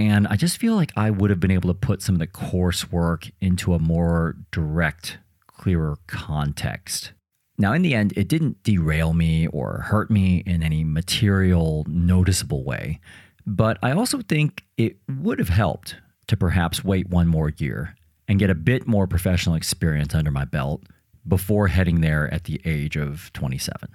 and 0.00 0.26
I 0.28 0.36
just 0.36 0.56
feel 0.56 0.76
like 0.76 0.92
I 0.96 1.10
would 1.10 1.28
have 1.28 1.40
been 1.40 1.50
able 1.50 1.68
to 1.68 1.78
put 1.78 2.00
some 2.00 2.14
of 2.14 2.20
the 2.20 2.26
coursework 2.26 3.30
into 3.42 3.74
a 3.74 3.78
more 3.78 4.34
direct, 4.50 5.18
clearer 5.46 5.98
context. 6.06 7.12
Now, 7.58 7.74
in 7.74 7.82
the 7.82 7.94
end, 7.94 8.14
it 8.16 8.26
didn't 8.26 8.62
derail 8.62 9.12
me 9.12 9.46
or 9.48 9.84
hurt 9.88 10.10
me 10.10 10.42
in 10.46 10.62
any 10.62 10.84
material, 10.84 11.84
noticeable 11.86 12.64
way. 12.64 12.98
But 13.46 13.76
I 13.82 13.92
also 13.92 14.22
think 14.22 14.64
it 14.78 14.96
would 15.06 15.38
have 15.38 15.50
helped 15.50 15.96
to 16.28 16.36
perhaps 16.36 16.82
wait 16.82 17.10
one 17.10 17.26
more 17.26 17.50
year 17.50 17.94
and 18.26 18.38
get 18.38 18.48
a 18.48 18.54
bit 18.54 18.86
more 18.86 19.06
professional 19.06 19.54
experience 19.54 20.14
under 20.14 20.30
my 20.30 20.46
belt 20.46 20.82
before 21.28 21.68
heading 21.68 22.00
there 22.00 22.32
at 22.32 22.44
the 22.44 22.58
age 22.64 22.96
of 22.96 23.30
27. 23.34 23.90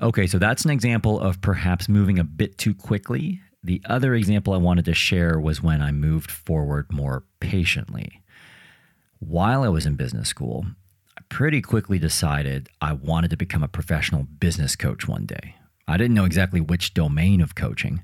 Okay, 0.00 0.28
so 0.28 0.38
that's 0.38 0.64
an 0.64 0.70
example 0.70 1.18
of 1.18 1.40
perhaps 1.40 1.88
moving 1.88 2.20
a 2.20 2.24
bit 2.24 2.56
too 2.56 2.72
quickly 2.72 3.40
the 3.62 3.82
other 3.86 4.14
example 4.14 4.52
I 4.52 4.58
wanted 4.58 4.84
to 4.86 4.94
share 4.94 5.38
was 5.38 5.62
when 5.62 5.82
I 5.82 5.90
moved 5.92 6.30
forward 6.30 6.86
more 6.92 7.24
patiently. 7.40 8.22
While 9.18 9.62
I 9.62 9.68
was 9.68 9.84
in 9.84 9.96
business 9.96 10.28
school, 10.28 10.66
I 11.16 11.22
pretty 11.28 11.60
quickly 11.60 11.98
decided 11.98 12.68
I 12.80 12.92
wanted 12.92 13.30
to 13.30 13.36
become 13.36 13.62
a 13.62 13.68
professional 13.68 14.24
business 14.24 14.76
coach 14.76 15.08
one 15.08 15.26
day. 15.26 15.56
I 15.88 15.96
didn't 15.96 16.14
know 16.14 16.24
exactly 16.24 16.60
which 16.60 16.94
domain 16.94 17.40
of 17.40 17.54
coaching, 17.54 18.02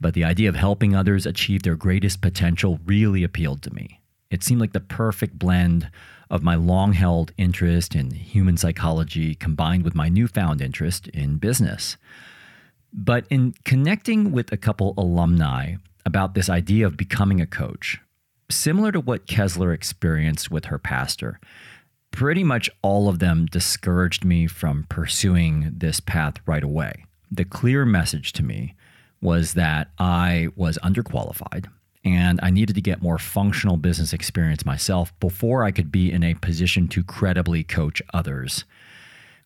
but 0.00 0.14
the 0.14 0.24
idea 0.24 0.48
of 0.48 0.56
helping 0.56 0.96
others 0.96 1.26
achieve 1.26 1.62
their 1.62 1.76
greatest 1.76 2.20
potential 2.20 2.80
really 2.84 3.22
appealed 3.22 3.62
to 3.62 3.74
me. 3.74 4.00
It 4.30 4.42
seemed 4.42 4.60
like 4.60 4.72
the 4.72 4.80
perfect 4.80 5.38
blend 5.38 5.90
of 6.30 6.42
my 6.42 6.54
long 6.54 6.94
held 6.94 7.32
interest 7.36 7.94
in 7.94 8.12
human 8.12 8.56
psychology 8.56 9.34
combined 9.34 9.82
with 9.84 9.94
my 9.94 10.08
newfound 10.08 10.62
interest 10.62 11.08
in 11.08 11.36
business. 11.36 11.96
But 12.92 13.26
in 13.30 13.54
connecting 13.64 14.32
with 14.32 14.52
a 14.52 14.56
couple 14.56 14.94
alumni 14.96 15.76
about 16.04 16.34
this 16.34 16.48
idea 16.48 16.86
of 16.86 16.96
becoming 16.96 17.40
a 17.40 17.46
coach, 17.46 18.00
similar 18.50 18.92
to 18.92 19.00
what 19.00 19.26
Kessler 19.26 19.72
experienced 19.72 20.50
with 20.50 20.66
her 20.66 20.78
pastor, 20.78 21.40
pretty 22.10 22.42
much 22.42 22.68
all 22.82 23.08
of 23.08 23.18
them 23.18 23.46
discouraged 23.46 24.24
me 24.24 24.46
from 24.46 24.86
pursuing 24.88 25.72
this 25.72 26.00
path 26.00 26.34
right 26.46 26.64
away. 26.64 27.04
The 27.30 27.44
clear 27.44 27.84
message 27.84 28.32
to 28.34 28.42
me 28.42 28.74
was 29.20 29.54
that 29.54 29.90
I 29.98 30.48
was 30.56 30.78
underqualified 30.82 31.66
and 32.04 32.40
I 32.42 32.50
needed 32.50 32.74
to 32.74 32.80
get 32.80 33.02
more 33.02 33.18
functional 33.18 33.76
business 33.76 34.12
experience 34.12 34.64
myself 34.64 35.12
before 35.20 35.64
I 35.64 35.70
could 35.70 35.92
be 35.92 36.10
in 36.10 36.22
a 36.22 36.34
position 36.34 36.88
to 36.88 37.04
credibly 37.04 37.62
coach 37.62 38.00
others, 38.14 38.64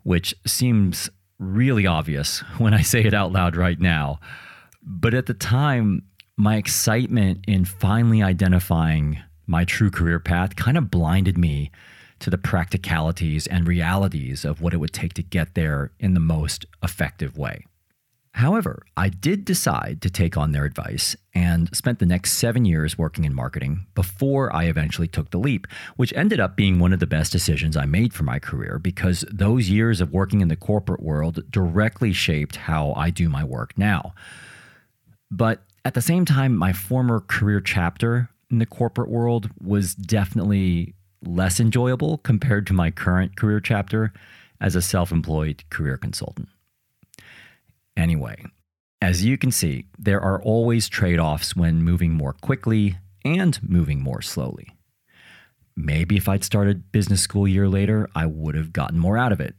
which 0.04 0.34
seems 0.46 1.10
really 1.38 1.86
obvious 1.86 2.40
when 2.58 2.74
I 2.74 2.82
say 2.82 3.02
it 3.02 3.14
out 3.14 3.32
loud 3.32 3.56
right 3.56 3.78
now. 3.78 4.20
But 4.82 5.14
at 5.14 5.26
the 5.26 5.34
time, 5.34 6.02
my 6.36 6.56
excitement 6.56 7.44
in 7.46 7.64
finally 7.64 8.22
identifying 8.22 9.18
my 9.46 9.64
true 9.64 9.90
career 9.90 10.18
path 10.18 10.56
kind 10.56 10.76
of 10.76 10.90
blinded 10.90 11.38
me 11.38 11.70
to 12.20 12.30
the 12.30 12.38
practicalities 12.38 13.46
and 13.46 13.68
realities 13.68 14.44
of 14.44 14.60
what 14.60 14.72
it 14.72 14.78
would 14.78 14.92
take 14.92 15.14
to 15.14 15.22
get 15.22 15.54
there 15.54 15.92
in 15.98 16.14
the 16.14 16.20
most 16.20 16.64
effective 16.82 17.36
way. 17.36 17.66
However, 18.34 18.82
I 18.96 19.10
did 19.10 19.44
decide 19.44 20.02
to 20.02 20.10
take 20.10 20.36
on 20.36 20.50
their 20.50 20.64
advice 20.64 21.14
and 21.36 21.74
spent 21.74 22.00
the 22.00 22.04
next 22.04 22.32
seven 22.32 22.64
years 22.64 22.98
working 22.98 23.24
in 23.24 23.32
marketing 23.32 23.86
before 23.94 24.52
I 24.52 24.64
eventually 24.64 25.06
took 25.06 25.30
the 25.30 25.38
leap, 25.38 25.68
which 25.94 26.12
ended 26.16 26.40
up 26.40 26.56
being 26.56 26.80
one 26.80 26.92
of 26.92 26.98
the 26.98 27.06
best 27.06 27.30
decisions 27.30 27.76
I 27.76 27.84
made 27.84 28.12
for 28.12 28.24
my 28.24 28.40
career 28.40 28.80
because 28.80 29.24
those 29.30 29.70
years 29.70 30.00
of 30.00 30.12
working 30.12 30.40
in 30.40 30.48
the 30.48 30.56
corporate 30.56 31.00
world 31.00 31.48
directly 31.48 32.12
shaped 32.12 32.56
how 32.56 32.92
I 32.94 33.10
do 33.10 33.28
my 33.28 33.44
work 33.44 33.78
now. 33.78 34.14
But 35.30 35.62
at 35.84 35.94
the 35.94 36.02
same 36.02 36.24
time, 36.24 36.56
my 36.56 36.72
former 36.72 37.20
career 37.20 37.60
chapter 37.60 38.30
in 38.50 38.58
the 38.58 38.66
corporate 38.66 39.10
world 39.10 39.48
was 39.62 39.94
definitely 39.94 40.94
less 41.22 41.60
enjoyable 41.60 42.18
compared 42.18 42.66
to 42.66 42.72
my 42.72 42.90
current 42.90 43.36
career 43.36 43.60
chapter 43.60 44.12
as 44.60 44.74
a 44.74 44.82
self 44.82 45.12
employed 45.12 45.62
career 45.70 45.96
consultant. 45.96 46.48
Anyway, 47.96 48.44
as 49.00 49.24
you 49.24 49.36
can 49.36 49.50
see, 49.50 49.86
there 49.98 50.20
are 50.20 50.42
always 50.42 50.88
trade 50.88 51.18
offs 51.18 51.54
when 51.54 51.82
moving 51.82 52.12
more 52.12 52.32
quickly 52.32 52.96
and 53.24 53.58
moving 53.62 54.00
more 54.00 54.22
slowly. 54.22 54.74
Maybe 55.76 56.16
if 56.16 56.28
I'd 56.28 56.44
started 56.44 56.92
business 56.92 57.20
school 57.20 57.46
a 57.46 57.50
year 57.50 57.68
later, 57.68 58.08
I 58.14 58.26
would 58.26 58.54
have 58.54 58.72
gotten 58.72 58.98
more 58.98 59.18
out 59.18 59.32
of 59.32 59.40
it. 59.40 59.56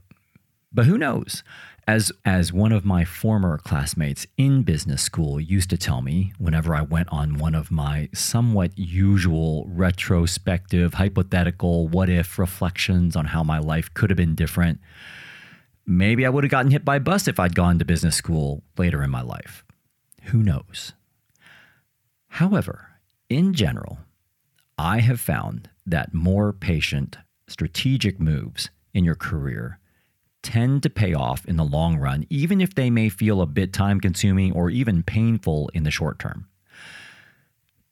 But 0.72 0.86
who 0.86 0.98
knows? 0.98 1.44
As, 1.88 2.12
as 2.26 2.52
one 2.52 2.72
of 2.72 2.84
my 2.84 3.06
former 3.06 3.60
classmates 3.60 4.26
in 4.38 4.64
business 4.64 5.04
school 5.04 5.40
used 5.40 5.70
to 5.70 5.78
tell 5.78 6.02
me 6.02 6.34
whenever 6.40 6.76
I 6.76 6.82
went 6.82 7.10
on 7.12 7.38
one 7.38 7.54
of 7.54 7.70
my 7.70 8.10
somewhat 8.14 8.72
usual 8.76 9.66
retrospective, 9.70 10.96
hypothetical, 10.96 11.88
what 11.88 12.10
if 12.10 12.40
reflections 12.40 13.16
on 13.16 13.26
how 13.26 13.44
my 13.44 13.60
life 13.60 13.94
could 13.94 14.10
have 14.10 14.18
been 14.18 14.36
different, 14.36 14.80
maybe 15.86 16.26
I 16.26 16.30
would 16.30 16.44
have 16.44 16.52
gotten 16.52 16.72
hit 16.72 16.86
by 16.86 16.98
a 16.98 17.00
bus 17.02 17.28
if 17.28 17.40
I'd 17.40 17.56
gone 17.56 17.80
to 17.80 17.86
business 17.86 18.16
school 18.16 18.64
later 18.78 19.04
in 19.04 19.10
my 19.10 19.22
life. 19.22 19.64
Who 20.26 20.42
knows? 20.44 20.94
However, 22.28 22.90
in 23.30 23.54
general, 23.54 24.00
I 24.78 25.00
have 25.00 25.20
found 25.20 25.70
that 25.86 26.14
more 26.14 26.52
patient, 26.52 27.18
strategic 27.48 28.20
moves 28.20 28.70
in 28.94 29.06
your 29.06 29.16
career 29.16 29.80
tend 30.42 30.84
to 30.84 30.90
pay 30.90 31.14
off 31.14 31.46
in 31.46 31.58
the 31.58 31.64
long 31.64 31.98
run, 31.98 32.26
even 32.30 32.62
if 32.62 32.76
they 32.76 32.90
may 32.90 33.10
feel 33.10 33.42
a 33.42 33.48
bit 33.48 33.74
time 33.74 34.00
consuming 34.00 34.52
or 34.52 34.70
even 34.70 35.02
painful 35.02 35.70
in 35.74 35.84
the 35.84 35.92
short 35.92 36.20
term. 36.20 36.48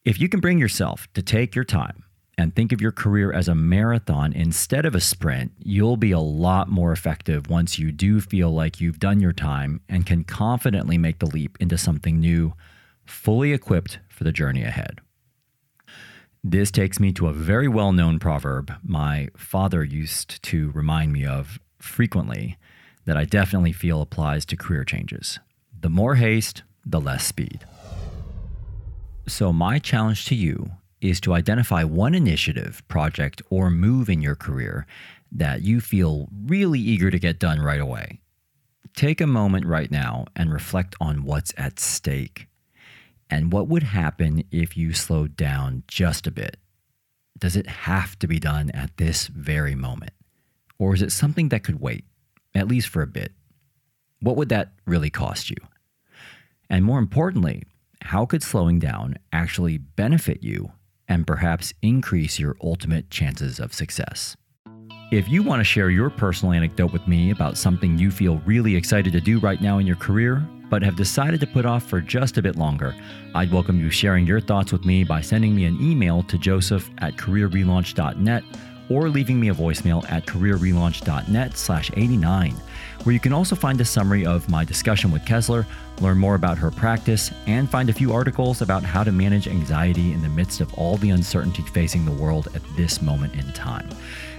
If 0.05 0.19
you 0.19 0.29
can 0.29 0.39
bring 0.39 0.59
yourself 0.59 1.07
to 1.13 1.21
take 1.21 1.55
your 1.55 1.63
time 1.63 2.02
and 2.38 2.55
think 2.55 2.71
of 2.71 2.81
your 2.81 2.91
career 2.91 3.31
as 3.31 3.47
a 3.47 3.55
marathon 3.55 4.34
instead 4.34 4.86
of 4.86 4.95
a 4.95 5.01
sprint, 5.01 5.51
you'll 5.59 5.97
be 5.97 6.11
a 6.11 6.19
lot 6.19 6.67
more 6.67 6.91
effective 6.91 7.49
once 7.49 7.77
you 7.77 7.91
do 7.91 8.19
feel 8.19 8.51
like 8.51 8.81
you've 8.81 8.99
done 8.99 9.19
your 9.19 9.34
time 9.34 9.81
and 9.88 10.05
can 10.05 10.23
confidently 10.23 10.97
make 10.97 11.19
the 11.19 11.27
leap 11.27 11.57
into 11.59 11.77
something 11.77 12.19
new, 12.19 12.53
fully 13.05 13.53
equipped 13.53 13.99
for 14.09 14.23
the 14.23 14.31
journey 14.31 14.63
ahead. 14.63 14.99
This 16.43 16.71
takes 16.71 16.99
me 16.99 17.13
to 17.13 17.27
a 17.27 17.34
very 17.34 17.67
well 17.67 17.93
known 17.93 18.19
proverb 18.19 18.73
my 18.84 19.29
father 19.38 19.84
used 19.84 20.41
to 20.43 20.71
remind 20.71 21.13
me 21.13 21.25
of 21.25 21.59
frequently 21.79 22.57
that 23.05 23.15
I 23.15 23.25
definitely 23.25 23.73
feel 23.73 24.01
applies 24.01 24.45
to 24.47 24.57
career 24.57 24.84
changes. 24.84 25.39
The 25.79 25.89
more 25.89 26.15
haste, 26.15 26.63
the 26.86 26.99
less 26.99 27.25
speed. 27.25 27.65
So, 29.27 29.53
my 29.53 29.79
challenge 29.79 30.25
to 30.25 30.36
you 30.36 30.71
is 31.03 31.19
to 31.19 31.33
identify 31.33 31.83
one 31.83 32.15
initiative, 32.15 32.81
project, 32.87 33.41
or 33.49 33.69
move 33.69 34.09
in 34.09 34.21
your 34.21 34.35
career 34.35 34.87
that 35.31 35.61
you 35.61 35.81
feel 35.81 36.29
really 36.45 36.79
eager 36.79 37.11
to 37.11 37.19
get 37.19 37.39
done 37.39 37.59
right 37.59 37.81
away. 37.81 38.21
Take 38.95 39.19
a 39.19 39.27
moment 39.27 39.65
right 39.65 39.91
now 39.91 40.25
and 40.35 40.53
reflect 40.53 40.95
on 41.01 41.23
what's 41.23 41.53
at 41.57 41.79
stake 41.79 42.47
and 43.29 43.51
what 43.51 43.67
would 43.67 43.83
happen 43.83 44.43
if 44.51 44.77
you 44.77 44.93
slowed 44.93 45.35
down 45.35 45.83
just 45.87 46.25
a 46.25 46.31
bit. 46.31 46.57
Does 47.37 47.55
it 47.55 47.67
have 47.67 48.17
to 48.19 48.27
be 48.27 48.39
done 48.39 48.69
at 48.71 48.95
this 48.97 49.27
very 49.27 49.75
moment? 49.75 50.13
Or 50.79 50.93
is 50.93 51.01
it 51.01 51.11
something 51.11 51.49
that 51.49 51.63
could 51.63 51.81
wait, 51.81 52.05
at 52.55 52.67
least 52.67 52.87
for 52.87 53.01
a 53.01 53.07
bit? 53.07 53.33
What 54.21 54.37
would 54.37 54.49
that 54.49 54.73
really 54.85 55.09
cost 55.09 55.49
you? 55.49 55.57
And 56.69 56.85
more 56.85 56.99
importantly, 56.99 57.63
how 58.03 58.25
could 58.25 58.43
slowing 58.43 58.79
down 58.79 59.17
actually 59.33 59.77
benefit 59.77 60.43
you 60.43 60.71
and 61.14 61.28
perhaps 61.28 61.74
increase 61.84 62.39
your 62.39 62.57
ultimate 62.64 63.07
chances 63.11 63.59
of 63.59 63.72
success? 63.72 64.36
If 65.11 65.30
you 65.30 65.43
want 65.43 65.59
to 65.59 65.64
share 65.64 65.91
your 65.91 66.09
personal 66.09 66.53
anecdote 66.53 66.91
with 66.91 67.07
me 67.07 67.30
about 67.30 67.55
something 67.55 67.99
you 67.99 68.09
feel 68.09 68.39
really 68.47 68.76
excited 68.76 69.14
to 69.14 69.22
do 69.22 69.39
right 69.39 69.61
now 69.61 69.78
in 69.78 69.86
your 69.86 69.95
career, 69.95 70.43
but 70.72 70.82
have 70.82 70.95
decided 70.95 71.39
to 71.41 71.45
put 71.45 71.68
off 71.68 71.84
for 71.84 72.01
just 72.01 72.39
a 72.39 72.41
bit 72.41 72.55
longer, 72.55 72.95
I'd 73.36 73.51
welcome 73.51 73.80
you 73.80 73.91
sharing 73.91 74.26
your 74.26 74.39
thoughts 74.39 74.72
with 74.72 74.86
me 74.86 75.03
by 75.03 75.22
sending 75.22 75.55
me 75.55 75.66
an 75.66 75.80
email 75.80 76.24
to 76.24 76.38
joseph 76.39 76.89
at 76.97 77.16
careerrelaunch.net 77.16 78.43
or 78.89 79.07
leaving 79.07 79.39
me 79.39 79.49
a 79.49 79.53
voicemail 79.53 80.03
at 80.09 80.26
careerrelaunch.net 80.26 81.57
slash 81.57 81.91
89, 81.95 82.55
where 83.03 83.13
you 83.13 83.19
can 83.19 83.33
also 83.33 83.55
find 83.55 83.79
a 83.81 83.85
summary 83.85 84.25
of 84.25 84.49
my 84.49 84.63
discussion 84.63 85.11
with 85.11 85.25
Kessler, 85.25 85.65
learn 86.01 86.17
more 86.17 86.35
about 86.35 86.57
her 86.57 86.71
practice, 86.71 87.31
and 87.47 87.69
find 87.69 87.89
a 87.89 87.93
few 87.93 88.13
articles 88.13 88.61
about 88.61 88.83
how 88.83 89.03
to 89.03 89.11
manage 89.11 89.47
anxiety 89.47 90.13
in 90.13 90.21
the 90.21 90.29
midst 90.29 90.61
of 90.61 90.73
all 90.75 90.97
the 90.97 91.09
uncertainty 91.09 91.63
facing 91.63 92.05
the 92.05 92.11
world 92.11 92.47
at 92.55 92.61
this 92.75 93.01
moment 93.01 93.33
in 93.35 93.51
time. 93.53 93.89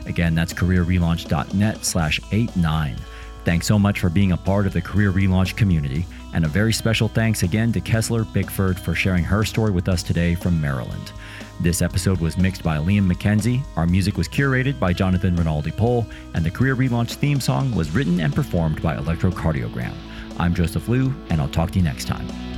Again, 0.07 0.35
that's 0.35 0.53
careerrelaunch.net 0.53 1.85
slash 1.85 2.21
89. 2.33 2.97
Thanks 3.45 3.67
so 3.67 3.79
much 3.79 4.01
for 4.01 4.09
being 4.09 4.33
a 4.33 4.37
part 4.37 4.67
of 4.67 4.73
the 4.73 4.81
Career 4.81 5.13
Relaunch 5.13 5.55
community, 5.57 6.07
and 6.33 6.45
a 6.45 6.49
very 6.49 6.73
special 6.73 7.09
thanks 7.09 7.43
again 7.43 7.73
to 7.73 7.81
Kessler 7.81 8.25
Bickford 8.25 8.79
for 8.79 8.95
sharing 8.95 9.23
her 9.23 9.45
story 9.45 9.71
with 9.71 9.89
us 9.89 10.03
today 10.03 10.35
from 10.35 10.61
Maryland. 10.61 11.13
This 11.65 11.81
episode 11.81 12.21
was 12.21 12.37
mixed 12.37 12.63
by 12.63 12.77
Liam 12.77 13.11
McKenzie. 13.11 13.63
Our 13.79 13.87
music 13.87 14.19
was 14.19 14.29
curated 14.29 14.79
by 14.79 14.93
Jonathan 14.93 15.35
Rinaldi 15.35 15.71
Pole, 15.71 16.07
and 16.35 16.45
the 16.45 16.51
Career 16.51 16.77
Relaunch 16.77 17.15
theme 17.15 17.41
song 17.41 17.75
was 17.75 17.91
written 17.93 18.21
and 18.21 18.35
performed 18.35 18.83
by 18.83 18.95
Electrocardiogram. 18.97 19.95
I'm 20.39 20.55
Joseph 20.55 20.89
Liu, 20.89 21.15
and 21.31 21.41
I'll 21.41 21.49
talk 21.49 21.71
to 21.71 21.79
you 21.79 21.83
next 21.83 22.05
time. 22.05 22.54